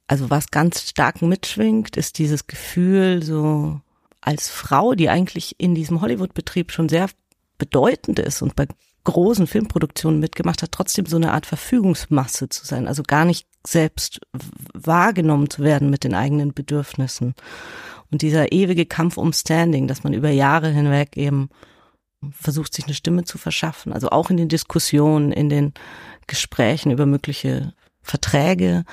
also 0.08 0.30
was 0.30 0.50
ganz 0.50 0.90
stark 0.90 1.22
mitschwingt, 1.22 1.96
ist 1.96 2.18
dieses 2.18 2.48
Gefühl, 2.48 3.22
so 3.22 3.80
als 4.24 4.48
Frau, 4.48 4.94
die 4.94 5.10
eigentlich 5.10 5.54
in 5.58 5.74
diesem 5.74 6.00
Hollywood-Betrieb 6.00 6.72
schon 6.72 6.88
sehr 6.88 7.08
bedeutend 7.58 8.18
ist 8.18 8.40
und 8.40 8.56
bei 8.56 8.66
großen 9.04 9.46
Filmproduktionen 9.46 10.18
mitgemacht 10.18 10.62
hat, 10.62 10.72
trotzdem 10.72 11.04
so 11.04 11.16
eine 11.16 11.32
Art 11.32 11.44
Verfügungsmasse 11.44 12.48
zu 12.48 12.64
sein, 12.64 12.88
also 12.88 13.02
gar 13.02 13.26
nicht 13.26 13.46
selbst 13.66 14.20
wahrgenommen 14.72 15.50
zu 15.50 15.62
werden 15.62 15.90
mit 15.90 16.04
den 16.04 16.14
eigenen 16.14 16.54
Bedürfnissen. 16.54 17.34
Und 18.10 18.22
dieser 18.22 18.52
ewige 18.52 18.86
Kampf 18.86 19.18
um 19.18 19.32
Standing, 19.34 19.88
dass 19.88 20.04
man 20.04 20.14
über 20.14 20.30
Jahre 20.30 20.70
hinweg 20.70 21.18
eben 21.18 21.50
versucht, 22.32 22.72
sich 22.72 22.86
eine 22.86 22.94
Stimme 22.94 23.24
zu 23.24 23.36
verschaffen, 23.36 23.92
also 23.92 24.08
auch 24.08 24.30
in 24.30 24.38
den 24.38 24.48
Diskussionen, 24.48 25.32
in 25.32 25.50
den 25.50 25.74
Gesprächen 26.26 26.90
über 26.90 27.04
mögliche 27.04 27.74
Verträge, 28.00 28.84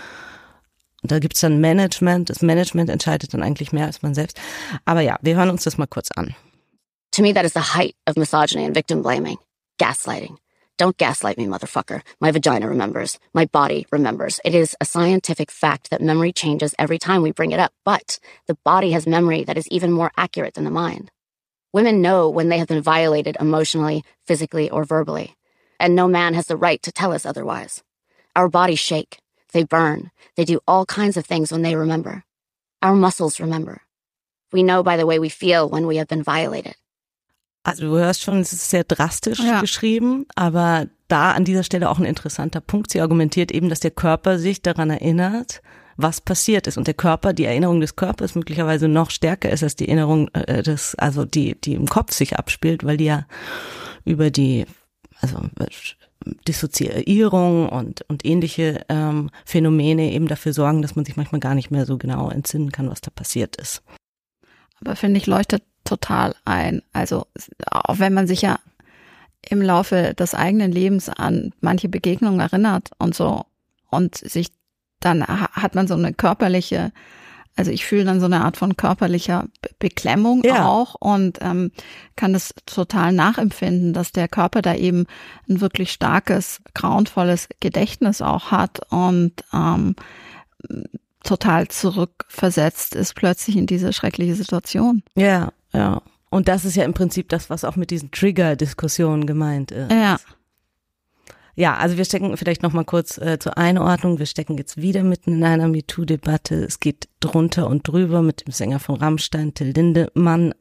da 1.03 1.19
gibt's 1.19 1.41
dann 1.41 1.61
Management. 1.61 2.29
Das 2.29 2.41
Management 2.41 2.89
entscheidet 2.89 3.33
dann 3.33 3.43
eigentlich 3.43 3.71
mehr 3.71 3.85
als 3.85 4.01
man 4.01 4.13
selbst. 4.13 4.39
Aber 4.85 5.01
ja, 5.01 5.17
wir 5.21 5.35
hören 5.35 5.49
uns 5.49 5.63
das 5.63 5.77
mal 5.77 5.87
kurz 5.87 6.11
an. 6.11 6.35
To 7.13 7.21
me, 7.21 7.33
that 7.33 7.45
is 7.45 7.53
the 7.53 7.59
height 7.59 7.95
of 8.07 8.15
misogyny 8.15 8.65
and 8.65 8.73
victim 8.73 9.01
blaming. 9.01 9.37
Gaslighting. 9.77 10.37
Don't 10.77 10.97
gaslight 10.97 11.37
me, 11.37 11.45
motherfucker. 11.45 12.01
My 12.19 12.31
vagina 12.31 12.67
remembers. 12.67 13.19
My 13.35 13.45
body 13.45 13.85
remembers. 13.91 14.39
It 14.43 14.55
is 14.55 14.75
a 14.81 14.85
scientific 14.85 15.51
fact 15.51 15.91
that 15.91 16.01
memory 16.01 16.31
changes 16.31 16.73
every 16.79 16.97
time 16.97 17.21
we 17.21 17.31
bring 17.31 17.51
it 17.51 17.59
up, 17.59 17.71
but 17.85 18.17
the 18.47 18.57
body 18.65 18.91
has 18.91 19.05
memory 19.05 19.43
that 19.43 19.57
is 19.57 19.67
even 19.67 19.91
more 19.91 20.11
accurate 20.17 20.55
than 20.55 20.63
the 20.63 20.71
mind. 20.71 21.11
Women 21.71 22.01
know 22.01 22.29
when 22.29 22.49
they 22.49 22.57
have 22.57 22.67
been 22.67 22.81
violated 22.81 23.37
emotionally, 23.39 24.03
physically, 24.25 24.71
or 24.71 24.83
verbally, 24.83 25.35
and 25.79 25.95
no 25.95 26.07
man 26.07 26.33
has 26.33 26.47
the 26.47 26.57
right 26.57 26.81
to 26.81 26.91
tell 26.91 27.13
us 27.13 27.25
otherwise. 27.25 27.83
Our 28.35 28.49
bodies 28.49 28.79
shake. 28.79 29.20
They 29.53 29.63
burn. 29.63 30.11
They 30.35 30.45
do 30.45 30.59
all 30.65 30.85
kinds 30.85 31.17
of 31.17 31.25
things 31.25 31.51
when 31.51 31.63
they 31.63 31.75
remember. 31.75 32.23
Our 32.83 32.95
muscles 32.95 33.39
remember. 33.39 33.81
We 34.51 34.63
know 34.63 34.83
by 34.83 34.97
the 34.97 35.05
way 35.05 35.19
we 35.19 35.29
feel 35.29 35.69
when 35.69 35.87
we 35.87 35.97
have 35.97 36.07
been 36.07 36.23
violated. 36.23 36.75
Also 37.63 37.83
du 37.83 37.97
hörst 37.97 38.23
schon, 38.23 38.39
es 38.39 38.53
ist 38.53 38.69
sehr 38.71 38.83
drastisch 38.83 39.39
ja. 39.39 39.61
geschrieben, 39.61 40.25
aber 40.35 40.87
da 41.07 41.33
an 41.33 41.45
dieser 41.45 41.63
Stelle 41.63 41.89
auch 41.89 41.99
ein 41.99 42.05
interessanter 42.05 42.59
Punkt. 42.59 42.89
Sie 42.89 43.01
argumentiert 43.01 43.51
eben, 43.51 43.69
dass 43.69 43.81
der 43.81 43.91
Körper 43.91 44.39
sich 44.39 44.63
daran 44.63 44.89
erinnert, 44.89 45.61
was 45.95 46.21
passiert 46.21 46.65
ist 46.65 46.77
und 46.77 46.87
der 46.87 46.95
Körper, 46.95 47.33
die 47.33 47.45
Erinnerung 47.45 47.79
des 47.79 47.95
Körpers 47.95 48.33
möglicherweise 48.33 48.87
noch 48.87 49.11
stärker 49.11 49.51
ist 49.51 49.61
als 49.61 49.75
die 49.75 49.87
Erinnerung 49.87 50.29
äh, 50.33 50.63
des, 50.63 50.95
also 50.95 51.25
die, 51.25 51.59
die 51.61 51.73
im 51.73 51.87
Kopf 51.87 52.13
sich 52.13 52.37
abspielt, 52.37 52.83
weil 52.83 52.97
die 52.97 53.05
ja 53.05 53.27
über 54.05 54.31
die, 54.31 54.65
also 55.19 55.37
Dissoziierung 56.47 57.69
und, 57.69 58.01
und 58.07 58.26
ähnliche 58.26 58.86
ähm, 58.89 59.30
Phänomene 59.45 60.11
eben 60.11 60.28
dafür 60.28 60.53
sorgen, 60.53 60.82
dass 60.82 60.95
man 60.95 61.05
sich 61.05 61.17
manchmal 61.17 61.39
gar 61.39 61.55
nicht 61.55 61.72
mehr 61.72 61.86
so 61.86 61.97
genau 61.97 62.30
entsinnen 62.30 62.72
kann, 62.72 62.89
was 62.89 63.01
da 63.01 63.09
passiert 63.09 63.55
ist. 63.55 63.82
Aber 64.80 64.95
finde 64.95 65.19
ich, 65.19 65.28
leuchtet 65.28 65.63
total 65.84 66.36
ein. 66.45 66.82
Also 66.93 67.28
auch 67.69 67.99
wenn 67.99 68.13
man 68.13 68.28
sich 68.28 68.41
ja 68.41 68.59
im 69.47 69.61
Laufe 69.61 70.13
des 70.13 70.36
eigenen 70.36 70.72
Lebens 70.72 71.09
an 71.09 71.53
manche 71.61 71.89
Begegnungen 71.89 72.39
erinnert 72.39 72.91
und 72.99 73.15
so 73.15 73.45
und 73.89 74.15
sich 74.15 74.49
dann 74.99 75.26
hat 75.26 75.74
man 75.74 75.88
so 75.88 75.95
eine 75.95 76.13
körperliche 76.13 76.91
also 77.55 77.71
ich 77.71 77.85
fühle 77.85 78.05
dann 78.05 78.19
so 78.19 78.25
eine 78.25 78.43
Art 78.43 78.57
von 78.57 78.77
körperlicher 78.77 79.47
Beklemmung 79.79 80.41
ja. 80.43 80.67
auch 80.67 80.95
und 80.95 81.39
ähm, 81.41 81.71
kann 82.15 82.33
das 82.33 82.53
total 82.65 83.11
nachempfinden, 83.11 83.93
dass 83.93 84.11
der 84.11 84.27
Körper 84.27 84.61
da 84.61 84.75
eben 84.75 85.05
ein 85.49 85.61
wirklich 85.61 85.91
starkes, 85.91 86.61
grauenvolles 86.73 87.49
Gedächtnis 87.59 88.21
auch 88.21 88.51
hat 88.51 88.79
und 88.91 89.33
ähm, 89.53 89.95
total 91.23 91.67
zurückversetzt 91.67 92.95
ist 92.95 93.15
plötzlich 93.15 93.57
in 93.57 93.67
diese 93.67 93.93
schreckliche 93.93 94.35
Situation. 94.35 95.03
Ja, 95.15 95.51
ja. 95.73 96.01
Und 96.29 96.47
das 96.47 96.63
ist 96.63 96.75
ja 96.75 96.85
im 96.85 96.93
Prinzip 96.93 97.27
das, 97.27 97.49
was 97.49 97.65
auch 97.65 97.75
mit 97.75 97.91
diesen 97.91 98.11
Trigger-Diskussionen 98.11 99.25
gemeint 99.25 99.71
ist. 99.71 99.91
Ja. 99.91 100.17
Ja, 101.55 101.75
also 101.75 101.97
wir 101.97 102.05
stecken 102.05 102.37
vielleicht 102.37 102.63
noch 102.63 102.71
mal 102.73 102.85
kurz 102.85 103.17
äh, 103.17 103.37
zur 103.39 103.57
Einordnung. 103.57 104.19
Wir 104.19 104.25
stecken 104.25 104.57
jetzt 104.57 104.77
wieder 104.77 105.03
mitten 105.03 105.33
in 105.33 105.43
einer 105.43 105.67
MeToo-Debatte. 105.67 106.55
Es 106.55 106.79
geht 106.79 107.09
drunter 107.19 107.67
und 107.67 107.85
drüber 107.87 108.21
mit 108.21 108.45
dem 108.45 108.53
Sänger 108.53 108.79
von 108.79 108.95
Rammstein, 108.95 109.53
Till 109.53 109.71
Lindemann. 109.71 110.53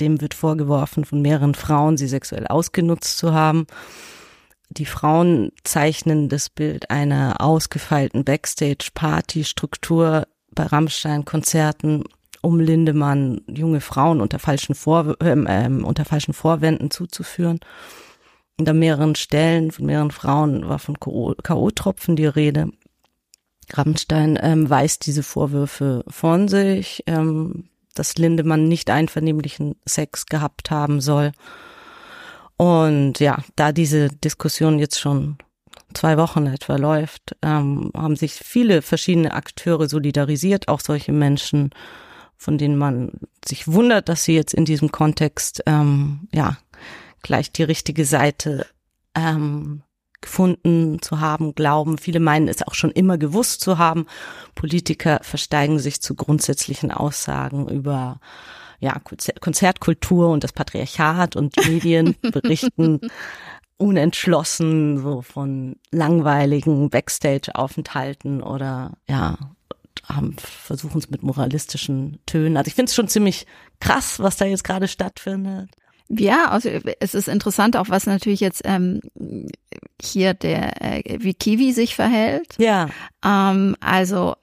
Dem 0.00 0.22
wird 0.22 0.34
vorgeworfen, 0.34 1.04
von 1.04 1.20
mehreren 1.20 1.54
Frauen 1.54 1.98
sie 1.98 2.08
sexuell 2.08 2.46
ausgenutzt 2.46 3.18
zu 3.18 3.34
haben. 3.34 3.66
Die 4.70 4.86
Frauen 4.86 5.50
zeichnen 5.64 6.28
das 6.28 6.48
Bild 6.48 6.90
einer 6.90 7.40
ausgefeilten 7.40 8.24
Backstage-Party-Struktur 8.24 10.26
bei 10.52 10.62
Rammstein-Konzerten 10.64 12.04
um 12.42 12.60
Lindemann 12.60 13.42
junge 13.46 13.80
Frauen 13.80 14.20
unter 14.20 14.38
falschen, 14.38 14.74
Vor 14.74 15.16
äh, 15.20 15.32
äh, 15.32 15.68
unter 15.68 16.04
falschen 16.04 16.32
Vorwänden 16.32 16.90
zuzuführen. 16.90 17.60
Und 18.60 18.68
an 18.68 18.78
mehreren 18.78 19.14
Stellen 19.14 19.70
von 19.70 19.86
mehreren 19.86 20.10
Frauen 20.10 20.68
war 20.68 20.78
von 20.78 21.00
K.O.-Tropfen 21.00 22.14
die 22.14 22.26
Rede. 22.26 22.68
Rammstein 23.72 24.38
ähm, 24.38 24.68
weist 24.68 25.06
diese 25.06 25.22
Vorwürfe 25.22 26.04
von 26.08 26.46
sich, 26.46 27.02
ähm, 27.06 27.70
dass 27.94 28.18
Lindemann 28.18 28.68
nicht 28.68 28.90
einvernehmlichen 28.90 29.76
Sex 29.86 30.26
gehabt 30.26 30.70
haben 30.70 31.00
soll. 31.00 31.32
Und 32.58 33.18
ja, 33.18 33.38
da 33.56 33.72
diese 33.72 34.10
Diskussion 34.10 34.78
jetzt 34.78 35.00
schon 35.00 35.38
zwei 35.94 36.18
Wochen 36.18 36.44
etwa 36.44 36.76
läuft, 36.76 37.34
ähm, 37.40 37.90
haben 37.96 38.16
sich 38.16 38.34
viele 38.34 38.82
verschiedene 38.82 39.32
Akteure 39.32 39.88
solidarisiert, 39.88 40.68
auch 40.68 40.80
solche 40.80 41.12
Menschen, 41.12 41.70
von 42.36 42.58
denen 42.58 42.76
man 42.76 43.12
sich 43.42 43.68
wundert, 43.68 44.10
dass 44.10 44.24
sie 44.24 44.34
jetzt 44.34 44.52
in 44.52 44.66
diesem 44.66 44.92
Kontext 44.92 45.62
ähm, 45.64 46.28
ja 46.30 46.58
gleich 47.22 47.52
die 47.52 47.62
richtige 47.62 48.04
Seite 48.04 48.66
ähm, 49.14 49.82
gefunden 50.20 51.00
zu 51.00 51.20
haben, 51.20 51.54
glauben. 51.54 51.98
Viele 51.98 52.20
meinen 52.20 52.48
es 52.48 52.62
auch 52.62 52.74
schon 52.74 52.90
immer 52.90 53.18
gewusst 53.18 53.60
zu 53.60 53.78
haben. 53.78 54.06
Politiker 54.54 55.20
versteigen 55.22 55.78
sich 55.78 56.02
zu 56.02 56.14
grundsätzlichen 56.14 56.90
Aussagen 56.90 57.68
über 57.68 58.20
ja, 58.80 59.00
Konzertkultur 59.40 60.30
und 60.30 60.44
das 60.44 60.52
Patriarchat 60.52 61.36
und 61.36 61.56
Medien 61.68 62.16
berichten 62.22 63.00
unentschlossen 63.76 64.98
so 64.98 65.22
von 65.22 65.76
langweiligen 65.90 66.90
Backstage-Aufenthalten 66.90 68.42
oder 68.42 68.92
ja, 69.08 69.38
versuchen 70.36 70.98
es 70.98 71.10
mit 71.10 71.22
moralistischen 71.22 72.18
Tönen. 72.26 72.56
Also 72.56 72.68
ich 72.68 72.74
finde 72.74 72.90
es 72.90 72.94
schon 72.94 73.08
ziemlich 73.08 73.46
krass, 73.80 74.18
was 74.18 74.36
da 74.36 74.44
jetzt 74.44 74.64
gerade 74.64 74.88
stattfindet. 74.88 75.70
Ja, 76.12 76.50
also 76.50 76.68
es 76.98 77.14
ist 77.14 77.28
interessant, 77.28 77.76
auch 77.76 77.88
was 77.88 78.06
natürlich 78.06 78.40
jetzt 78.40 78.62
ähm, 78.64 79.00
hier 80.02 80.34
der 80.34 80.82
äh, 80.82 81.18
wie 81.20 81.34
Kiwi 81.34 81.72
sich 81.72 81.94
verhält. 81.94 82.56
Ja. 82.58 82.88
Ähm, 83.24 83.76
also 83.80 84.34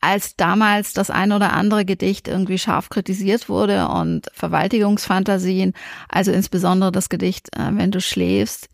als 0.00 0.36
damals 0.36 0.94
das 0.94 1.10
ein 1.10 1.32
oder 1.32 1.52
andere 1.52 1.84
Gedicht 1.84 2.28
irgendwie 2.28 2.58
scharf 2.58 2.88
kritisiert 2.88 3.50
wurde 3.50 3.88
und 3.88 4.28
Verwaltigungsfantasien, 4.32 5.74
also 6.08 6.32
insbesondere 6.32 6.92
das 6.92 7.08
Gedicht 7.08 7.54
äh, 7.54 7.70
Wenn 7.72 7.90
du 7.90 8.00
schläfst, 8.00 8.68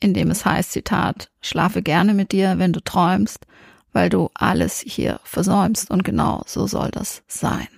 in 0.00 0.14
dem 0.14 0.30
es 0.30 0.44
heißt, 0.44 0.70
Zitat, 0.72 1.30
schlafe 1.40 1.82
gerne 1.82 2.14
mit 2.14 2.30
dir, 2.30 2.58
wenn 2.58 2.72
du 2.72 2.80
träumst, 2.80 3.46
weil 3.92 4.08
du 4.08 4.30
alles 4.34 4.80
hier 4.80 5.18
versäumst 5.24 5.90
und 5.90 6.04
genau 6.04 6.42
so 6.46 6.66
soll 6.66 6.90
das 6.90 7.22
sein. 7.26 7.68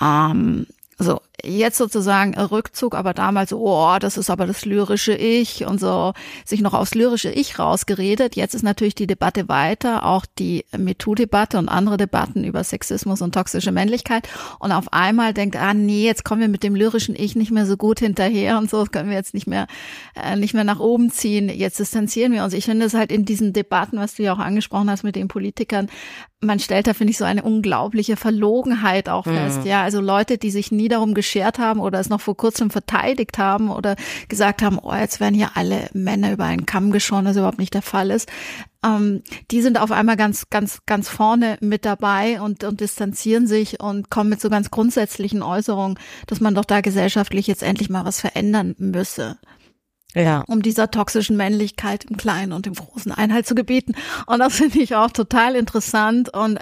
Ähm, 0.00 0.66
so, 1.00 1.22
jetzt 1.46 1.78
sozusagen 1.78 2.34
Rückzug, 2.38 2.94
aber 2.94 3.14
damals, 3.14 3.52
oh, 3.52 3.96
das 4.00 4.16
ist 4.16 4.30
aber 4.30 4.46
das 4.46 4.64
lyrische 4.64 5.14
Ich 5.14 5.66
und 5.66 5.80
so, 5.80 6.12
sich 6.44 6.60
noch 6.60 6.74
aufs 6.74 6.94
lyrische 6.94 7.30
Ich 7.30 7.58
rausgeredet. 7.58 8.36
Jetzt 8.36 8.54
ist 8.54 8.62
natürlich 8.62 8.94
die 8.94 9.06
Debatte 9.06 9.48
weiter, 9.48 10.04
auch 10.04 10.26
die 10.38 10.64
MeToo-Debatte 10.76 11.58
und 11.58 11.68
andere 11.68 11.96
Debatten 11.96 12.44
über 12.44 12.64
Sexismus 12.64 13.22
und 13.22 13.34
toxische 13.34 13.72
Männlichkeit. 13.72 14.28
Und 14.58 14.72
auf 14.72 14.92
einmal 14.92 15.34
denkt, 15.34 15.56
ah 15.56 15.74
nee, 15.74 16.04
jetzt 16.04 16.24
kommen 16.24 16.40
wir 16.40 16.48
mit 16.48 16.62
dem 16.62 16.74
lyrischen 16.74 17.14
Ich 17.16 17.36
nicht 17.36 17.50
mehr 17.50 17.66
so 17.66 17.76
gut 17.76 18.00
hinterher 18.00 18.58
und 18.58 18.70
so, 18.70 18.80
das 18.80 18.90
können 18.90 19.10
wir 19.10 19.16
jetzt 19.16 19.34
nicht 19.34 19.46
mehr, 19.46 19.66
äh, 20.14 20.36
nicht 20.36 20.54
mehr 20.54 20.64
nach 20.64 20.80
oben 20.80 21.10
ziehen. 21.10 21.48
Jetzt 21.48 21.78
distanzieren 21.78 22.32
wir 22.32 22.44
uns. 22.44 22.54
Ich 22.54 22.64
finde 22.64 22.86
es 22.86 22.94
halt 22.94 23.12
in 23.12 23.24
diesen 23.24 23.52
Debatten, 23.52 23.98
was 23.98 24.14
du 24.14 24.22
ja 24.22 24.34
auch 24.34 24.38
angesprochen 24.38 24.90
hast 24.90 25.02
mit 25.02 25.16
den 25.16 25.28
Politikern, 25.28 25.88
man 26.44 26.58
stellt 26.58 26.86
da, 26.86 26.94
finde 26.94 27.10
ich, 27.10 27.18
so 27.18 27.24
eine 27.24 27.42
unglaubliche 27.42 28.16
Verlogenheit 28.16 29.08
auch 29.08 29.24
fest. 29.24 29.60
Mhm. 29.60 29.66
Ja, 29.66 29.82
also 29.82 30.00
Leute, 30.00 30.38
die 30.38 30.50
sich 30.50 30.70
nie 30.70 30.88
darum 30.88 31.14
geschert 31.34 31.58
haben 31.58 31.80
oder 31.80 31.98
es 31.98 32.08
noch 32.08 32.20
vor 32.20 32.36
kurzem 32.36 32.70
verteidigt 32.70 33.38
haben 33.38 33.70
oder 33.70 33.96
gesagt 34.28 34.62
haben, 34.62 34.78
oh, 34.80 34.94
jetzt 34.94 35.18
werden 35.18 35.34
hier 35.34 35.50
alle 35.54 35.88
Männer 35.92 36.32
über 36.32 36.44
einen 36.44 36.66
Kamm 36.66 36.92
geschoren, 36.92 37.24
was 37.24 37.36
überhaupt 37.36 37.58
nicht 37.58 37.74
der 37.74 37.82
Fall 37.82 38.10
ist. 38.10 38.30
Ähm, 38.84 39.22
die 39.50 39.60
sind 39.60 39.80
auf 39.80 39.90
einmal 39.90 40.16
ganz, 40.16 40.48
ganz, 40.50 40.80
ganz 40.86 41.08
vorne 41.08 41.58
mit 41.60 41.84
dabei 41.84 42.40
und, 42.40 42.62
und 42.62 42.80
distanzieren 42.80 43.46
sich 43.48 43.80
und 43.80 44.10
kommen 44.10 44.30
mit 44.30 44.40
so 44.40 44.48
ganz 44.48 44.70
grundsätzlichen 44.70 45.42
Äußerungen, 45.42 45.98
dass 46.26 46.40
man 46.40 46.54
doch 46.54 46.64
da 46.64 46.80
gesellschaftlich 46.80 47.48
jetzt 47.48 47.62
endlich 47.62 47.90
mal 47.90 48.04
was 48.04 48.20
verändern 48.20 48.74
müsse 48.78 49.38
ja. 50.14 50.44
um 50.46 50.62
dieser 50.62 50.90
toxischen 50.90 51.36
Männlichkeit 51.36 52.04
im 52.04 52.16
Kleinen 52.16 52.52
und 52.52 52.66
im 52.66 52.74
Großen 52.74 53.12
Einhalt 53.12 53.46
zu 53.46 53.54
gebieten. 53.54 53.94
Und 54.26 54.38
das 54.38 54.56
finde 54.56 54.78
ich 54.78 54.94
auch 54.94 55.10
total 55.10 55.56
interessant 55.56 56.32
und 56.32 56.58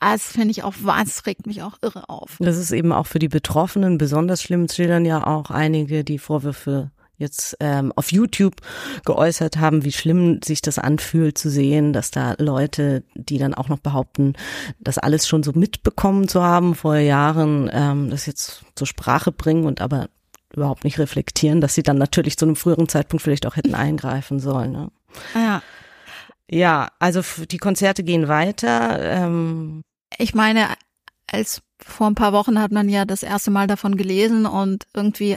das 0.00 0.26
finde 0.26 0.50
ich 0.50 0.62
auch, 0.62 0.74
das 0.84 1.26
regt 1.26 1.46
mich 1.46 1.62
auch 1.62 1.78
irre 1.82 2.08
auf. 2.08 2.36
Das 2.40 2.56
ist 2.56 2.72
eben 2.72 2.92
auch 2.92 3.06
für 3.06 3.18
die 3.18 3.28
Betroffenen 3.28 3.98
besonders 3.98 4.42
schlimm. 4.42 4.68
schildern 4.68 5.04
ja 5.04 5.26
auch 5.26 5.50
einige, 5.50 6.04
die 6.04 6.18
Vorwürfe 6.18 6.90
jetzt 7.22 7.56
ähm, 7.60 7.92
auf 7.96 8.12
YouTube 8.12 8.56
geäußert 9.04 9.56
haben, 9.56 9.84
wie 9.84 9.92
schlimm 9.92 10.40
sich 10.44 10.60
das 10.60 10.78
anfühlt 10.78 11.38
zu 11.38 11.48
sehen, 11.48 11.92
dass 11.92 12.10
da 12.10 12.34
Leute, 12.38 13.04
die 13.14 13.38
dann 13.38 13.54
auch 13.54 13.68
noch 13.68 13.78
behaupten, 13.78 14.34
das 14.80 14.98
alles 14.98 15.26
schon 15.26 15.42
so 15.42 15.52
mitbekommen 15.54 16.28
zu 16.28 16.42
haben 16.42 16.74
vor 16.74 16.96
Jahren, 16.96 17.70
ähm, 17.72 18.10
das 18.10 18.26
jetzt 18.26 18.64
zur 18.74 18.86
Sprache 18.86 19.32
bringen 19.32 19.64
und 19.64 19.80
aber 19.80 20.08
überhaupt 20.54 20.84
nicht 20.84 20.98
reflektieren, 20.98 21.60
dass 21.60 21.74
sie 21.74 21.82
dann 21.82 21.98
natürlich 21.98 22.36
zu 22.36 22.44
einem 22.44 22.56
früheren 22.56 22.88
Zeitpunkt 22.88 23.22
vielleicht 23.22 23.46
auch 23.46 23.56
hätten 23.56 23.74
eingreifen 23.74 24.40
sollen. 24.40 24.72
Ne? 24.72 24.90
Ja. 25.34 25.62
Ja, 26.50 26.90
also 26.98 27.22
die 27.46 27.58
Konzerte 27.58 28.04
gehen 28.04 28.28
weiter. 28.28 29.00
Ähm. 29.00 29.82
Ich 30.18 30.34
meine, 30.34 30.68
als 31.26 31.62
vor 31.80 32.06
ein 32.06 32.14
paar 32.14 32.32
Wochen 32.32 32.60
hat 32.60 32.72
man 32.72 32.88
ja 32.88 33.04
das 33.04 33.22
erste 33.22 33.50
Mal 33.50 33.66
davon 33.66 33.96
gelesen 33.96 34.46
und 34.46 34.86
irgendwie 34.94 35.36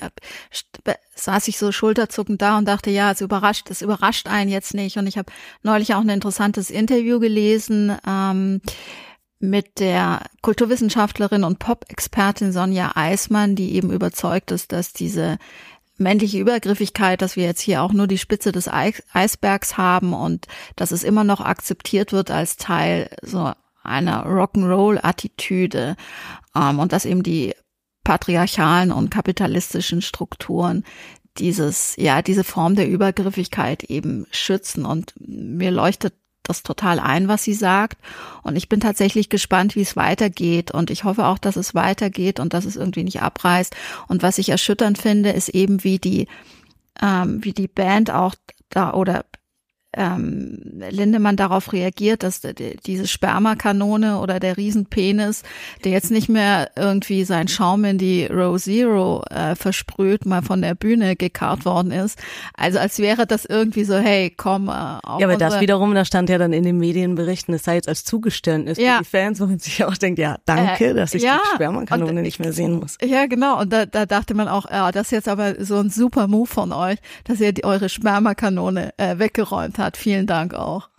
saß 1.16 1.48
ich 1.48 1.58
so 1.58 1.72
schulterzuckend 1.72 2.42
da 2.42 2.58
und 2.58 2.68
dachte, 2.68 2.90
ja, 2.90 3.12
es 3.12 3.22
überrascht, 3.22 3.70
es 3.70 3.82
überrascht 3.82 4.28
einen 4.28 4.50
jetzt 4.50 4.74
nicht. 4.74 4.98
Und 4.98 5.08
ich 5.08 5.18
habe 5.18 5.32
neulich 5.64 5.96
auch 5.96 6.02
ein 6.02 6.10
interessantes 6.10 6.70
Interview 6.70 7.20
gelesen. 7.20 7.98
Ähm, 8.06 8.62
mit 9.40 9.80
der 9.80 10.24
Kulturwissenschaftlerin 10.42 11.44
und 11.44 11.60
Pop-Expertin 11.60 12.52
Sonja 12.52 12.94
Eismann, 12.96 13.56
die 13.56 13.76
eben 13.76 13.92
überzeugt 13.92 14.52
ist, 14.52 14.72
dass 14.72 14.94
diese 14.94 15.38
männliche 15.98 16.40
Übergriffigkeit, 16.40 17.22
dass 17.22 17.36
wir 17.36 17.46
jetzt 17.46 17.62
hier 17.62 17.82
auch 17.82 17.94
nur 17.94 18.08
die 18.08 18.18
Spitze 18.18 18.52
des 18.52 18.68
Eisbergs 18.68 19.78
haben 19.78 20.14
und 20.14 20.48
dass 20.76 20.92
es 20.92 21.04
immer 21.04 21.24
noch 21.24 21.42
akzeptiert 21.42 22.12
wird 22.12 22.32
als 22.32 22.58
Teil 22.58 23.10
so 23.22 23.54
einer 23.84 24.26
Rock'n'Roll-Attitüde 24.26 25.96
ähm, 26.56 26.80
und 26.80 26.92
dass 26.92 27.06
eben 27.06 27.24
die 27.24 27.54
patriarchalen 28.04 28.92
und 28.92 29.10
kapitalistischen 29.10 30.02
Strukturen 30.02 30.84
dieses, 31.38 31.96
ja, 31.98 32.22
diese 32.22 32.44
Form 32.44 32.76
der 32.76 32.88
Übergriffigkeit 32.88 33.84
eben 33.84 34.26
schützen. 34.32 34.86
Und 34.86 35.14
mir 35.18 35.72
leuchtet 35.72 36.14
das 36.48 36.64
total 36.64 37.00
ein, 37.00 37.28
was 37.28 37.44
sie 37.44 37.54
sagt. 37.54 37.98
Und 38.44 38.56
ich 38.56 38.70
bin 38.70 38.80
tatsächlich 38.80 39.30
gespannt, 39.30 39.76
wie 39.76 39.82
es 39.82 39.96
weitergeht. 39.96 40.72
Und 40.72 40.90
ich 40.90 41.04
hoffe 41.04 41.26
auch, 41.26 41.38
dass 41.38 41.56
es 41.56 41.76
weitergeht 41.76 42.40
und 42.40 42.54
dass 42.54 42.66
es 42.66 42.76
irgendwie 42.76 43.04
nicht 43.04 43.22
abreißt. 43.22 43.76
Und 44.08 44.24
was 44.24 44.38
ich 44.38 44.50
erschütternd 44.50 44.98
finde, 44.98 45.32
ist 45.32 45.50
eben, 45.50 45.84
wie 45.84 46.00
die, 46.00 46.28
ähm, 47.02 47.44
wie 47.44 47.54
die 47.54 47.68
Band 47.68 48.12
auch 48.12 48.36
da 48.70 48.94
oder 48.94 49.26
ähm, 49.96 50.60
Lindemann 50.90 51.36
darauf 51.36 51.74
reagiert, 51.74 52.24
dass 52.24 52.42
diese 52.86 53.08
Spermakanone 53.08 54.20
oder 54.20 54.40
der 54.40 54.58
Riesenpenis, 54.58 55.44
der 55.84 55.92
jetzt 55.92 56.12
nicht 56.12 56.30
mehr 56.30 56.72
irgendwie 56.76 57.24
sein 57.24 57.48
Schaum 57.48 57.86
in 57.86 57.98
die 57.98 58.26
Row 58.26 58.62
Zero 58.62 59.24
äh, 59.30 59.56
versprüht, 59.56 60.26
mal 60.26 60.42
von 60.42 60.62
der 60.62 60.76
Bühne 60.76 61.16
gekarrt 61.16 61.66
worden 61.66 61.92
ist. 61.92 62.20
Also 62.54 62.80
als 62.80 63.00
wäre 63.00 63.26
das 63.26 63.46
irgendwie 63.46 63.84
so, 63.84 63.96
hey, 63.96 64.34
komm. 64.36 64.68
Äh, 64.68 64.72
ja, 64.72 65.00
aber 65.04 65.38
das 65.38 65.60
wiederum, 65.60 65.94
da 65.96 66.06
stand 66.06 66.30
ja 66.30 66.38
dann 66.38 66.54
in 66.54 66.64
den 66.64 66.78
Medienberichten, 66.78 67.54
es 67.54 67.64
sei 67.64 67.76
jetzt 67.76 67.88
als 67.88 68.04
Zugeständnis 68.04 68.78
ja. 68.78 68.98
für 68.98 69.04
die 69.04 69.10
Fans, 69.10 69.40
wo 69.40 69.46
man 69.46 69.60
sich 69.60 69.84
auch 69.84 69.96
denkt, 69.96 70.20
ja, 70.20 70.38
danke, 70.46 70.88
äh, 70.88 70.94
dass 70.94 71.14
ich 71.14 71.24
ja, 71.24 71.40
die 71.44 71.56
Spermakanone 71.56 72.12
und, 72.12 72.22
nicht 72.22 72.40
mehr 72.40 72.54
sehen 72.54 72.80
muss. 72.80 72.98
Ja, 73.04 73.28
genau. 73.28 73.62
Und 73.62 73.72
da, 73.72 73.86
da 73.86 74.06
dachte 74.06 74.34
man 74.34 74.48
auch, 74.48 74.70
ja, 74.70 74.92
das 74.92 75.08
ist 75.08 75.12
jetzt 75.12 75.30
aber 75.30 75.64
so 75.64 75.78
ein 75.78 75.90
super 75.90 76.28
Move 76.28 76.48
von 76.48 76.72
euch, 76.72 76.98
dass 77.24 77.40
ihr 77.40 77.54
die, 77.54 77.64
eure 77.64 77.90
Spermakanone 77.90 78.94
äh, 78.98 79.20
weggeräumt 79.20 79.78
habt 79.78 79.85
hat. 79.86 79.98
Vielen 79.98 80.28
Dank 80.28 80.54
auch. 80.54 80.90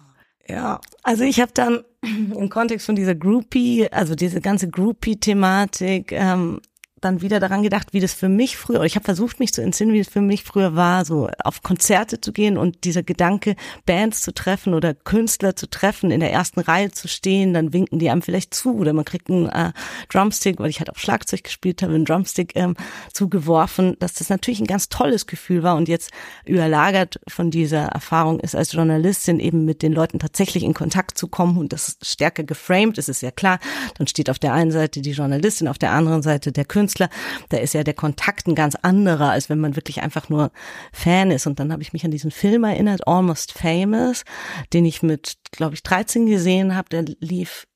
Ja, 0.48 0.80
also 1.02 1.24
ich 1.24 1.40
habe 1.40 1.52
dann 1.54 1.84
im 2.02 2.48
Kontext 2.48 2.86
von 2.86 2.96
dieser 2.96 3.14
Groupie, 3.14 3.88
also 3.90 4.14
diese 4.14 4.40
ganze 4.40 4.68
Groupie-Thematik, 4.68 6.12
ähm, 6.12 6.60
dann 7.02 7.20
wieder 7.20 7.40
daran 7.40 7.62
gedacht, 7.62 7.88
wie 7.92 8.00
das 8.00 8.14
für 8.14 8.30
mich 8.30 8.56
früher, 8.56 8.82
ich 8.84 8.96
habe 8.96 9.04
versucht, 9.04 9.38
mich 9.38 9.52
zu 9.52 9.60
entsinnen, 9.60 9.92
wie 9.92 10.00
es 10.00 10.08
für 10.08 10.22
mich 10.22 10.44
früher 10.44 10.76
war, 10.76 11.04
so 11.04 11.28
auf 11.44 11.62
Konzerte 11.62 12.22
zu 12.22 12.32
gehen 12.32 12.56
und 12.56 12.84
dieser 12.84 13.02
Gedanke, 13.02 13.54
Bands 13.84 14.22
zu 14.22 14.32
treffen 14.32 14.72
oder 14.72 14.94
Künstler 14.94 15.54
zu 15.56 15.68
treffen, 15.68 16.10
in 16.10 16.20
der 16.20 16.32
ersten 16.32 16.60
Reihe 16.60 16.90
zu 16.90 17.06
stehen, 17.06 17.52
dann 17.52 17.74
winken 17.74 17.98
die 17.98 18.08
einem 18.08 18.22
vielleicht 18.22 18.54
zu 18.54 18.78
oder 18.78 18.94
man 18.94 19.04
kriegt 19.04 19.28
einen 19.28 19.46
äh, 19.46 19.72
Drumstick, 20.08 20.58
weil 20.58 20.70
ich 20.70 20.78
halt 20.78 20.88
auf 20.88 20.98
Schlagzeug 20.98 21.44
gespielt 21.44 21.82
habe, 21.82 21.94
einen 21.94 22.06
Drumstick 22.06 22.52
ähm, 22.56 22.76
zugeworfen, 23.12 23.96
dass 23.98 24.14
das 24.14 24.30
natürlich 24.30 24.60
ein 24.60 24.66
ganz 24.66 24.88
tolles 24.88 25.26
Gefühl 25.26 25.62
war 25.62 25.76
und 25.76 25.88
jetzt 25.88 26.10
überlagert 26.46 27.20
von 27.28 27.50
dieser 27.50 27.88
Erfahrung 27.88 28.40
ist 28.40 28.54
als 28.54 28.72
Journalistin 28.72 29.38
eben 29.38 29.66
mit 29.66 29.82
den 29.82 29.92
Leuten 29.92 30.18
tatsächlich 30.18 30.64
in 30.64 30.72
Kontakt 30.72 31.18
zu 31.18 31.28
kommen 31.28 31.58
und 31.58 31.74
das 31.74 31.98
stärker 32.00 32.42
geframed, 32.42 32.96
ist 32.96 33.10
es 33.10 33.20
ja 33.20 33.30
klar. 33.30 33.58
Dann 33.98 34.06
steht 34.06 34.30
auf 34.30 34.38
der 34.38 34.54
einen 34.54 34.70
Seite 34.70 35.02
die 35.02 35.10
Journalistin, 35.10 35.68
auf 35.68 35.76
der 35.76 35.92
anderen 35.92 36.22
Seite 36.22 36.52
der 36.52 36.64
Künstler 36.64 36.85
Künstler, 36.86 37.08
da 37.48 37.56
ist 37.56 37.74
ja 37.74 37.82
der 37.82 37.94
Kontakt 37.94 38.46
ein 38.46 38.54
ganz 38.54 38.76
anderer, 38.76 39.30
als 39.30 39.50
wenn 39.50 39.58
man 39.58 39.74
wirklich 39.74 40.02
einfach 40.02 40.28
nur 40.28 40.52
Fan 40.92 41.32
ist. 41.32 41.48
Und 41.48 41.58
dann 41.58 41.72
habe 41.72 41.82
ich 41.82 41.92
mich 41.92 42.04
an 42.04 42.12
diesen 42.12 42.30
Film 42.30 42.62
erinnert, 42.62 43.08
Almost 43.08 43.52
Famous, 43.52 44.24
den 44.72 44.84
ich 44.84 45.02
mit, 45.02 45.34
glaube 45.50 45.74
ich, 45.74 45.82
13 45.82 46.26
gesehen 46.26 46.76
habe. 46.76 46.88
Der 46.90 47.04
lief 47.18 47.66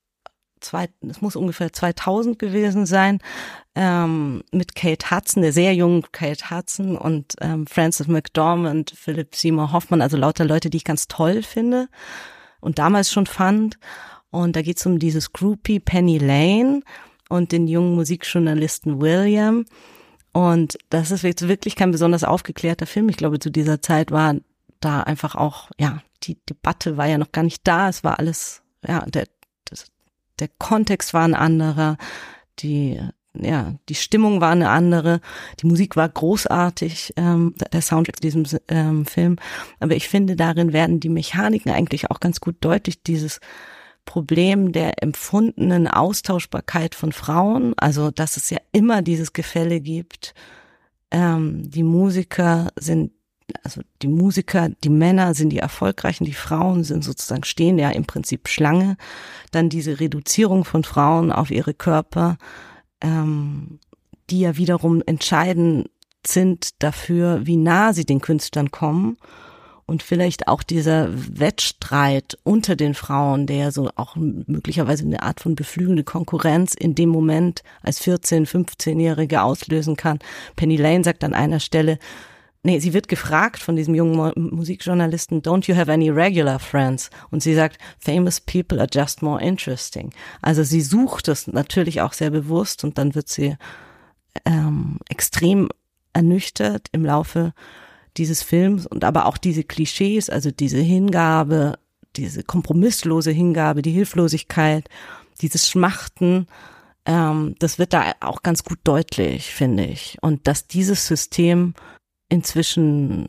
zwei, 0.61 0.87
es 1.01 1.21
muss 1.21 1.35
ungefähr 1.35 1.73
2000 1.73 2.39
gewesen 2.39 2.85
sein, 2.85 3.19
ähm, 3.75 4.43
mit 4.53 4.75
Kate 4.75 5.11
Hudson, 5.11 5.41
der 5.41 5.51
sehr 5.51 5.75
jungen 5.75 6.03
Kate 6.13 6.49
Hudson 6.49 6.95
und 6.95 7.33
ähm, 7.41 7.67
Francis 7.67 8.07
McDormand, 8.07 8.91
Philip 8.95 9.35
Seymour 9.35 9.73
Hoffman, 9.73 10.01
also 10.01 10.15
lauter 10.15 10.45
Leute, 10.45 10.69
die 10.69 10.77
ich 10.77 10.85
ganz 10.85 11.09
toll 11.09 11.43
finde 11.43 11.89
und 12.61 12.79
damals 12.79 13.11
schon 13.11 13.25
fand. 13.25 13.77
Und 14.29 14.55
da 14.55 14.61
geht 14.61 14.77
es 14.77 14.85
um 14.85 14.99
dieses 14.99 15.33
Groupie 15.33 15.81
Penny 15.81 16.17
Lane 16.17 16.83
und 17.31 17.51
den 17.53 17.67
jungen 17.67 17.95
Musikjournalisten 17.95 19.01
William. 19.01 19.65
Und 20.33 20.77
das 20.89 21.11
ist 21.11 21.23
jetzt 21.23 21.47
wirklich 21.47 21.75
kein 21.75 21.91
besonders 21.91 22.23
aufgeklärter 22.23 22.85
Film. 22.85 23.09
Ich 23.09 23.17
glaube, 23.17 23.39
zu 23.39 23.49
dieser 23.49 23.81
Zeit 23.81 24.11
war 24.11 24.35
da 24.81 25.01
einfach 25.01 25.35
auch, 25.35 25.69
ja, 25.79 26.01
die 26.23 26.37
Debatte 26.49 26.97
war 26.97 27.07
ja 27.07 27.17
noch 27.17 27.31
gar 27.31 27.43
nicht 27.43 27.61
da. 27.65 27.89
Es 27.89 28.03
war 28.03 28.19
alles, 28.19 28.61
ja, 28.85 29.05
der, 29.05 29.27
das, 29.65 29.87
der 30.39 30.49
Kontext 30.59 31.13
war 31.13 31.23
ein 31.23 31.33
anderer. 31.33 31.97
Die, 32.59 32.99
ja, 33.33 33.75
die 33.87 33.95
Stimmung 33.95 34.41
war 34.41 34.51
eine 34.51 34.69
andere. 34.69 35.21
Die 35.61 35.67
Musik 35.67 35.95
war 35.95 36.09
großartig, 36.09 37.13
ähm, 37.15 37.55
der 37.71 37.81
Soundtrack 37.81 38.17
zu 38.17 38.21
diesem 38.21 38.45
ähm, 38.67 39.05
Film. 39.05 39.37
Aber 39.79 39.95
ich 39.95 40.09
finde, 40.09 40.35
darin 40.35 40.73
werden 40.73 40.99
die 40.99 41.09
Mechaniken 41.09 41.71
eigentlich 41.71 42.11
auch 42.11 42.19
ganz 42.19 42.41
gut 42.41 42.57
deutlich. 42.59 43.03
Dieses 43.03 43.39
Problem 44.05 44.71
der 44.71 45.01
empfundenen 45.03 45.87
Austauschbarkeit 45.87 46.95
von 46.95 47.11
Frauen, 47.11 47.73
also 47.77 48.11
dass 48.11 48.37
es 48.37 48.49
ja 48.49 48.57
immer 48.71 49.01
dieses 49.01 49.33
Gefälle 49.33 49.79
gibt. 49.79 50.33
Ähm, 51.11 51.69
die 51.69 51.83
Musiker 51.83 52.69
sind, 52.77 53.11
also 53.63 53.81
die 54.01 54.07
Musiker, 54.07 54.69
die 54.83 54.89
Männer 54.89 55.33
sind 55.33 55.49
die 55.49 55.59
Erfolgreichen, 55.59 56.25
die 56.25 56.33
Frauen 56.33 56.83
sind 56.83 57.03
sozusagen, 57.03 57.43
stehen 57.43 57.77
ja 57.77 57.89
im 57.89 58.05
Prinzip 58.05 58.47
Schlange. 58.47 58.97
Dann 59.51 59.69
diese 59.69 59.99
Reduzierung 59.99 60.65
von 60.65 60.83
Frauen 60.83 61.31
auf 61.31 61.51
ihre 61.51 61.73
Körper, 61.73 62.37
ähm, 63.01 63.79
die 64.29 64.41
ja 64.41 64.57
wiederum 64.57 65.01
entscheidend 65.05 65.89
sind 66.25 66.81
dafür, 66.83 67.45
wie 67.45 67.57
nah 67.57 67.93
sie 67.93 68.05
den 68.05 68.21
Künstlern 68.21 68.71
kommen 68.71 69.17
und 69.91 70.03
vielleicht 70.03 70.47
auch 70.47 70.63
dieser 70.63 71.09
Wettstreit 71.11 72.37
unter 72.43 72.77
den 72.77 72.93
Frauen, 72.93 73.45
der 73.45 73.73
so 73.73 73.89
auch 73.97 74.15
möglicherweise 74.15 75.03
eine 75.03 75.21
Art 75.21 75.41
von 75.41 75.53
beflügelnde 75.53 76.05
Konkurrenz 76.05 76.73
in 76.73 76.95
dem 76.95 77.09
Moment 77.09 77.61
als 77.83 78.01
14-, 78.01 78.47
15-Jährige 78.47 79.41
auslösen 79.41 79.97
kann. 79.97 80.19
Penny 80.55 80.77
Lane 80.77 81.03
sagt 81.03 81.25
an 81.25 81.33
einer 81.33 81.59
Stelle, 81.59 81.99
nee, 82.63 82.79
sie 82.79 82.93
wird 82.93 83.09
gefragt 83.09 83.59
von 83.59 83.75
diesem 83.75 83.93
jungen 83.93 84.31
Musikjournalisten, 84.37 85.41
don't 85.41 85.67
you 85.67 85.75
have 85.75 85.91
any 85.91 86.09
regular 86.09 86.59
friends? 86.59 87.09
Und 87.29 87.43
sie 87.43 87.53
sagt, 87.53 87.77
famous 87.99 88.39
people 88.39 88.79
are 88.79 88.89
just 88.89 89.21
more 89.21 89.43
interesting. 89.43 90.11
Also 90.41 90.63
sie 90.63 90.81
sucht 90.81 91.27
es 91.27 91.47
natürlich 91.47 91.99
auch 91.99 92.13
sehr 92.13 92.29
bewusst 92.29 92.85
und 92.85 92.97
dann 92.97 93.13
wird 93.13 93.27
sie 93.27 93.57
ähm, 94.45 94.99
extrem 95.09 95.67
ernüchtert 96.13 96.87
im 96.93 97.03
Laufe 97.03 97.53
dieses 98.17 98.43
Films 98.43 98.85
und 98.85 99.03
aber 99.03 99.25
auch 99.25 99.37
diese 99.37 99.63
Klischees, 99.63 100.29
also 100.29 100.51
diese 100.51 100.79
Hingabe, 100.79 101.77
diese 102.15 102.43
kompromisslose 102.43 103.31
Hingabe, 103.31 103.81
die 103.81 103.91
Hilflosigkeit, 103.91 104.89
dieses 105.41 105.69
Schmachten, 105.69 106.47
ähm, 107.05 107.55
das 107.59 107.79
wird 107.79 107.93
da 107.93 108.13
auch 108.19 108.43
ganz 108.43 108.63
gut 108.63 108.79
deutlich, 108.83 109.53
finde 109.53 109.85
ich. 109.85 110.17
Und 110.21 110.47
dass 110.47 110.67
dieses 110.67 111.07
System 111.07 111.73
inzwischen 112.29 113.27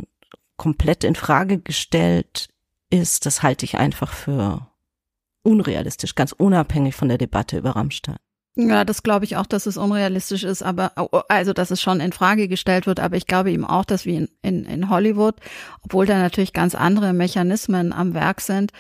komplett 0.57 1.05
in 1.05 1.15
Frage 1.15 1.59
gestellt 1.59 2.49
ist, 2.91 3.27
das 3.27 3.43
halte 3.43 3.65
ich 3.65 3.79
einfach 3.79 4.13
für 4.13 4.69
unrealistisch, 5.43 6.15
ganz 6.15 6.33
unabhängig 6.33 6.95
von 6.95 7.09
der 7.09 7.19
Debatte 7.19 7.59
über 7.59 7.71
Rammstein. 7.71 8.19
Ja, 8.55 8.85
das 8.85 9.03
glaube 9.03 9.25
ich 9.25 9.37
auch, 9.37 9.47
dass 9.47 9.65
es 9.65 9.79
unrealistisch 9.79 10.45
ist, 10.45 10.63
aber 10.63 10.93
also 11.31 11.55
dass 11.55 11.71
es 11.71 11.81
schon 11.81 12.01
in 12.01 12.13
Frage 12.13 12.49
gestellt 12.49 12.87
wird, 12.87 13.01
aber 13.01 13.17
ich 13.17 13.27
glaube 13.27 13.51
eben 13.51 13.65
auch, 13.65 13.87
dass 13.87 14.05
wie 14.05 14.17
in, 14.17 14.29
in, 14.43 14.65
in 14.67 14.91
Hollywood, 14.91 15.37
obwohl 15.81 16.05
da 16.05 16.19
natürlich 16.19 16.53
ganz 16.53 16.75
andere 16.75 17.15
Mechanismen 17.15 17.95
am 17.95 18.13
Werk 18.13 18.43
sind, 18.43 18.73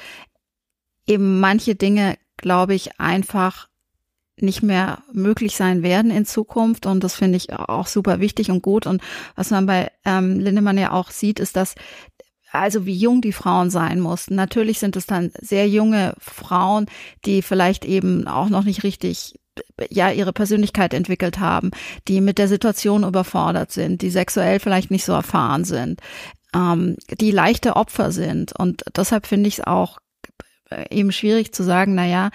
eben 1.06 1.40
manche 1.40 1.74
Dinge, 1.74 2.18
glaube 2.36 2.74
ich, 2.74 3.00
einfach 3.00 3.68
nicht 4.36 4.62
mehr 4.62 5.02
möglich 5.12 5.56
sein 5.56 5.82
werden 5.82 6.10
in 6.10 6.26
Zukunft. 6.26 6.84
Und 6.86 7.04
das 7.04 7.14
finde 7.14 7.36
ich 7.36 7.52
auch 7.52 7.86
super 7.86 8.20
wichtig 8.20 8.50
und 8.50 8.62
gut. 8.62 8.86
Und 8.86 9.02
was 9.36 9.50
man 9.50 9.66
bei 9.66 9.90
ähm, 10.04 10.38
Lindemann 10.38 10.78
ja 10.78 10.92
auch 10.92 11.10
sieht, 11.10 11.38
ist, 11.38 11.56
dass 11.56 11.74
also 12.52 12.86
wie 12.86 12.94
jung 12.94 13.20
die 13.20 13.32
Frauen 13.32 13.70
sein 13.70 14.00
mussten. 14.00 14.34
Natürlich 14.34 14.78
sind 14.78 14.96
es 14.96 15.06
dann 15.06 15.32
sehr 15.40 15.68
junge 15.68 16.14
Frauen, 16.18 16.86
die 17.24 17.42
vielleicht 17.42 17.84
eben 17.84 18.28
auch 18.28 18.48
noch 18.48 18.64
nicht 18.64 18.84
richtig 18.84 19.34
ja 19.90 20.10
ihre 20.10 20.32
Persönlichkeit 20.32 20.94
entwickelt 20.94 21.38
haben, 21.38 21.70
die 22.08 22.20
mit 22.20 22.38
der 22.38 22.48
Situation 22.48 23.04
überfordert 23.04 23.72
sind, 23.72 24.02
die 24.02 24.10
sexuell 24.10 24.60
vielleicht 24.60 24.90
nicht 24.90 25.04
so 25.04 25.12
erfahren 25.12 25.64
sind, 25.64 26.00
ähm, 26.54 26.96
die 27.20 27.30
leichte 27.30 27.76
Opfer 27.76 28.12
sind. 28.12 28.52
Und 28.58 28.82
deshalb 28.96 29.26
finde 29.26 29.48
ich 29.48 29.58
es 29.58 29.64
auch 29.64 29.98
eben 30.90 31.12
schwierig 31.12 31.52
zu 31.52 31.62
sagen, 31.62 31.94
na 31.94 32.06
ja, 32.06 32.30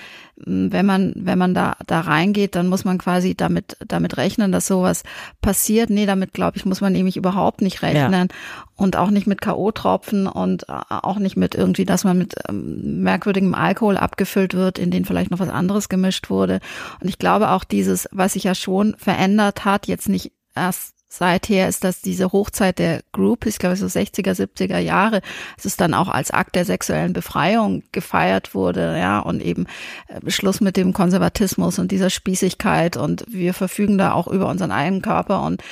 wenn 0.46 0.86
man, 0.86 1.14
wenn 1.16 1.38
man 1.38 1.54
da, 1.54 1.78
da 1.88 2.02
reingeht, 2.02 2.56
dann 2.56 2.68
muss 2.68 2.86
man 2.86 2.98
quasi 2.98 3.36
damit, 3.36 3.78
damit 3.88 4.18
rechnen, 4.18 4.52
dass 4.52 4.68
sowas 4.68 5.04
passiert. 5.42 5.90
Nee, 5.90 6.06
damit 6.06 6.34
glaube 6.34 6.58
ich, 6.58 6.66
muss 6.66 6.82
man 6.82 6.94
nämlich 6.94 7.18
überhaupt 7.18 7.62
nicht 7.62 7.82
rechnen. 7.82 8.28
Ja. 8.30 8.36
Und 8.76 8.96
auch 8.96 9.10
nicht 9.10 9.26
mit 9.26 9.42
K.O.-Tropfen 9.42 10.28
und 10.28 10.70
auch 10.70 11.18
nicht 11.18 11.38
mit 11.38 11.56
irgendwie, 11.56 11.86
dass 11.86 12.04
man 12.04 12.20
mit 12.20 12.36
ähm, 12.48 13.02
merkwürdigem 13.02 13.56
Alkohol 13.56 13.98
abgefüllt 13.98 14.54
wird, 14.54 14.78
in 14.78 14.92
den 14.92 15.06
vielleicht 15.06 15.32
noch 15.32 15.40
was 15.40 15.50
anderes 15.50 15.90
gemischt 15.90 16.30
wurde. 16.30 16.60
Und 17.02 17.08
ich 17.08 17.18
glaube 17.18 17.50
auch 17.50 17.64
dieses, 17.64 18.08
was 18.12 18.34
sich 18.34 18.44
ja 18.44 18.54
schon 18.54 18.96
verändert 18.98 19.66
hat, 19.66 19.88
jetzt 19.88 20.10
nicht 20.10 20.32
erst 20.54 20.97
seither 21.10 21.68
ist 21.68 21.84
das 21.84 22.02
diese 22.02 22.32
Hochzeit 22.32 22.80
der 22.80 23.02
Groupies, 23.14 23.54
ich 23.54 23.60
glaube 23.60 23.76
so 23.76 23.86
60er, 23.86 24.34
70er 24.34 24.80
Jahre, 24.80 25.22
es 25.58 25.66
ist 25.66 25.80
dann 25.80 25.94
auch 25.94 26.10
als 26.10 26.32
Akt 26.32 26.56
der 26.56 26.66
sexuellen 26.66 27.14
Befreiung 27.14 27.84
gefeiert 27.92 28.54
wurde, 28.54 28.98
ja, 28.98 29.20
und 29.20 29.42
eben 29.42 29.68
äh, 30.08 30.30
Schluss 30.30 30.62
mit 30.62 30.78
dem 30.78 30.94
Konservatismus 30.94 31.80
und 31.80 31.92
dieser 31.92 32.10
Spießigkeit. 32.10 32.98
Und 32.98 33.26
wir 33.28 33.54
verfügen 33.54 33.98
da 33.98 34.14
auch 34.14 34.28
über 34.28 34.48
unseren 34.48 34.72
eigenen 34.72 35.02
Körper. 35.02 35.44
Und 35.44 35.64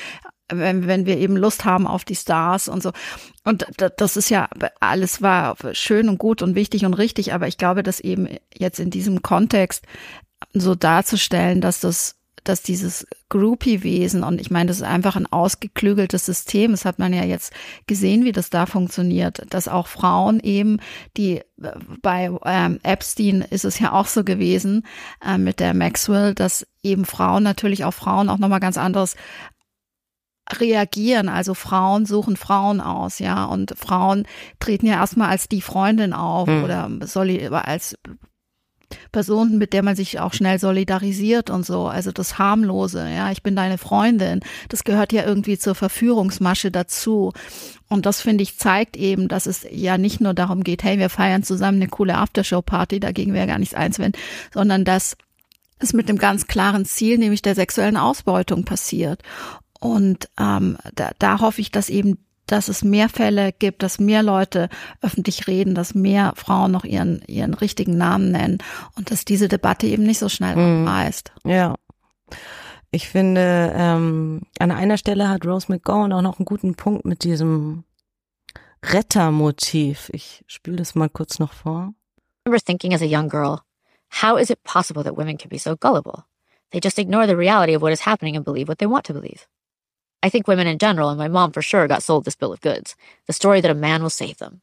wenn, 0.49 0.88
wenn 0.88 1.05
wir 1.05 1.17
eben 1.17 1.36
Lust 1.36 1.65
haben 1.65 1.88
auf 1.88 2.05
die 2.05 2.15
Stars 2.15 2.67
und 2.67 2.83
so. 2.83 2.91
Und 3.43 3.65
das 3.97 4.17
ist 4.17 4.29
ja, 4.29 4.47
alles 4.79 5.21
war 5.21 5.55
schön 5.73 6.09
und 6.09 6.17
gut 6.17 6.41
und 6.41 6.55
wichtig 6.55 6.86
und 6.86 6.93
richtig, 6.93 7.33
aber 7.33 7.47
ich 7.47 7.57
glaube, 7.57 7.83
dass 7.83 7.99
eben 7.99 8.27
jetzt 8.55 8.79
in 8.79 8.91
diesem 8.91 9.21
Kontext 9.21 9.86
so 10.53 10.75
darzustellen, 10.75 11.61
dass 11.61 11.79
das 11.79 12.15
dass 12.46 12.62
dieses 12.62 13.06
Groupie-Wesen, 13.30 14.24
und 14.24 14.39
ich 14.39 14.52
meine, 14.52 14.68
das 14.68 14.78
ist 14.78 14.84
einfach 14.84 15.16
ein 15.16 15.26
ausgeklügeltes 15.28 16.26
System, 16.26 16.72
das 16.72 16.86
hat 16.86 17.00
man 17.00 17.14
ja 17.14 17.24
jetzt 17.24 17.54
gesehen, 17.88 18.24
wie 18.24 18.32
das 18.32 18.50
da 18.50 18.66
funktioniert, 18.66 19.46
dass 19.50 19.68
auch 19.68 19.88
Frauen 19.88 20.39
eben, 20.39 20.80
die 21.18 21.39
äh, 21.62 21.72
bei 22.02 22.32
ähm, 22.46 22.80
Epstein 22.84 23.41
ist 23.41 23.66
es 23.66 23.80
ja 23.80 23.91
auch 23.91 24.08
so 24.08 24.24
gewesen 24.24 24.86
äh, 25.26 25.38
mit 25.38 25.60
der 25.60 25.74
Maxwell, 25.74 26.34
dass 26.34 26.66
eben 26.84 27.06
Frauen 27.06 27.43
natürlich 27.43 27.84
auf 27.84 27.96
Frauen 27.96 28.30
auch 28.30 28.38
nochmal 28.38 28.60
ganz 28.60 28.78
anderes 28.78 29.16
reagieren. 30.52 31.30
Also 31.30 31.54
Frauen 31.54 32.06
suchen 32.06 32.38
Frauen 32.38 32.82
aus, 32.82 33.20
ja. 33.20 33.46
Und 33.46 33.74
Frauen 33.78 34.28
treten 34.60 34.86
ja 34.86 34.96
erstmal 34.96 35.30
als 35.30 35.48
die 35.50 35.62
Freundin 35.62 36.14
auf 36.14 36.48
mhm. 36.48 36.64
oder 36.64 37.68
als 37.68 37.98
Person, 39.11 39.57
mit 39.57 39.73
der 39.73 39.83
man 39.83 39.95
sich 39.95 40.19
auch 40.19 40.33
schnell 40.33 40.59
solidarisiert 40.59 41.49
und 41.49 41.65
so. 41.65 41.88
Also 41.88 42.11
das 42.11 42.38
harmlose, 42.38 43.07
ja, 43.09 43.31
ich 43.31 43.43
bin 43.43 43.55
deine 43.55 43.77
Freundin. 43.77 44.41
Das 44.69 44.83
gehört 44.83 45.13
ja 45.13 45.25
irgendwie 45.25 45.57
zur 45.57 45.75
Verführungsmasche 45.75 46.71
dazu. 46.71 47.33
Und 47.88 48.05
das 48.05 48.21
finde 48.21 48.43
ich 48.43 48.57
zeigt 48.57 48.97
eben, 48.97 49.27
dass 49.27 49.45
es 49.45 49.65
ja 49.69 49.97
nicht 49.97 50.21
nur 50.21 50.33
darum 50.33 50.63
geht, 50.63 50.83
hey, 50.83 50.97
wir 50.97 51.09
feiern 51.09 51.43
zusammen 51.43 51.81
eine 51.81 51.89
coole 51.89 52.17
Aftershow-Party, 52.17 52.99
dagegen 52.99 53.33
wäre 53.33 53.47
gar 53.47 53.59
nichts 53.59 53.75
einzuwenden, 53.75 54.21
sondern 54.53 54.86
dass 54.86 55.17
es 55.79 55.93
mit 55.93 56.09
einem 56.09 56.17
ganz 56.17 56.47
klaren 56.47 56.86
Ziel, 56.86 57.17
nämlich 57.17 57.41
der 57.41 57.55
sexuellen 57.55 57.97
Ausbeutung 57.97 58.63
passiert. 58.65 59.21
Und 59.79 60.29
ähm, 60.39 60.77
da, 60.95 61.11
da 61.19 61.41
hoffe 61.41 61.61
ich, 61.61 61.69
dass 61.69 61.89
eben 61.89 62.17
dass 62.48 62.68
es 62.68 62.84
mehr 62.84 63.10
Fälle 63.10 63.52
gibt, 63.52 63.84
dass 63.84 64.00
mehr 64.00 64.24
Leute 64.24 64.70
öffentlich 65.02 65.48
reden, 65.48 65.76
dass 65.76 65.96
mehr 65.96 66.34
Frauen 66.36 66.72
noch 66.72 66.84
ihren, 66.84 67.22
ihren 67.28 67.54
richtigen 67.54 67.98
Namen 67.98 68.32
nennen 68.32 68.60
und 68.96 69.12
dass 69.12 69.26
diese 69.26 69.48
Debatte 69.48 69.88
eben 69.88 70.04
nicht 70.04 70.20
so 70.20 70.30
schnell 70.30 70.56
mhm. 70.56 70.88
abreißt. 70.88 71.32
Ja. 71.46 71.76
Ich 72.91 73.10
finde, 73.10 73.74
ähm, 73.76 74.43
an 74.60 74.72
einer 74.72 74.98
Stelle 74.98 75.28
hat 75.28 75.46
Rose 75.46 75.68
McGowan 75.70 76.14
auch 76.14 76.22
noch 76.22 76.39
einen 76.39 76.46
guten 76.46 76.76
Punkt 76.76 77.06
mit 77.06 77.24
diesem 77.24 77.84
Rettermotiv. 78.84 80.10
Ich 80.14 80.43
spüle 80.48 80.78
das 80.78 80.96
mal 80.96 81.10
kurz 81.10 81.39
noch 81.39 81.54
vor. 81.54 81.93
I 82.46 82.50
remember 82.50 82.64
thinking 82.64 82.93
as 82.93 83.02
a 83.02 83.06
young 83.06 83.28
girl, 83.28 83.62
how 84.22 84.38
is 84.38 84.50
it 84.50 84.64
possible 84.64 85.04
that 85.04 85.18
women 85.18 85.38
can 85.38 85.50
be 85.50 85.58
so 85.58 85.76
gullible? 85.76 86.26
They 86.72 86.80
just 86.80 87.00
ignore 87.00 87.26
the 87.26 87.36
reality 87.36 87.76
of 87.76 87.82
what 87.82 87.91
is 87.91 88.06
happening 88.06 88.36
and 88.36 88.46
believe 88.46 88.68
what 88.68 88.78
they 88.78 88.88
want 88.88 89.06
to 89.06 89.14
believe. 89.14 89.48
I 90.26 90.30
think 90.30 90.47
women 90.47 90.65
in 90.65 90.80
general, 90.80 91.09
and 91.09 91.19
my 91.19 91.28
mom 91.28 91.51
for 91.51 91.61
sure, 91.61 91.88
got 91.88 92.01
sold 92.01 92.26
this 92.26 92.36
bill 92.36 92.51
of 92.51 92.59
goods 92.59 92.95
the 93.28 93.34
story 93.34 93.61
that 93.61 93.69
a 93.69 93.76
man 93.76 94.01
will 94.01 94.09
save 94.09 94.39
them. 94.39 94.61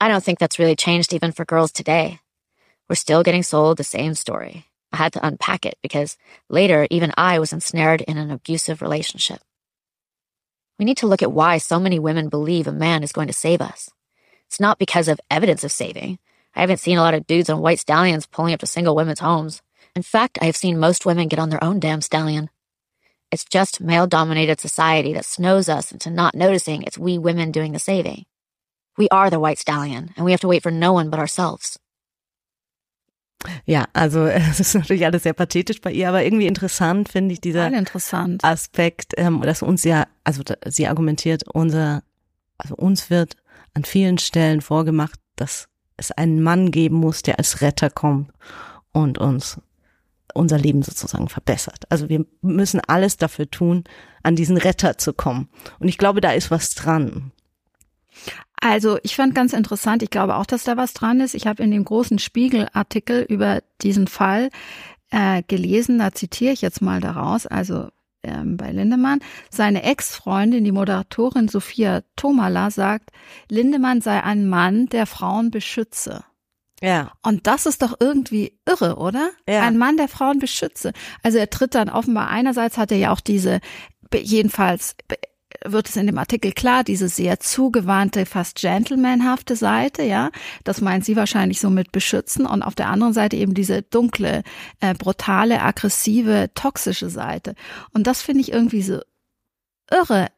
I 0.00 0.08
don't 0.08 0.24
think 0.24 0.38
that's 0.38 0.58
really 0.58 0.74
changed 0.74 1.12
even 1.12 1.32
for 1.32 1.44
girls 1.44 1.70
today. 1.70 2.20
We're 2.88 2.96
still 2.96 3.22
getting 3.22 3.42
sold 3.42 3.76
the 3.76 3.84
same 3.84 4.14
story. 4.14 4.64
I 4.92 4.96
had 4.96 5.12
to 5.12 5.26
unpack 5.26 5.66
it 5.66 5.76
because 5.82 6.16
later, 6.48 6.86
even 6.88 7.12
I 7.18 7.38
was 7.40 7.52
ensnared 7.52 8.00
in 8.00 8.16
an 8.16 8.30
abusive 8.30 8.80
relationship. 8.80 9.40
We 10.78 10.86
need 10.86 10.96
to 10.96 11.06
look 11.06 11.22
at 11.22 11.30
why 11.30 11.58
so 11.58 11.78
many 11.78 11.98
women 11.98 12.30
believe 12.30 12.66
a 12.66 12.72
man 12.72 13.02
is 13.02 13.12
going 13.12 13.26
to 13.26 13.34
save 13.34 13.60
us. 13.60 13.90
It's 14.46 14.60
not 14.60 14.78
because 14.78 15.08
of 15.08 15.20
evidence 15.30 15.62
of 15.62 15.72
saving. 15.72 16.18
I 16.54 16.60
haven't 16.60 16.80
seen 16.80 16.96
a 16.96 17.02
lot 17.02 17.12
of 17.12 17.26
dudes 17.26 17.50
on 17.50 17.60
white 17.60 17.80
stallions 17.80 18.24
pulling 18.24 18.54
up 18.54 18.60
to 18.60 18.66
single 18.66 18.96
women's 18.96 19.20
homes. 19.20 19.60
In 19.94 20.02
fact, 20.02 20.38
I 20.40 20.46
have 20.46 20.56
seen 20.56 20.80
most 20.80 21.04
women 21.04 21.28
get 21.28 21.38
on 21.38 21.50
their 21.50 21.62
own 21.62 21.80
damn 21.80 22.00
stallion. 22.00 22.48
It's 23.36 23.44
just 23.44 23.82
male 23.82 24.06
dominated 24.06 24.60
society 24.60 25.12
that 25.12 25.26
snows 25.26 25.68
us 25.68 25.92
into 25.92 26.08
not 26.08 26.34
noticing 26.34 26.82
it's 26.82 26.96
we 26.96 27.18
women 27.18 27.52
doing 27.52 27.72
the 27.72 27.78
saving. 27.78 28.24
We 28.96 29.08
are 29.10 29.28
the 29.28 29.38
white 29.38 29.58
stallion 29.58 30.14
and 30.16 30.24
we 30.24 30.30
have 30.32 30.40
to 30.40 30.48
wait 30.48 30.62
for 30.62 30.72
no 30.72 30.94
one 30.94 31.10
but 31.10 31.20
ourselves. 31.20 31.78
Ja, 33.66 33.88
also 33.92 34.24
es 34.50 34.58
ist 34.58 34.74
natürlich 34.74 35.04
alles 35.04 35.24
sehr 35.24 35.34
pathetisch 35.34 35.82
bei 35.82 35.92
ihr, 35.92 36.08
aber 36.08 36.24
irgendwie 36.24 36.46
interessant 36.46 37.10
finde 37.10 37.34
ich 37.34 37.42
dieser 37.42 37.70
interessant. 37.70 38.42
Aspekt, 38.42 39.12
ähm, 39.18 39.42
dass 39.42 39.60
uns 39.60 39.84
ja, 39.84 40.06
also 40.24 40.42
sie 40.64 40.86
argumentiert, 40.86 41.42
unser, 41.52 42.04
also 42.56 42.74
uns 42.74 43.10
wird 43.10 43.36
an 43.74 43.84
vielen 43.84 44.16
Stellen 44.16 44.62
vorgemacht, 44.62 45.20
dass 45.36 45.68
es 45.98 46.10
einen 46.10 46.42
Mann 46.42 46.70
geben 46.70 46.96
muss, 46.96 47.20
der 47.20 47.38
als 47.38 47.60
Retter 47.60 47.90
kommt 47.90 48.30
und 48.92 49.18
uns 49.18 49.60
unser 50.36 50.58
Leben 50.58 50.82
sozusagen 50.82 51.28
verbessert. 51.28 51.84
Also 51.88 52.08
wir 52.08 52.24
müssen 52.42 52.80
alles 52.86 53.16
dafür 53.16 53.50
tun, 53.50 53.84
an 54.22 54.36
diesen 54.36 54.56
Retter 54.56 54.98
zu 54.98 55.12
kommen. 55.12 55.48
Und 55.78 55.88
ich 55.88 55.98
glaube, 55.98 56.20
da 56.20 56.32
ist 56.32 56.50
was 56.50 56.74
dran. 56.74 57.32
Also 58.60 58.98
ich 59.02 59.16
fand 59.16 59.34
ganz 59.34 59.52
interessant, 59.52 60.02
ich 60.02 60.10
glaube 60.10 60.36
auch, 60.36 60.46
dass 60.46 60.64
da 60.64 60.76
was 60.76 60.94
dran 60.94 61.20
ist. 61.20 61.34
Ich 61.34 61.46
habe 61.46 61.62
in 61.62 61.70
dem 61.70 61.84
großen 61.84 62.18
Spiegel-Artikel 62.18 63.22
über 63.28 63.62
diesen 63.82 64.06
Fall 64.06 64.50
äh, 65.10 65.42
gelesen, 65.46 65.98
da 65.98 66.12
zitiere 66.12 66.52
ich 66.52 66.62
jetzt 66.62 66.82
mal 66.82 67.00
daraus, 67.00 67.46
also 67.46 67.88
ähm, 68.22 68.56
bei 68.56 68.72
Lindemann, 68.72 69.20
seine 69.50 69.82
Ex-Freundin, 69.82 70.64
die 70.64 70.72
Moderatorin 70.72 71.48
Sophia 71.48 72.02
Tomala, 72.16 72.70
sagt, 72.70 73.10
Lindemann 73.48 74.00
sei 74.00 74.22
ein 74.22 74.48
Mann, 74.48 74.86
der 74.86 75.06
Frauen 75.06 75.50
beschütze. 75.50 76.24
Ja. 76.82 77.12
Und 77.22 77.46
das 77.46 77.66
ist 77.66 77.82
doch 77.82 77.94
irgendwie 78.00 78.58
irre, 78.66 78.96
oder? 78.96 79.30
Ja. 79.48 79.62
Ein 79.62 79.78
Mann, 79.78 79.96
der 79.96 80.08
Frauen 80.08 80.38
beschütze. 80.38 80.92
Also 81.22 81.38
er 81.38 81.50
tritt 81.50 81.74
dann 81.74 81.88
offenbar 81.88 82.28
einerseits 82.28 82.76
hat 82.76 82.92
er 82.92 82.98
ja 82.98 83.12
auch 83.12 83.20
diese, 83.20 83.60
jedenfalls 84.12 84.96
wird 85.64 85.88
es 85.88 85.96
in 85.96 86.06
dem 86.06 86.18
Artikel 86.18 86.52
klar, 86.52 86.84
diese 86.84 87.08
sehr 87.08 87.40
zugewandte, 87.40 88.26
fast 88.26 88.58
gentlemanhafte 88.58 89.56
Seite, 89.56 90.02
ja, 90.02 90.30
das 90.64 90.80
meint 90.80 91.04
sie 91.04 91.16
wahrscheinlich 91.16 91.60
so 91.60 91.70
mit 91.70 91.92
beschützen 91.92 92.46
und 92.46 92.62
auf 92.62 92.74
der 92.74 92.88
anderen 92.88 93.12
Seite 93.12 93.36
eben 93.36 93.54
diese 93.54 93.82
dunkle, 93.82 94.42
äh, 94.80 94.94
brutale, 94.94 95.62
aggressive, 95.62 96.50
toxische 96.54 97.08
Seite. 97.08 97.54
Und 97.92 98.06
das 98.06 98.22
finde 98.22 98.42
ich 98.42 98.52
irgendwie 98.52 98.82
so 98.82 99.00
irre. 99.90 100.28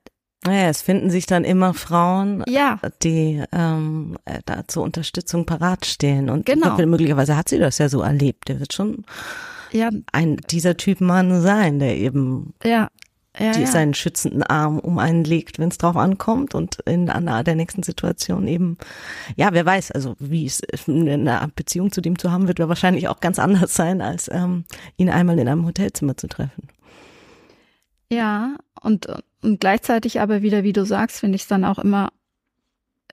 Naja, 0.44 0.68
es 0.68 0.82
finden 0.82 1.10
sich 1.10 1.26
dann 1.26 1.44
immer 1.44 1.74
Frauen, 1.74 2.44
Ja, 2.46 2.78
die 3.02 3.42
ähm, 3.52 4.16
äh, 4.24 4.38
da 4.46 4.66
zur 4.68 4.84
Unterstützung 4.84 5.46
parat 5.46 5.84
stehen. 5.84 6.30
Und 6.30 6.46
Genau. 6.46 6.76
möglicherweise 6.86 7.36
hat 7.36 7.48
sie 7.48 7.58
das 7.58 7.78
ja 7.78 7.88
so 7.88 8.02
erlebt. 8.02 8.48
Der 8.48 8.60
wird 8.60 8.72
schon 8.72 9.04
ja, 9.72 9.90
ein 10.12 10.36
dieser 10.50 10.76
Typ 10.76 11.00
Mann 11.00 11.42
sein, 11.42 11.78
der 11.78 11.96
eben 11.96 12.54
ja. 12.64 12.88
Ja, 13.38 13.52
die 13.52 13.60
ja. 13.60 13.66
seinen 13.66 13.94
schützenden 13.94 14.42
Arm 14.42 14.80
um 14.80 14.98
einen 14.98 15.22
legt, 15.22 15.60
wenn 15.60 15.68
es 15.68 15.78
drauf 15.78 15.96
ankommt 15.96 16.56
und 16.56 16.80
in 16.86 17.08
einer 17.08 17.44
der 17.44 17.54
nächsten 17.54 17.84
Situation 17.84 18.48
eben, 18.48 18.78
ja, 19.36 19.52
wer 19.52 19.64
weiß, 19.64 19.92
also 19.92 20.16
wie 20.18 20.44
es 20.44 20.60
eine 20.88 21.48
Beziehung 21.54 21.92
zu 21.92 22.00
dem 22.00 22.18
zu 22.18 22.32
haben, 22.32 22.48
wird 22.48 22.58
wahrscheinlich 22.58 23.06
auch 23.06 23.20
ganz 23.20 23.38
anders 23.38 23.74
sein, 23.74 24.00
als 24.00 24.28
ähm, 24.32 24.64
ihn 24.96 25.08
einmal 25.08 25.38
in 25.38 25.46
einem 25.46 25.66
Hotelzimmer 25.66 26.16
zu 26.16 26.26
treffen. 26.26 26.68
Ja, 28.10 28.56
und, 28.80 29.06
und 29.42 29.60
gleichzeitig 29.60 30.20
aber 30.20 30.42
wieder, 30.42 30.62
wie 30.62 30.72
du 30.72 30.84
sagst, 30.86 31.20
finde 31.20 31.36
ich 31.36 31.42
es 31.42 31.48
dann 31.48 31.64
auch 31.64 31.78
immer 31.78 32.10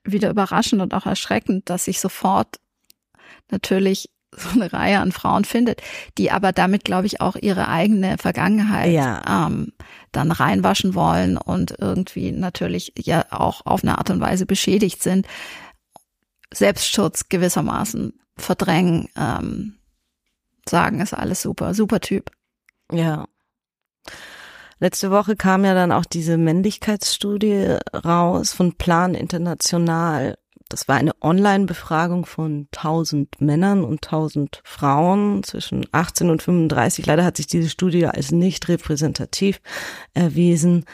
wieder 0.04 0.30
überraschend 0.30 0.82
und 0.82 0.94
auch 0.94 1.06
erschreckend, 1.06 1.70
dass 1.70 1.86
sich 1.86 2.00
sofort 2.00 2.60
natürlich 3.50 4.10
so 4.38 4.50
eine 4.50 4.72
Reihe 4.74 5.00
an 5.00 5.12
Frauen 5.12 5.46
findet, 5.46 5.82
die 6.18 6.30
aber 6.32 6.52
damit, 6.52 6.84
glaube 6.84 7.08
ich, 7.08 7.22
auch 7.22 7.36
ihre 7.36 7.68
eigene 7.70 8.18
Vergangenheit 8.18 8.92
Ja. 8.92 9.48
ähm, 9.48 9.72
dann 10.12 10.32
reinwaschen 10.32 10.94
wollen 10.94 11.38
und 11.38 11.76
irgendwie 11.80 12.32
natürlich 12.32 12.94
ja 12.98 13.26
auch 13.32 13.66
auf 13.66 13.84
eine 13.84 13.98
Art 13.98 14.10
und 14.10 14.20
Weise 14.20 14.46
beschädigt 14.46 15.02
sind. 15.02 15.26
Selbstschutz 16.54 17.30
gewissermaßen 17.30 18.14
verdrängen, 18.38 19.08
ähm, 19.16 19.76
sagen, 20.68 21.00
ist 21.00 21.14
alles 21.14 21.42
super, 21.42 21.74
super 21.74 22.00
Typ. 22.00 22.32
Ja. 22.92 23.28
Letzte 24.80 25.10
Woche 25.10 25.36
kam 25.36 25.64
ja 25.64 25.74
dann 25.74 25.92
auch 25.92 26.06
diese 26.06 26.38
Männlichkeitsstudie 26.38 27.78
raus 27.94 28.54
von 28.54 28.74
Plan 28.74 29.16
International. 29.16 30.38
Das 30.68 30.88
war 30.88 30.96
eine 30.98 31.14
Online-Befragung 31.22 32.26
von 32.26 32.68
1000 32.76 33.40
Männern 33.40 33.84
und 33.84 34.06
1000 34.06 34.62
Frauen 34.66 35.44
zwischen 35.44 35.86
18 35.92 36.30
und 36.30 36.44
35. 36.44 37.06
Leider 37.06 37.24
hat 37.24 37.38
sich 37.38 37.48
diese 37.48 37.70
Studie 37.70 38.08
als 38.08 38.32
nicht 38.32 38.68
repräsentativ 38.68 39.62
erwiesen. 40.14 40.86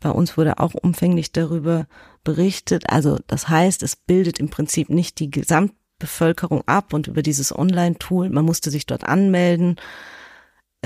Bei 0.00 0.10
uns 0.10 0.38
wurde 0.38 0.58
auch 0.58 0.74
umfänglich 0.74 1.32
darüber 1.32 1.86
berichtet. 2.24 2.84
Also 2.88 3.18
das 3.26 3.48
heißt, 3.48 3.82
es 3.82 3.96
bildet 3.96 4.38
im 4.38 4.48
Prinzip 4.48 4.88
nicht 4.88 5.18
die 5.18 5.30
Gesamtbevölkerung 5.30 6.62
ab 6.66 6.94
und 6.94 7.06
über 7.08 7.22
dieses 7.22 7.56
Online-Tool, 7.56 8.30
man 8.30 8.44
musste 8.44 8.70
sich 8.70 8.86
dort 8.86 9.04
anmelden. 9.04 9.76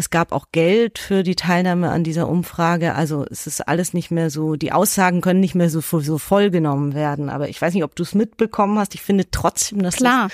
Es 0.01 0.09
gab 0.09 0.32
auch 0.32 0.46
Geld 0.51 0.98
für 0.98 1.22
die 1.22 1.34
Teilnahme 1.34 1.90
an 1.90 2.05
dieser 2.05 2.26
Umfrage. 2.26 2.94
Also 2.94 3.26
es 3.30 3.46
ist 3.46 3.68
alles 3.68 3.92
nicht 3.92 4.11
mehr 4.11 4.30
so, 4.30 4.57
die 4.57 4.72
Aussagen 4.72 5.20
können 5.20 5.40
nicht 5.40 5.55
mehr 5.55 5.68
so, 5.68 5.82
so 5.82 6.16
voll 6.16 6.48
genommen 6.48 6.94
werden. 6.94 7.28
Aber 7.28 7.51
ich 7.51 7.61
weiß 7.61 7.74
nicht, 7.74 7.84
ob 7.84 7.94
du 7.94 8.03
es 8.03 8.14
mitbekommen 8.14 8.78
hast. 8.78 8.94
Ich 8.94 9.03
finde 9.03 9.30
trotzdem, 9.30 9.82
dass 9.82 9.96
Klar. 9.96 10.28
das 10.28 10.32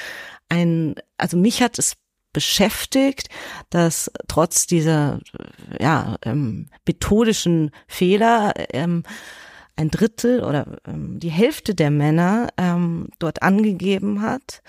ein, 0.57 0.95
also 1.19 1.37
mich 1.37 1.63
hat 1.63 1.81
es 1.81 1.97
beschäftigt, 2.33 3.29
dass 3.69 4.09
trotz 4.29 4.69
dieser 4.69 5.19
ja 5.81 6.15
ähm, 6.23 6.69
methodischen 6.87 7.73
Fehler 7.89 8.55
ähm, 8.73 9.03
ein 9.75 9.91
Drittel 9.91 10.45
oder 10.45 10.79
ähm, 10.87 11.19
die 11.19 11.31
Hälfte 11.31 11.75
der 11.75 11.91
Männer 11.91 12.51
ähm, 12.57 13.09
dort 13.19 13.43
angegeben 13.43 14.23
hat, 14.23 14.63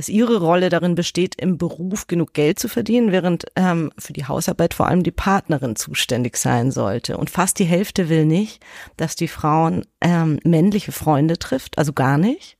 dass 0.00 0.08
ihre 0.08 0.38
Rolle 0.38 0.70
darin 0.70 0.94
besteht, 0.94 1.34
im 1.34 1.58
Beruf 1.58 2.06
genug 2.06 2.32
Geld 2.32 2.58
zu 2.58 2.68
verdienen, 2.68 3.12
während 3.12 3.44
ähm, 3.54 3.92
für 3.98 4.14
die 4.14 4.24
Hausarbeit 4.24 4.72
vor 4.72 4.86
allem 4.86 5.02
die 5.02 5.10
Partnerin 5.10 5.76
zuständig 5.76 6.38
sein 6.38 6.70
sollte. 6.70 7.18
Und 7.18 7.28
fast 7.28 7.58
die 7.58 7.66
Hälfte 7.66 8.08
will 8.08 8.24
nicht, 8.24 8.64
dass 8.96 9.14
die 9.14 9.28
Frauen 9.28 9.84
ähm, 10.00 10.40
männliche 10.42 10.90
Freunde 10.90 11.38
trifft, 11.38 11.76
also 11.76 11.92
gar 11.92 12.16
nicht. 12.16 12.56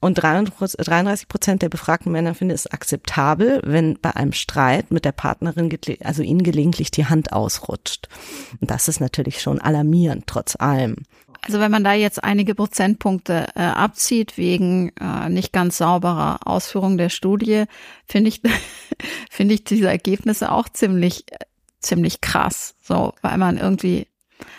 Und 0.00 0.16
33 0.16 1.28
Prozent 1.28 1.62
der 1.62 1.70
befragten 1.70 2.12
Männer 2.12 2.34
finden 2.34 2.54
es 2.54 2.66
akzeptabel, 2.66 3.62
wenn 3.64 3.98
bei 3.98 4.14
einem 4.14 4.32
Streit 4.32 4.90
mit 4.90 5.06
der 5.06 5.12
Partnerin, 5.12 5.74
also 6.04 6.22
ihnen 6.22 6.42
gelegentlich 6.42 6.90
die 6.90 7.06
Hand 7.06 7.32
ausrutscht. 7.32 8.10
Und 8.60 8.70
das 8.70 8.86
ist 8.86 9.00
natürlich 9.00 9.40
schon 9.40 9.62
alarmierend, 9.62 10.26
trotz 10.26 10.56
allem. 10.56 10.96
Also 11.42 11.60
wenn 11.60 11.70
man 11.70 11.84
da 11.84 11.94
jetzt 11.94 12.22
einige 12.22 12.54
Prozentpunkte 12.54 13.46
äh, 13.54 13.62
abzieht 13.62 14.36
wegen 14.36 14.92
äh, 15.00 15.28
nicht 15.28 15.52
ganz 15.52 15.78
sauberer 15.78 16.46
Ausführung 16.46 16.98
der 16.98 17.08
Studie, 17.08 17.64
finde 18.06 18.28
ich 18.28 18.42
finde 19.30 19.54
ich 19.54 19.64
diese 19.64 19.88
Ergebnisse 19.88 20.52
auch 20.52 20.68
ziemlich 20.68 21.24
äh, 21.32 21.36
ziemlich 21.80 22.20
krass. 22.20 22.74
So, 22.82 23.14
weil 23.22 23.38
man 23.38 23.56
irgendwie, 23.56 24.06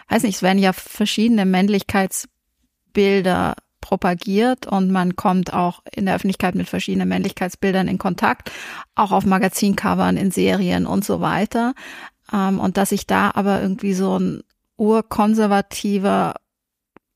weiß 0.09 0.23
nicht, 0.23 0.37
es 0.37 0.43
werden 0.43 0.59
ja 0.59 0.73
verschiedene 0.73 1.45
Männlichkeitsbilder 1.45 3.55
propagiert 3.79 4.65
und 4.67 4.91
man 4.91 5.15
kommt 5.15 5.53
auch 5.53 5.81
in 5.91 6.05
der 6.05 6.15
Öffentlichkeit 6.15 6.55
mit 6.55 6.67
verschiedenen 6.69 7.09
Männlichkeitsbildern 7.09 7.87
in 7.87 7.97
Kontakt, 7.97 8.51
auch 8.95 9.11
auf 9.11 9.25
Magazincovern, 9.25 10.17
in 10.17 10.29
Serien 10.31 10.85
und 10.85 11.03
so 11.03 11.19
weiter. 11.19 11.73
Ähm, 12.31 12.59
und 12.59 12.77
dass 12.77 12.89
sich 12.89 13.07
da 13.07 13.31
aber 13.33 13.59
irgendwie 13.61 13.93
so 13.93 14.19
ein 14.19 14.43
urkonservativer 14.77 16.35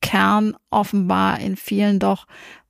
Kern 0.06 0.56
offenbar 0.70 1.40
in 1.40 1.56
vielen 1.58 1.98
doch 1.98 2.28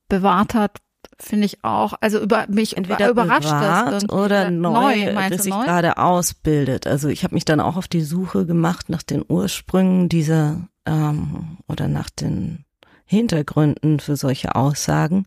bewahrt 0.07 0.53
hat, 0.53 0.77
finde 1.19 1.45
ich 1.45 1.63
auch. 1.65 1.93
Also 1.99 2.19
über 2.21 2.45
mich 2.47 2.77
Entweder 2.77 3.09
überrascht 3.09 3.51
das 3.51 4.09
oder 4.09 4.49
neu, 4.49 5.13
meinst 5.13 5.31
das 5.31 5.37
du 5.37 5.43
sich 5.43 5.53
neu? 5.53 5.65
gerade 5.65 5.97
ausbildet. 5.97 6.87
Also 6.87 7.09
ich 7.09 7.23
habe 7.25 7.35
mich 7.35 7.43
dann 7.43 7.59
auch 7.59 7.75
auf 7.75 7.89
die 7.89 8.03
Suche 8.03 8.45
gemacht 8.45 8.89
nach 8.89 9.03
den 9.03 9.23
Ursprüngen 9.27 10.07
dieser 10.07 10.67
ähm, 10.85 11.57
oder 11.67 11.89
nach 11.89 12.09
den 12.09 12.63
Hintergründen 13.05 13.99
für 13.99 14.15
solche 14.15 14.55
Aussagen. 14.55 15.25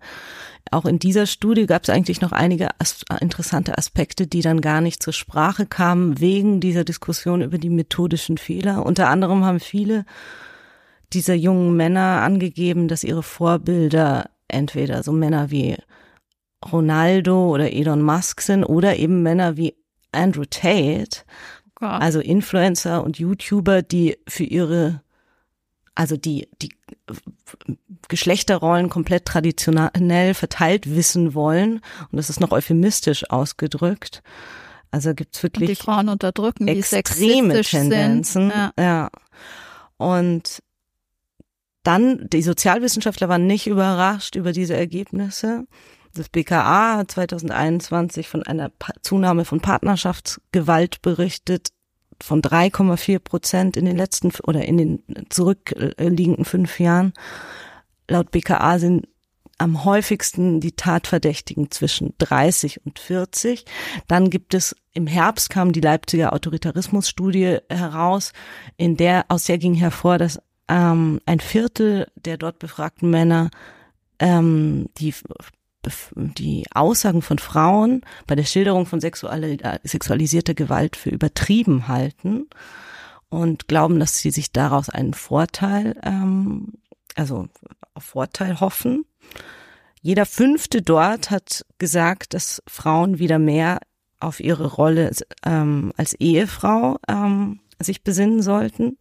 Auch 0.71 0.87
in 0.87 0.99
dieser 0.99 1.27
Studie 1.27 1.67
gab 1.67 1.83
es 1.83 1.91
eigentlich 1.91 2.21
noch 2.23 2.33
einige 2.33 2.69
as 2.81 3.05
interessante 3.21 3.77
Aspekte, 3.77 4.27
die 4.27 4.41
dann 4.41 4.61
gar 4.61 4.81
nicht 4.81 5.03
zur 5.03 5.13
Sprache 5.13 5.67
kamen 5.67 6.21
wegen 6.21 6.61
dieser 6.61 6.85
Diskussion 6.85 7.43
über 7.43 7.59
die 7.59 7.71
methodischen 7.71 8.39
Fehler. 8.39 8.85
Unter 8.85 9.09
anderem 9.09 9.45
haben 9.45 9.61
viele 9.61 10.05
dieser 11.13 11.35
jungen 11.35 11.77
Männer 11.77 12.23
angegeben, 12.23 12.89
dass 12.89 13.05
ihre 13.05 13.23
Vorbilder 13.23 14.31
entweder 14.49 15.03
so 15.03 15.13
Männer 15.13 15.51
wie 15.51 15.77
Ronaldo 16.73 17.49
oder 17.49 17.73
Elon 17.73 18.03
Musk 18.03 18.41
sind 18.41 18.65
oder 18.65 18.97
eben 18.97 19.23
Männer 19.23 19.57
wie 19.57 19.77
Andrew 20.13 20.45
Tate, 20.45 21.23
Gott. 21.75 22.01
also 22.01 22.21
Influencer 22.21 23.05
und 23.05 23.19
YouTuber, 23.19 23.83
die 23.83 24.19
für 24.27 24.45
ihre, 24.45 25.03
also 25.95 26.17
die, 26.17 26.49
die 26.61 26.71
Geschlechterrollen 28.09 28.89
komplett 28.89 29.27
traditionell 29.27 30.35
verteilt 30.35 30.95
wissen 30.95 31.35
wollen. 31.35 31.81
Und 32.11 32.17
das 32.17 32.31
ist 32.31 32.41
noch 32.41 32.53
euphemistisch 32.53 33.31
ausgedrückt. 33.31 34.23
Also 34.91 35.15
gibt's 35.15 35.45
und 35.45 35.57
die 35.57 35.61
wirklich 35.61 35.79
Frauen 35.79 36.09
unterdrücken, 36.09 36.67
extreme 36.67 37.61
Tendenzen. 37.61 38.51
Ja. 38.51 38.73
ja. 38.79 39.11
Und 39.99 40.63
dann, 41.89 42.29
die 42.29 42.43
Sozialwissenschaftler 42.43 43.31
waren 43.31 43.47
nicht 43.47 43.67
überrascht 43.67 44.37
über 44.37 44.53
diese 44.53 44.77
Ergebnisse. 44.77 45.67
Das 46.15 46.29
BKA 46.29 46.99
hat 46.99 47.11
2021 47.13 48.29
von 48.29 48.43
einer 48.43 48.71
Zunahme 49.01 49.47
von 49.47 49.61
Partnerschaftsgewalt 49.61 51.01
berichtet 51.01 51.69
von 52.21 52.43
3,4 52.43 53.21
Prozent 53.21 53.77
in 53.79 53.87
den 53.87 53.97
letzten 53.97 54.33
oder 54.47 54.67
in 54.67 54.77
den 54.77 55.03
zurückliegenden 55.31 56.45
fünf 56.45 56.79
Jahren. 56.79 57.15
Laut 58.07 58.33
BKA 58.33 58.79
sind 58.79 59.09
am 59.57 59.85
häufigsten 59.85 60.61
die 60.61 60.73
Tatverdächtigen 60.73 61.71
zwischen 61.71 62.15
30 62.19 62.85
und 62.85 62.99
40. 62.99 63.65
Dann 64.09 64.29
gibt 64.29 64.53
es 64.53 64.77
im 64.93 65.07
Herbst 65.07 65.49
kam 65.49 65.73
die 65.73 65.81
Leipziger 65.81 66.35
Autoritarismusstudie 66.35 67.59
heraus, 67.71 68.33
in 68.77 68.97
der 68.97 69.25
aus 69.29 69.45
der 69.45 69.57
ging 69.57 69.75
hervor, 69.75 70.19
dass 70.19 70.39
ähm, 70.69 71.21
ein 71.27 71.41
Viertel 71.41 72.07
der 72.17 72.37
dort 72.37 72.59
befragten 72.59 73.11
Männer 73.11 73.51
ähm, 74.19 74.89
die 74.99 75.15
die 76.15 76.67
Aussagen 76.73 77.23
von 77.23 77.39
Frauen 77.39 78.03
bei 78.27 78.35
der 78.35 78.45
Schilderung 78.45 78.85
von 78.85 79.01
sexualisierter 79.01 80.55
Gewalt 80.55 80.97
für 80.97 81.11
übertrieben 81.11 81.89
halten 81.89 82.49
und 83.29 83.69
glauben, 83.69 84.01
dass 84.01 84.19
sie 84.19 84.31
sich 84.31 84.53
daraus 84.53 84.91
einen 84.91 85.15
Vorteil, 85.15 85.99
ähm, 86.03 86.75
also 87.15 87.49
auf 87.95 88.05
Vorteil 88.05 88.61
hoffen. 88.61 89.05
Jeder 90.01 90.27
fünfte 90.27 90.83
dort 90.83 91.31
hat 91.31 91.65
gesagt, 91.79 92.35
dass 92.35 92.63
Frauen 92.67 93.19
wieder 93.19 93.39
mehr 93.39 93.81
auf 94.21 94.41
ihre 94.41 94.67
Rolle 94.67 95.11
ähm, 95.45 95.93
als 95.97 96.15
Ehefrau 96.15 96.99
ähm, 97.09 97.61
sich 97.79 98.03
besinnen 98.03 98.43
sollten. 98.43 98.99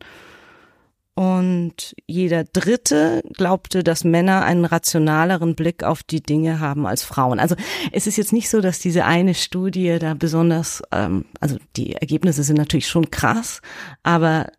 Und 1.18 1.96
jeder 2.06 2.44
Dritte 2.44 3.24
glaubte, 3.34 3.84
dass 3.84 4.04
Männer 4.04 4.46
einen 4.46 4.66
rationaleren 4.66 5.56
Blick 5.56 5.84
auf 5.84 6.04
die 6.04 6.22
Dinge 6.22 6.60
haben 6.60 6.86
als 6.86 7.04
Frauen. 7.04 7.40
Also 7.40 7.56
es 7.92 8.06
ist 8.06 8.18
jetzt 8.18 8.34
nicht 8.34 8.52
so, 8.52 8.62
dass 8.62 8.78
diese 8.78 9.04
eine 9.04 9.34
Studie 9.34 9.98
da 9.98 10.14
besonders, 10.14 10.84
ähm, 10.92 11.26
also 11.40 11.58
die 11.76 11.94
Ergebnisse 11.94 12.44
sind 12.44 12.58
natürlich 12.58 12.88
schon 12.88 13.10
krass, 13.10 13.62
aber 14.04 14.52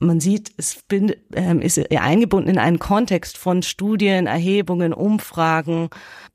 man 0.00 0.18
sieht, 0.18 0.50
es 0.56 0.82
bin, 0.88 1.14
ähm, 1.34 1.60
ist 1.60 1.78
eingebunden 1.92 2.50
in 2.50 2.58
einen 2.58 2.80
Kontext 2.80 3.38
von 3.38 3.62
Studien, 3.62 4.26
Erhebungen, 4.26 4.92
Umfragen, 4.92 5.88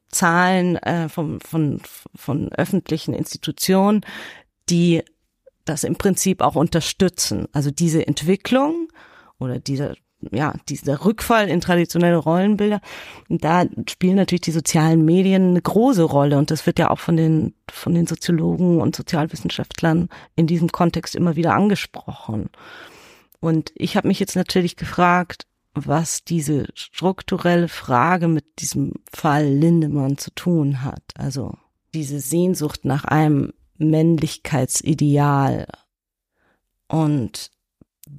Zahlen 0.08 0.78
äh, 0.78 1.10
von, 1.10 1.42
von, 1.42 1.82
von 2.16 2.54
öffentlichen 2.54 3.14
Institutionen, 3.14 4.06
die 4.70 5.04
das 5.66 5.84
im 5.84 5.98
Prinzip 5.98 6.42
auch 6.42 6.56
unterstützen. 6.56 7.50
Also 7.52 7.70
diese 7.70 8.08
Entwicklung 8.08 8.88
oder 9.40 9.60
dieser 9.60 9.96
ja, 10.32 10.56
dieser 10.68 11.06
Rückfall 11.06 11.48
in 11.48 11.62
traditionelle 11.62 12.18
Rollenbilder, 12.18 12.82
da 13.30 13.66
spielen 13.88 14.16
natürlich 14.16 14.42
die 14.42 14.52
sozialen 14.52 15.06
Medien 15.06 15.50
eine 15.50 15.62
große 15.62 16.02
Rolle 16.02 16.40
und 16.40 16.50
das 16.50 16.66
wird 16.66 16.80
ja 16.80 16.90
auch 16.90 16.98
von 16.98 17.16
den 17.18 17.54
von 17.70 17.94
den 17.94 18.08
Soziologen 18.08 18.82
und 18.82 18.96
Sozialwissenschaftlern 18.96 20.10
in 20.36 20.48
diesem 20.48 20.72
Kontext 20.72 21.16
immer 21.16 21.36
wieder 21.36 21.54
angesprochen. 21.54 22.50
Und 23.40 23.72
ich 23.76 23.96
habe 23.96 24.08
mich 24.08 24.20
jetzt 24.20 24.36
natürlich 24.36 24.76
gefragt, 24.76 25.46
was 25.76 26.24
diese 26.24 26.66
strukturelle 26.74 27.68
Frage 27.68 28.28
mit 28.28 28.46
diesem 28.60 28.94
Fall 29.14 29.46
Lindemann 29.46 30.18
zu 30.18 30.32
tun 30.34 30.84
hat. 30.84 31.04
Also 31.16 31.56
diese 31.94 32.20
Sehnsucht 32.20 32.86
nach 32.86 33.06
einem 33.06 33.54
Männlichkeitsideal 33.78 35.68
und 36.88 37.52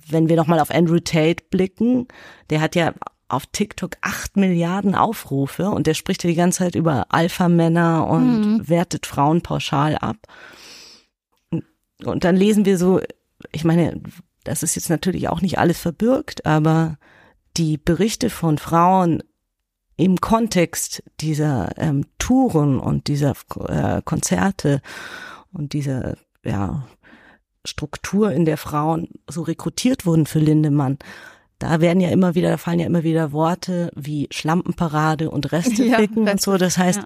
wenn 0.08 0.28
wir 0.28 0.36
nochmal 0.36 0.60
auf 0.60 0.70
Andrew 0.70 0.98
Tate 0.98 1.44
blicken, 1.50 2.08
der 2.50 2.60
hat 2.60 2.74
ja 2.74 2.94
auf 3.28 3.46
TikTok 3.46 3.96
acht 4.00 4.36
Milliarden 4.36 4.94
Aufrufe 4.94 5.70
und 5.70 5.86
der 5.86 5.94
spricht 5.94 6.24
ja 6.24 6.30
die 6.30 6.36
ganze 6.36 6.60
Zeit 6.60 6.74
über 6.74 7.06
Alpha-Männer 7.10 8.06
und 8.06 8.40
mhm. 8.40 8.68
wertet 8.68 9.06
Frauen 9.06 9.42
pauschal 9.42 9.96
ab. 9.96 10.16
Und 12.04 12.24
dann 12.24 12.36
lesen 12.36 12.64
wir 12.64 12.78
so, 12.78 13.00
ich 13.52 13.64
meine, 13.64 14.00
das 14.44 14.62
ist 14.62 14.76
jetzt 14.76 14.88
natürlich 14.88 15.28
auch 15.28 15.42
nicht 15.42 15.58
alles 15.58 15.78
verbürgt, 15.78 16.46
aber 16.46 16.96
die 17.56 17.76
Berichte 17.76 18.30
von 18.30 18.56
Frauen 18.56 19.22
im 19.96 20.20
Kontext 20.20 21.02
dieser 21.20 21.76
ähm, 21.76 22.06
Touren 22.18 22.78
und 22.78 23.08
dieser 23.08 23.34
äh, 23.68 24.00
Konzerte 24.02 24.80
und 25.52 25.72
dieser 25.72 26.16
ja, 26.44 26.86
Struktur, 27.64 28.32
in 28.32 28.44
der 28.44 28.56
Frauen 28.56 29.08
so 29.28 29.42
rekrutiert 29.42 30.06
wurden 30.06 30.26
für 30.26 30.38
Lindemann, 30.38 30.98
da 31.58 31.80
werden 31.80 32.00
ja 32.00 32.10
immer 32.10 32.34
wieder, 32.34 32.50
da 32.50 32.56
fallen 32.56 32.78
ja 32.78 32.86
immer 32.86 33.02
wieder 33.02 33.32
Worte 33.32 33.90
wie 33.96 34.28
Schlampenparade 34.30 35.30
und 35.30 35.50
Resteficken 35.50 36.26
ja, 36.26 36.32
und 36.32 36.40
so. 36.40 36.56
Das 36.56 36.78
heißt, 36.78 36.98
ja. 36.98 37.04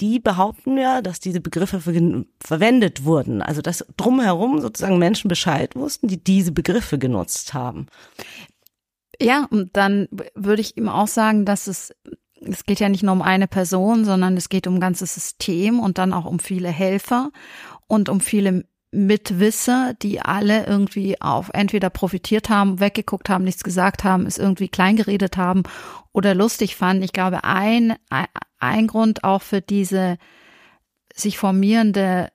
die 0.00 0.18
behaupten 0.18 0.76
ja, 0.76 1.02
dass 1.02 1.20
diese 1.20 1.40
Begriffe 1.40 1.80
ver 1.80 2.24
verwendet 2.40 3.04
wurden. 3.04 3.40
Also 3.40 3.62
dass 3.62 3.86
drumherum 3.96 4.60
sozusagen 4.60 4.98
Menschen 4.98 5.28
Bescheid 5.28 5.76
wussten, 5.76 6.08
die 6.08 6.22
diese 6.22 6.52
Begriffe 6.52 6.98
genutzt 6.98 7.54
haben. 7.54 7.86
Ja, 9.20 9.46
und 9.50 9.76
dann 9.76 10.08
würde 10.34 10.62
ich 10.62 10.76
ihm 10.76 10.88
auch 10.88 11.06
sagen, 11.06 11.44
dass 11.44 11.68
es 11.68 11.94
es 12.44 12.64
geht 12.64 12.80
ja 12.80 12.88
nicht 12.88 13.04
nur 13.04 13.12
um 13.12 13.22
eine 13.22 13.46
Person, 13.46 14.04
sondern 14.04 14.36
es 14.36 14.48
geht 14.48 14.66
um 14.66 14.74
ein 14.74 14.80
ganzes 14.80 15.14
System 15.14 15.78
und 15.78 15.98
dann 15.98 16.12
auch 16.12 16.24
um 16.24 16.40
viele 16.40 16.70
Helfer 16.70 17.30
und 17.86 18.08
um 18.08 18.20
viele 18.20 18.64
Mitwisser, 18.92 19.94
die 20.02 20.20
alle 20.20 20.66
irgendwie 20.66 21.20
auf 21.20 21.50
entweder 21.54 21.90
profitiert 21.90 22.50
haben, 22.50 22.78
weggeguckt 22.78 23.30
haben, 23.30 23.42
nichts 23.44 23.64
gesagt 23.64 24.04
haben, 24.04 24.26
es 24.26 24.36
irgendwie 24.38 24.68
kleingeredet 24.68 25.38
haben 25.38 25.62
oder 26.12 26.34
lustig 26.34 26.76
fanden. 26.76 27.02
Ich 27.02 27.12
glaube, 27.12 27.42
ein, 27.44 27.94
ein 28.58 28.86
Grund 28.86 29.24
auch 29.24 29.42
für 29.42 29.62
diese 29.62 30.18
sich 31.14 31.38
formierende 31.38 32.30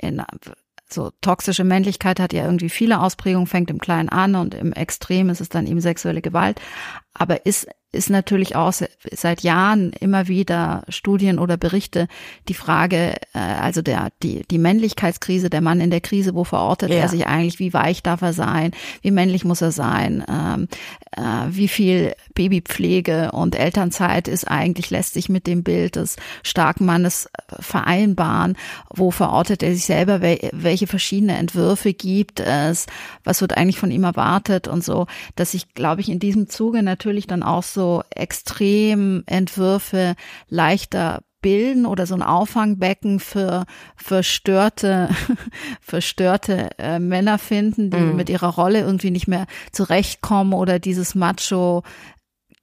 in, 0.00 0.22
so 0.88 1.10
toxische 1.20 1.64
Männlichkeit 1.64 2.20
hat 2.20 2.32
ja 2.32 2.44
irgendwie 2.44 2.70
viele 2.70 3.00
Ausprägungen, 3.00 3.48
fängt 3.48 3.70
im 3.70 3.80
Kleinen 3.80 4.08
an 4.08 4.36
und 4.36 4.54
im 4.54 4.72
Extrem 4.72 5.30
ist 5.30 5.40
es 5.40 5.48
dann 5.48 5.66
eben 5.66 5.80
sexuelle 5.80 6.22
Gewalt, 6.22 6.60
aber 7.12 7.46
ist 7.46 7.66
ist 7.96 8.10
natürlich 8.10 8.54
auch 8.54 8.72
seit 9.12 9.40
Jahren 9.42 9.92
immer 9.92 10.28
wieder 10.28 10.84
Studien 10.88 11.38
oder 11.38 11.56
Berichte 11.56 12.08
die 12.48 12.54
Frage, 12.54 13.14
äh, 13.34 13.38
also 13.38 13.82
der, 13.82 14.10
die, 14.22 14.44
die 14.50 14.58
Männlichkeitskrise, 14.58 15.50
der 15.50 15.60
Mann 15.60 15.80
in 15.80 15.90
der 15.90 16.00
Krise, 16.00 16.34
wo 16.34 16.44
verortet 16.44 16.90
ja. 16.90 16.96
er 16.96 17.08
sich 17.08 17.26
eigentlich, 17.26 17.58
wie 17.58 17.72
weich 17.72 18.02
darf 18.02 18.22
er 18.22 18.32
sein, 18.32 18.72
wie 19.02 19.10
männlich 19.10 19.44
muss 19.44 19.62
er 19.62 19.72
sein, 19.72 20.24
ähm, 20.28 20.68
äh, 21.12 21.22
wie 21.48 21.68
viel 21.68 22.14
Babypflege 22.34 23.32
und 23.32 23.54
Elternzeit 23.54 24.28
ist 24.28 24.44
eigentlich, 24.44 24.90
lässt 24.90 25.14
sich 25.14 25.28
mit 25.28 25.46
dem 25.46 25.62
Bild 25.62 25.96
des 25.96 26.16
starken 26.42 26.84
Mannes 26.84 27.26
äh, 27.26 27.62
vereinbaren, 27.62 28.56
wo 28.94 29.10
verortet 29.10 29.62
er 29.62 29.74
sich 29.74 29.86
selber, 29.86 30.20
welche 30.20 30.86
verschiedene 30.86 31.36
Entwürfe 31.36 31.94
gibt 31.94 32.40
es, 32.40 32.86
was 33.24 33.40
wird 33.40 33.56
eigentlich 33.56 33.78
von 33.78 33.90
ihm 33.90 34.04
erwartet 34.04 34.68
und 34.68 34.84
so, 34.84 35.06
dass 35.34 35.54
ich, 35.54 35.74
glaube 35.74 36.00
ich, 36.00 36.08
in 36.08 36.18
diesem 36.18 36.48
Zuge 36.48 36.82
natürlich 36.82 37.26
dann 37.26 37.42
auch 37.42 37.62
so 37.62 37.85
extrem 38.10 39.22
Entwürfe 39.26 40.14
leichter 40.48 41.22
bilden 41.42 41.86
oder 41.86 42.06
so 42.06 42.14
ein 42.14 42.22
Auffangbecken 42.22 43.20
für 43.20 43.66
verstörte, 43.94 45.08
verstörte 45.80 46.70
äh, 46.78 46.98
Männer 46.98 47.38
finden, 47.38 47.90
die 47.90 47.98
mm. 47.98 48.16
mit 48.16 48.28
ihrer 48.28 48.48
Rolle 48.48 48.80
irgendwie 48.80 49.12
nicht 49.12 49.28
mehr 49.28 49.46
zurechtkommen 49.70 50.54
oder 50.54 50.78
dieses 50.78 51.14
Macho 51.14 51.84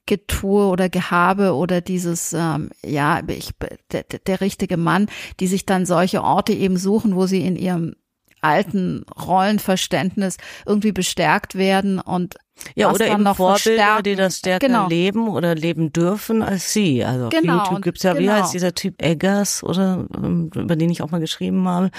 Getue 0.05 0.67
oder 0.67 0.89
Gehabe 0.89 1.55
oder 1.55 1.79
dieses, 1.79 2.33
ähm, 2.33 2.71
ja, 2.85 3.21
ich, 3.27 3.51
der, 3.91 4.03
der 4.03 4.41
richtige 4.41 4.75
Mann, 4.75 5.07
die 5.39 5.47
sich 5.47 5.65
dann 5.65 5.85
solche 5.85 6.21
Orte 6.21 6.51
eben 6.51 6.75
suchen, 6.75 7.15
wo 7.15 7.25
sie 7.25 7.45
in 7.45 7.55
ihrem 7.55 7.95
alten 8.41 9.05
Rollenverständnis 9.25 10.37
irgendwie 10.65 10.91
bestärkt 10.91 11.55
werden 11.55 11.99
und 11.99 12.35
ja, 12.75 12.91
oder 12.91 13.07
eben 13.07 13.23
noch 13.23 13.37
Vorbilder, 13.37 14.01
die 14.01 14.15
das 14.15 14.39
stärker 14.39 14.67
genau. 14.67 14.87
leben 14.87 15.27
oder 15.27 15.55
leben 15.55 15.91
dürfen 15.91 16.41
als 16.41 16.71
sie. 16.71 17.03
Also 17.03 17.29
genau. 17.29 17.59
auf 17.59 17.67
YouTube 17.67 17.83
gibt's 17.83 18.03
ja, 18.03 18.13
genau. 18.13 18.23
wie 18.23 18.31
heißt 18.31 18.53
dieser 18.53 18.73
Typ 18.75 19.01
Eggers 19.01 19.63
oder 19.63 20.05
ähm, 20.15 20.49
über 20.55 20.75
den 20.75 20.89
ich 20.89 21.01
auch 21.01 21.11
mal 21.11 21.19
geschrieben 21.19 21.67
habe, 21.67 21.91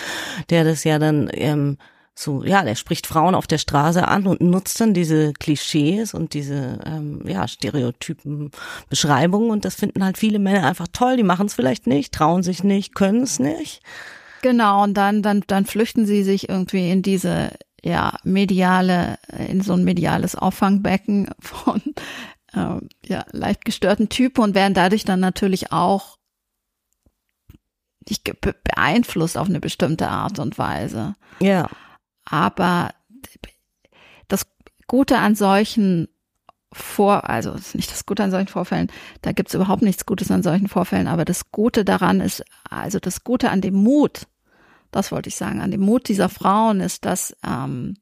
der 0.51 0.65
das 0.65 0.85
ja 0.85 0.99
dann 0.99 1.31
ähm, 1.33 1.77
so, 2.17 2.45
ja, 2.45 2.63
der 2.63 2.77
spricht 2.77 3.09
Frauen 3.09 3.35
auf 3.35 3.49
der 3.49 3.59
Straße 3.59 4.07
an 4.07 4.27
und 4.27 4.41
nutzt 4.41 4.81
dann 4.81 4.95
diese 4.95 5.33
Klischees 5.33 6.15
und 6.15 6.33
diese 6.33 6.79
ähm, 6.87 7.23
ja, 7.27 7.49
Stereotypen 7.49 8.53
Beschreibungen 8.89 9.51
und 9.51 9.65
das 9.65 9.75
finden 9.75 10.05
halt 10.05 10.17
viele 10.17 10.39
Männer 10.39 10.67
einfach 10.67 10.87
toll, 10.93 11.17
die 11.17 11.25
machen 11.25 11.47
es 11.47 11.55
vielleicht 11.55 11.89
nicht, 11.89 12.15
trauen 12.15 12.45
sich 12.45 12.63
nicht, 12.63 12.95
können 12.95 13.23
es 13.23 13.41
nicht. 13.41 13.83
Genau, 14.43 14.85
und 14.85 14.95
dann, 14.95 15.23
dann, 15.23 15.43
dann 15.47 15.65
flüchten 15.65 16.07
sie 16.07 16.23
sich 16.23 16.49
irgendwie 16.49 16.91
in 16.91 17.03
diese, 17.03 17.51
ja, 17.85 18.17
mediale, 18.25 19.19
in 19.49 19.61
so 19.61 19.75
ein 19.75 19.85
mediales 19.85 20.35
Auffangbecken 20.35 21.31
von, 21.39 21.83
äh, 22.55 22.81
ja, 23.07 23.27
leicht 23.31 23.65
gestörten 23.65 24.09
Typen 24.09 24.43
und 24.43 24.55
werden 24.55 24.75
dadurch 24.75 25.05
dann 25.05 25.21
natürlich 25.21 25.71
auch 25.71 26.19
nicht 28.09 28.25
beeinflusst 28.41 29.37
auf 29.37 29.49
eine 29.49 29.61
bestimmte 29.61 30.09
Art 30.09 30.39
und 30.39 30.59
Weise. 30.59 31.15
Ja. 31.41 31.69
Aber 32.25 32.91
das 34.29 34.47
Gute 34.87 35.19
an 35.19 35.35
solchen 35.35 36.09
vor, 36.73 37.29
also 37.29 37.55
nicht 37.75 37.91
das 37.91 38.05
Gute 38.05 38.25
an 38.25 38.31
solchen 38.31 38.49
Vorfällen, 38.49 38.91
da 39.23 39.33
gibt's 39.33 39.55
überhaupt 39.55 39.83
nichts 39.83 40.07
Gutes 40.07 40.31
an 40.31 40.43
solchen 40.43 40.69
Vorfällen, 40.69 41.07
aber 41.07 41.25
das 41.25 41.53
Gute 41.53 41.85
daran 41.85 42.21
ist, 42.21 42.45
also 42.69 42.99
das 42.99 43.25
Gute 43.25 43.51
an 43.51 43.61
dem 43.61 43.75
Mut, 43.75 44.27
das 44.95 45.13
wollte 45.13 45.29
ich 45.29 45.37
sagen, 45.37 45.61
an 45.61 45.71
dem 45.71 45.81
Mut 45.81 46.09
dieser 46.09 46.29
Frauen 46.29 46.81
ist, 46.81 47.05
dass 47.05 47.37
ähm, 47.47 47.95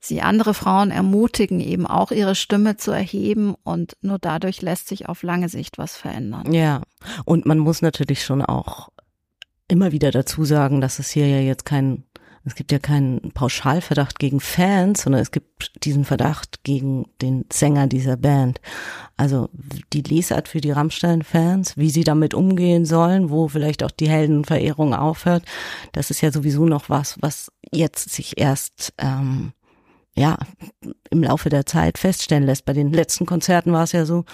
sie 0.00 0.20
andere 0.20 0.54
Frauen 0.54 0.90
ermutigen, 0.90 1.60
eben 1.60 1.86
auch 1.86 2.10
ihre 2.10 2.34
Stimme 2.34 2.76
zu 2.76 2.90
erheben 2.90 3.54
und 3.62 3.96
nur 4.02 4.18
dadurch 4.18 4.62
lässt 4.62 4.88
sich 4.88 5.08
auf 5.08 5.22
lange 5.22 5.48
Sicht 5.48 5.78
was 5.78 5.96
verändern. 5.96 6.52
Ja, 6.52 6.82
und 7.24 7.46
man 7.46 7.58
muss 7.58 7.82
natürlich 7.82 8.24
schon 8.24 8.42
auch 8.42 8.90
immer 9.68 9.92
wieder 9.92 10.10
dazu 10.10 10.44
sagen, 10.44 10.80
dass 10.80 10.98
es 10.98 11.10
hier 11.10 11.28
ja 11.28 11.38
jetzt 11.40 11.64
kein, 11.64 12.04
es 12.44 12.54
gibt 12.56 12.72
ja 12.72 12.78
keinen 12.78 13.32
Pauschalverdacht 13.32 14.18
gegen 14.18 14.40
Fans, 14.40 15.02
sondern 15.02 15.22
es 15.22 15.30
gibt 15.30 15.84
diesen 15.84 16.04
Verdacht 16.04 16.64
gegen 16.64 17.06
den 17.20 17.44
Sänger 17.52 17.86
dieser 17.86 18.16
Band. 18.16 18.60
Also 19.16 19.48
die 19.92 20.02
Lesart 20.02 20.48
für 20.48 20.60
die 20.60 20.72
Rammstein-Fans, 20.72 21.76
wie 21.76 21.90
sie 21.90 22.04
damit 22.04 22.34
umgehen 22.34 22.84
sollen, 22.84 23.30
wo 23.30 23.48
vielleicht 23.48 23.84
auch 23.84 23.92
die 23.92 24.08
Heldenverehrung 24.08 24.94
aufhört, 24.94 25.44
das 25.92 26.10
ist 26.10 26.20
ja 26.20 26.32
sowieso 26.32 26.66
noch 26.66 26.90
was, 26.90 27.16
was 27.20 27.52
jetzt 27.70 28.10
sich 28.10 28.38
erst 28.40 28.92
ähm, 28.98 29.52
ja, 30.16 30.38
im 31.10 31.22
Laufe 31.22 31.48
der 31.48 31.64
Zeit 31.66 31.98
feststellen 31.98 32.44
lässt. 32.44 32.64
Bei 32.64 32.72
den 32.72 32.92
letzten 32.92 33.24
Konzerten 33.24 33.72
war 33.72 33.84
es 33.84 33.92
ja 33.92 34.04
so, 34.04 34.24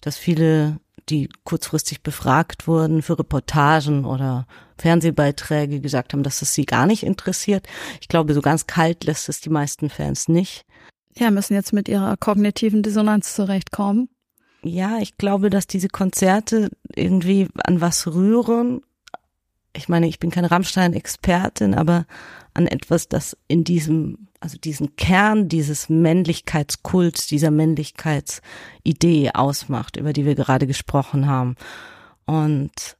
dass 0.00 0.16
viele, 0.16 0.78
die 1.08 1.28
kurzfristig 1.44 2.02
befragt 2.02 2.66
wurden 2.66 3.02
für 3.02 3.18
Reportagen 3.18 4.04
oder 4.04 4.46
Fernsehbeiträge, 4.78 5.80
gesagt 5.80 6.12
haben, 6.12 6.22
dass 6.22 6.42
es 6.42 6.54
sie 6.54 6.64
gar 6.64 6.86
nicht 6.86 7.02
interessiert. 7.02 7.66
Ich 8.00 8.08
glaube, 8.08 8.34
so 8.34 8.42
ganz 8.42 8.66
kalt 8.66 9.04
lässt 9.04 9.28
es 9.28 9.40
die 9.40 9.50
meisten 9.50 9.90
Fans 9.90 10.28
nicht. 10.28 10.64
Ja, 11.14 11.30
müssen 11.30 11.54
jetzt 11.54 11.72
mit 11.72 11.88
ihrer 11.88 12.16
kognitiven 12.16 12.82
Dissonanz 12.82 13.34
zurechtkommen. 13.34 14.08
Ja, 14.62 14.98
ich 14.98 15.18
glaube, 15.18 15.50
dass 15.50 15.66
diese 15.66 15.88
Konzerte 15.88 16.70
irgendwie 16.94 17.48
an 17.64 17.80
was 17.80 18.06
rühren. 18.06 18.82
Ich 19.74 19.88
meine, 19.88 20.06
ich 20.06 20.18
bin 20.18 20.30
keine 20.30 20.50
Rammstein-Expertin, 20.50 21.74
aber 21.74 22.06
an 22.54 22.66
etwas, 22.66 23.08
das 23.08 23.36
in 23.48 23.64
diesem 23.64 24.28
also 24.42 24.58
diesen 24.58 24.96
Kern 24.96 25.48
dieses 25.48 25.88
Männlichkeitskults, 25.88 27.28
dieser 27.28 27.52
Männlichkeitsidee 27.52 29.30
ausmacht, 29.34 29.96
über 29.96 30.12
die 30.12 30.26
wir 30.26 30.34
gerade 30.34 30.66
gesprochen 30.66 31.28
haben. 31.28 31.54
Und 32.26 32.96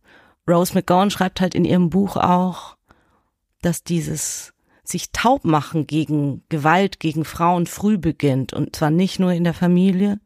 Rose 0.49 0.73
McGowan 0.75 1.11
schreibt 1.11 1.41
halt 1.41 1.57
in 1.57 1.65
ihrem 1.65 1.91
Buch 1.91 2.17
auch, 2.17 2.77
dass 3.61 3.83
dieses 3.83 4.53
sich 4.85 5.11
taub 5.11 5.45
machen 5.45 5.89
gegen 5.89 6.45
Gewalt 6.49 7.01
gegen 7.01 7.25
Frauen 7.25 7.67
früh 7.67 7.99
beginnt 7.99 8.53
und 8.53 8.77
zwar 8.77 8.91
nicht 8.91 9.19
nur 9.19 9.33
in 9.33 9.45
der 9.45 9.55
Familie, 9.55 10.21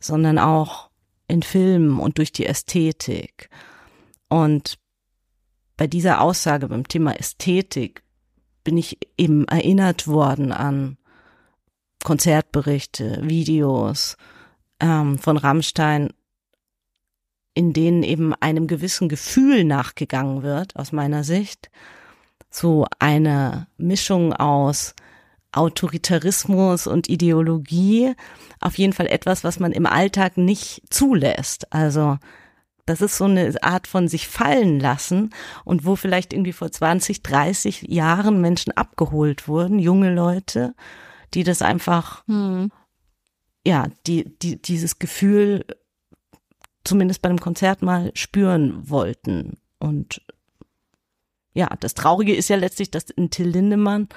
sondern 0.00 0.38
auch 0.38 0.90
in 1.28 1.42
Filmen 1.42 1.98
und 1.98 2.18
durch 2.18 2.32
die 2.32 2.46
Ästhetik. 2.46 3.48
Und 4.28 4.78
bei 5.78 5.86
dieser 5.86 6.20
Aussage 6.20 6.68
beim 6.68 6.86
Thema 6.86 7.18
Ästhetik 7.18 8.02
bin 8.64 8.76
ich 8.76 8.98
eben 9.16 9.46
erinnert 9.48 10.06
worden 10.06 10.52
an 10.52 10.96
Konzertberichte, 12.02 13.20
Videos 13.22 14.16
ähm, 14.80 15.18
von 15.18 15.36
Rammstein, 15.36 16.12
in 17.54 17.72
denen 17.72 18.02
eben 18.02 18.34
einem 18.34 18.66
gewissen 18.66 19.08
Gefühl 19.08 19.64
nachgegangen 19.64 20.42
wird, 20.42 20.76
aus 20.76 20.92
meiner 20.92 21.22
Sicht. 21.22 21.70
So 22.50 22.86
eine 22.98 23.66
Mischung 23.76 24.32
aus 24.32 24.94
Autoritarismus 25.52 26.86
und 26.86 27.08
Ideologie. 27.08 28.14
Auf 28.60 28.78
jeden 28.78 28.92
Fall 28.92 29.06
etwas, 29.06 29.44
was 29.44 29.60
man 29.60 29.72
im 29.72 29.86
Alltag 29.86 30.38
nicht 30.38 30.82
zulässt. 30.90 31.72
Also 31.72 32.18
das 32.86 33.00
ist 33.00 33.16
so 33.16 33.24
eine 33.24 33.54
Art 33.62 33.86
von 33.86 34.08
sich 34.08 34.26
fallen 34.26 34.80
lassen 34.80 35.30
und 35.64 35.84
wo 35.84 35.96
vielleicht 35.96 36.32
irgendwie 36.32 36.52
vor 36.52 36.70
20, 36.70 37.22
30 37.22 37.82
Jahren 37.82 38.40
Menschen 38.40 38.72
abgeholt 38.72 39.46
wurden, 39.46 39.78
junge 39.78 40.12
Leute, 40.12 40.74
die 41.34 41.44
das 41.44 41.62
einfach, 41.62 42.26
hm. 42.26 42.70
ja, 43.64 43.86
die, 44.06 44.36
die, 44.38 44.60
dieses 44.60 44.98
Gefühl 44.98 45.64
zumindest 46.84 47.22
bei 47.22 47.28
einem 47.28 47.40
Konzert 47.40 47.82
mal 47.82 48.10
spüren 48.14 48.88
wollten. 48.90 49.58
Und 49.78 50.20
ja, 51.54 51.68
das 51.78 51.94
Traurige 51.94 52.34
ist 52.34 52.48
ja 52.48 52.56
letztlich, 52.56 52.90
dass 52.90 53.04
in 53.04 53.30
Till 53.30 53.48
Lindemann, 53.48 54.08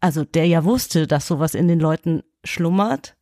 also 0.00 0.24
der 0.24 0.46
ja 0.46 0.64
wusste, 0.64 1.06
dass 1.06 1.28
sowas 1.28 1.54
in 1.54 1.68
den 1.68 1.78
Leuten 1.78 2.24
schlummert, 2.42 3.14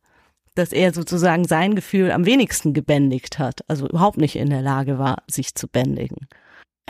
dass 0.55 0.73
er 0.73 0.93
sozusagen 0.93 1.45
sein 1.45 1.75
Gefühl 1.75 2.11
am 2.11 2.25
wenigsten 2.25 2.73
gebändigt 2.73 3.39
hat, 3.39 3.61
also 3.67 3.87
überhaupt 3.87 4.17
nicht 4.17 4.35
in 4.35 4.49
der 4.49 4.61
Lage 4.61 4.99
war, 4.99 5.23
sich 5.29 5.55
zu 5.55 5.67
bändigen. 5.67 6.27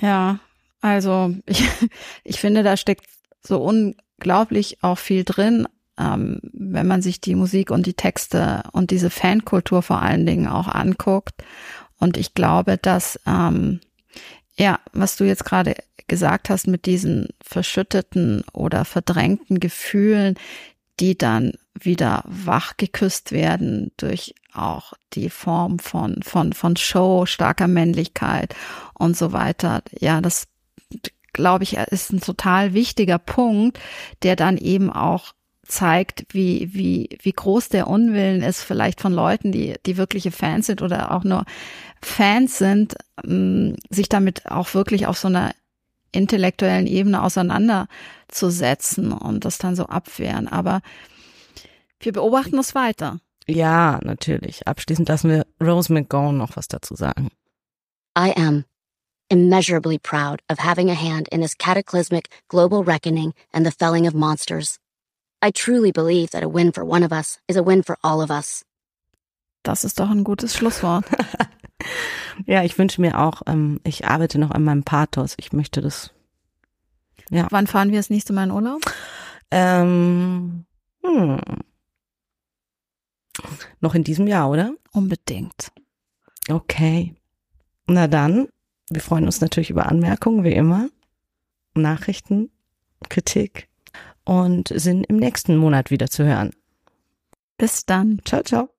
Ja, 0.02 0.40
also 0.82 1.36
ich, 1.46 1.64
ich 2.24 2.40
finde, 2.40 2.64
da 2.64 2.78
steckt 2.78 3.06
so 3.44 3.62
unglaublich 3.62 4.84
auch 4.84 4.98
viel 4.98 5.24
drin, 5.24 5.68
ähm, 6.00 6.40
wenn 6.54 6.88
man 6.88 7.02
sich 7.02 7.22
die 7.22 7.36
Musik 7.36 7.72
und 7.72 7.86
die 7.86 7.94
Texte 7.94 8.64
und 8.72 8.92
diese 8.92 9.10
Fankultur 9.10 9.82
vor 9.82 10.02
allen 10.02 10.26
Dingen 10.26 10.48
auch 10.48 10.68
anguckt. 10.68 11.44
Und 12.00 12.18
ich 12.18 12.34
glaube, 12.34 12.78
dass, 12.78 13.20
ähm, 13.28 13.80
ja, 14.56 14.80
was 14.92 15.18
du 15.18 15.24
jetzt 15.24 15.46
gerade 15.46 15.76
gesagt 16.08 16.50
hast 16.50 16.68
mit 16.68 16.86
diesen 16.88 17.30
verschütteten 17.42 18.44
oder 18.54 18.86
verdrängten 18.86 19.60
Gefühlen, 19.60 20.36
die 21.02 21.18
dann 21.18 21.54
wieder 21.74 22.24
wach 22.26 22.78
geküsst 22.78 23.32
werden 23.32 23.92
durch 23.98 24.36
auch 24.54 24.94
die 25.14 25.30
Form 25.30 25.80
von, 25.80 26.22
von, 26.22 26.54
von 26.54 26.76
Show, 26.78 27.26
starker 27.26 27.68
Männlichkeit 27.68 28.56
und 28.94 29.18
so 29.18 29.34
weiter. 29.34 29.82
Ja, 30.00 30.22
das 30.22 30.48
glaube 31.34 31.64
ich, 31.64 31.78
ist 31.78 32.14
ein 32.14 32.22
total 32.22 32.74
wichtiger 32.74 33.18
Punkt, 33.18 33.80
der 34.22 34.36
dann 34.36 34.58
eben 34.58 34.92
auch 34.92 35.34
zeigt, 35.66 36.26
wie, 36.30 36.74
wie, 36.74 37.18
wie 37.22 37.32
groß 37.32 37.70
der 37.70 37.88
Unwillen 37.88 38.42
ist, 38.44 38.62
vielleicht 38.62 39.00
von 39.00 39.14
Leuten, 39.14 39.52
die, 39.52 39.76
die 39.86 39.98
wirkliche 39.98 40.32
Fans 40.32 40.68
sind 40.68 40.82
oder 40.82 41.12
auch 41.12 41.24
nur 41.24 41.46
Fans 42.02 42.58
sind, 42.58 42.96
ähm, 43.26 43.78
sich 43.90 44.10
damit 44.10 44.52
auch 44.52 44.74
wirklich 44.74 45.08
auf 45.08 45.18
so 45.18 45.30
einer 45.30 45.54
intellektuellen 46.12 46.88
Ebene 46.88 47.24
auseinanderzusetzen 47.24 49.12
und 49.14 49.46
das 49.46 49.58
dann 49.58 49.76
so 49.76 49.86
abwehren. 49.86 50.48
Aber 50.48 50.82
wir 52.00 52.14
beobachten 52.14 52.58
es 52.60 52.76
weiter. 52.76 53.20
Ja, 53.48 54.00
natürlich. 54.04 54.68
Abschließend 54.68 55.08
lassen 55.10 55.30
wir 55.30 55.46
Rose 55.62 55.92
McGowan 55.92 56.38
noch 56.38 56.56
was 56.56 56.68
dazu 56.68 56.96
sagen. 56.96 57.30
I 58.18 58.34
am 58.36 58.66
immeasurably 59.30 59.98
proud 59.98 60.42
of 60.50 60.60
having 60.60 60.90
a 60.90 60.96
hand 60.96 61.28
in 61.30 61.42
this 61.42 61.56
cataclysmic 61.56 62.30
global 62.50 62.84
reckoning 62.84 63.34
and 63.54 63.66
the 63.66 63.72
felling 63.72 64.06
of 64.06 64.14
monsters. 64.14 64.78
I 65.42 65.52
truly 65.52 65.92
believe 65.92 66.32
that 66.32 66.44
a 66.44 66.50
win 66.50 66.72
for 66.72 66.86
one 66.86 67.04
of 67.04 67.12
us 67.12 67.40
is 67.48 67.58
a 67.58 67.64
win 67.64 67.82
for 67.84 67.98
all 68.04 68.22
of 68.22 68.30
us. 68.30 68.64
Das 69.64 69.84
ist 69.84 70.00
doch 70.00 70.10
ein 70.10 70.24
gutes 70.24 70.56
Schlusswort. 70.56 71.06
ja, 72.46 72.64
ich 72.64 72.78
wünsche 72.78 73.02
mir 73.02 73.20
auch, 73.20 73.42
ähm, 73.48 73.80
ich 73.84 74.06
arbeite 74.08 74.40
noch 74.40 74.52
an 74.52 74.64
meinem 74.64 74.84
Pathos. 74.84 75.36
Ich 75.38 75.54
möchte 75.54 75.82
das. 75.82 76.14
Ja. 77.30 77.48
Wann 77.50 77.68
fahren 77.68 77.92
wir 77.92 78.00
das 78.00 78.10
nächste 78.10 78.34
Mal 78.34 78.46
in 78.46 78.52
Urlaub? 78.52 78.82
Ähm, 79.52 80.66
hm. 81.04 81.40
Noch 83.80 83.96
in 83.96 84.04
diesem 84.04 84.28
Jahr, 84.28 84.50
oder? 84.50 84.74
Unbedingt. 84.92 85.72
Okay. 86.50 87.16
Na 87.88 88.08
dann, 88.08 88.48
wir 88.90 89.02
freuen 89.02 89.26
uns 89.26 89.42
natürlich 89.42 89.70
über 89.70 89.88
Anmerkungen, 89.88 90.44
wie 90.44 90.54
immer. 90.54 90.90
Nachrichten, 91.74 92.52
Kritik 93.10 93.70
und 94.26 94.70
sind 94.74 95.06
im 95.06 95.18
nächsten 95.18 95.58
Monat 95.58 95.92
wieder 95.92 96.08
zu 96.08 96.26
hören. 96.26 96.52
Bis 97.58 97.86
dann. 97.86 98.22
Ciao, 98.26 98.44
ciao. 98.44 98.70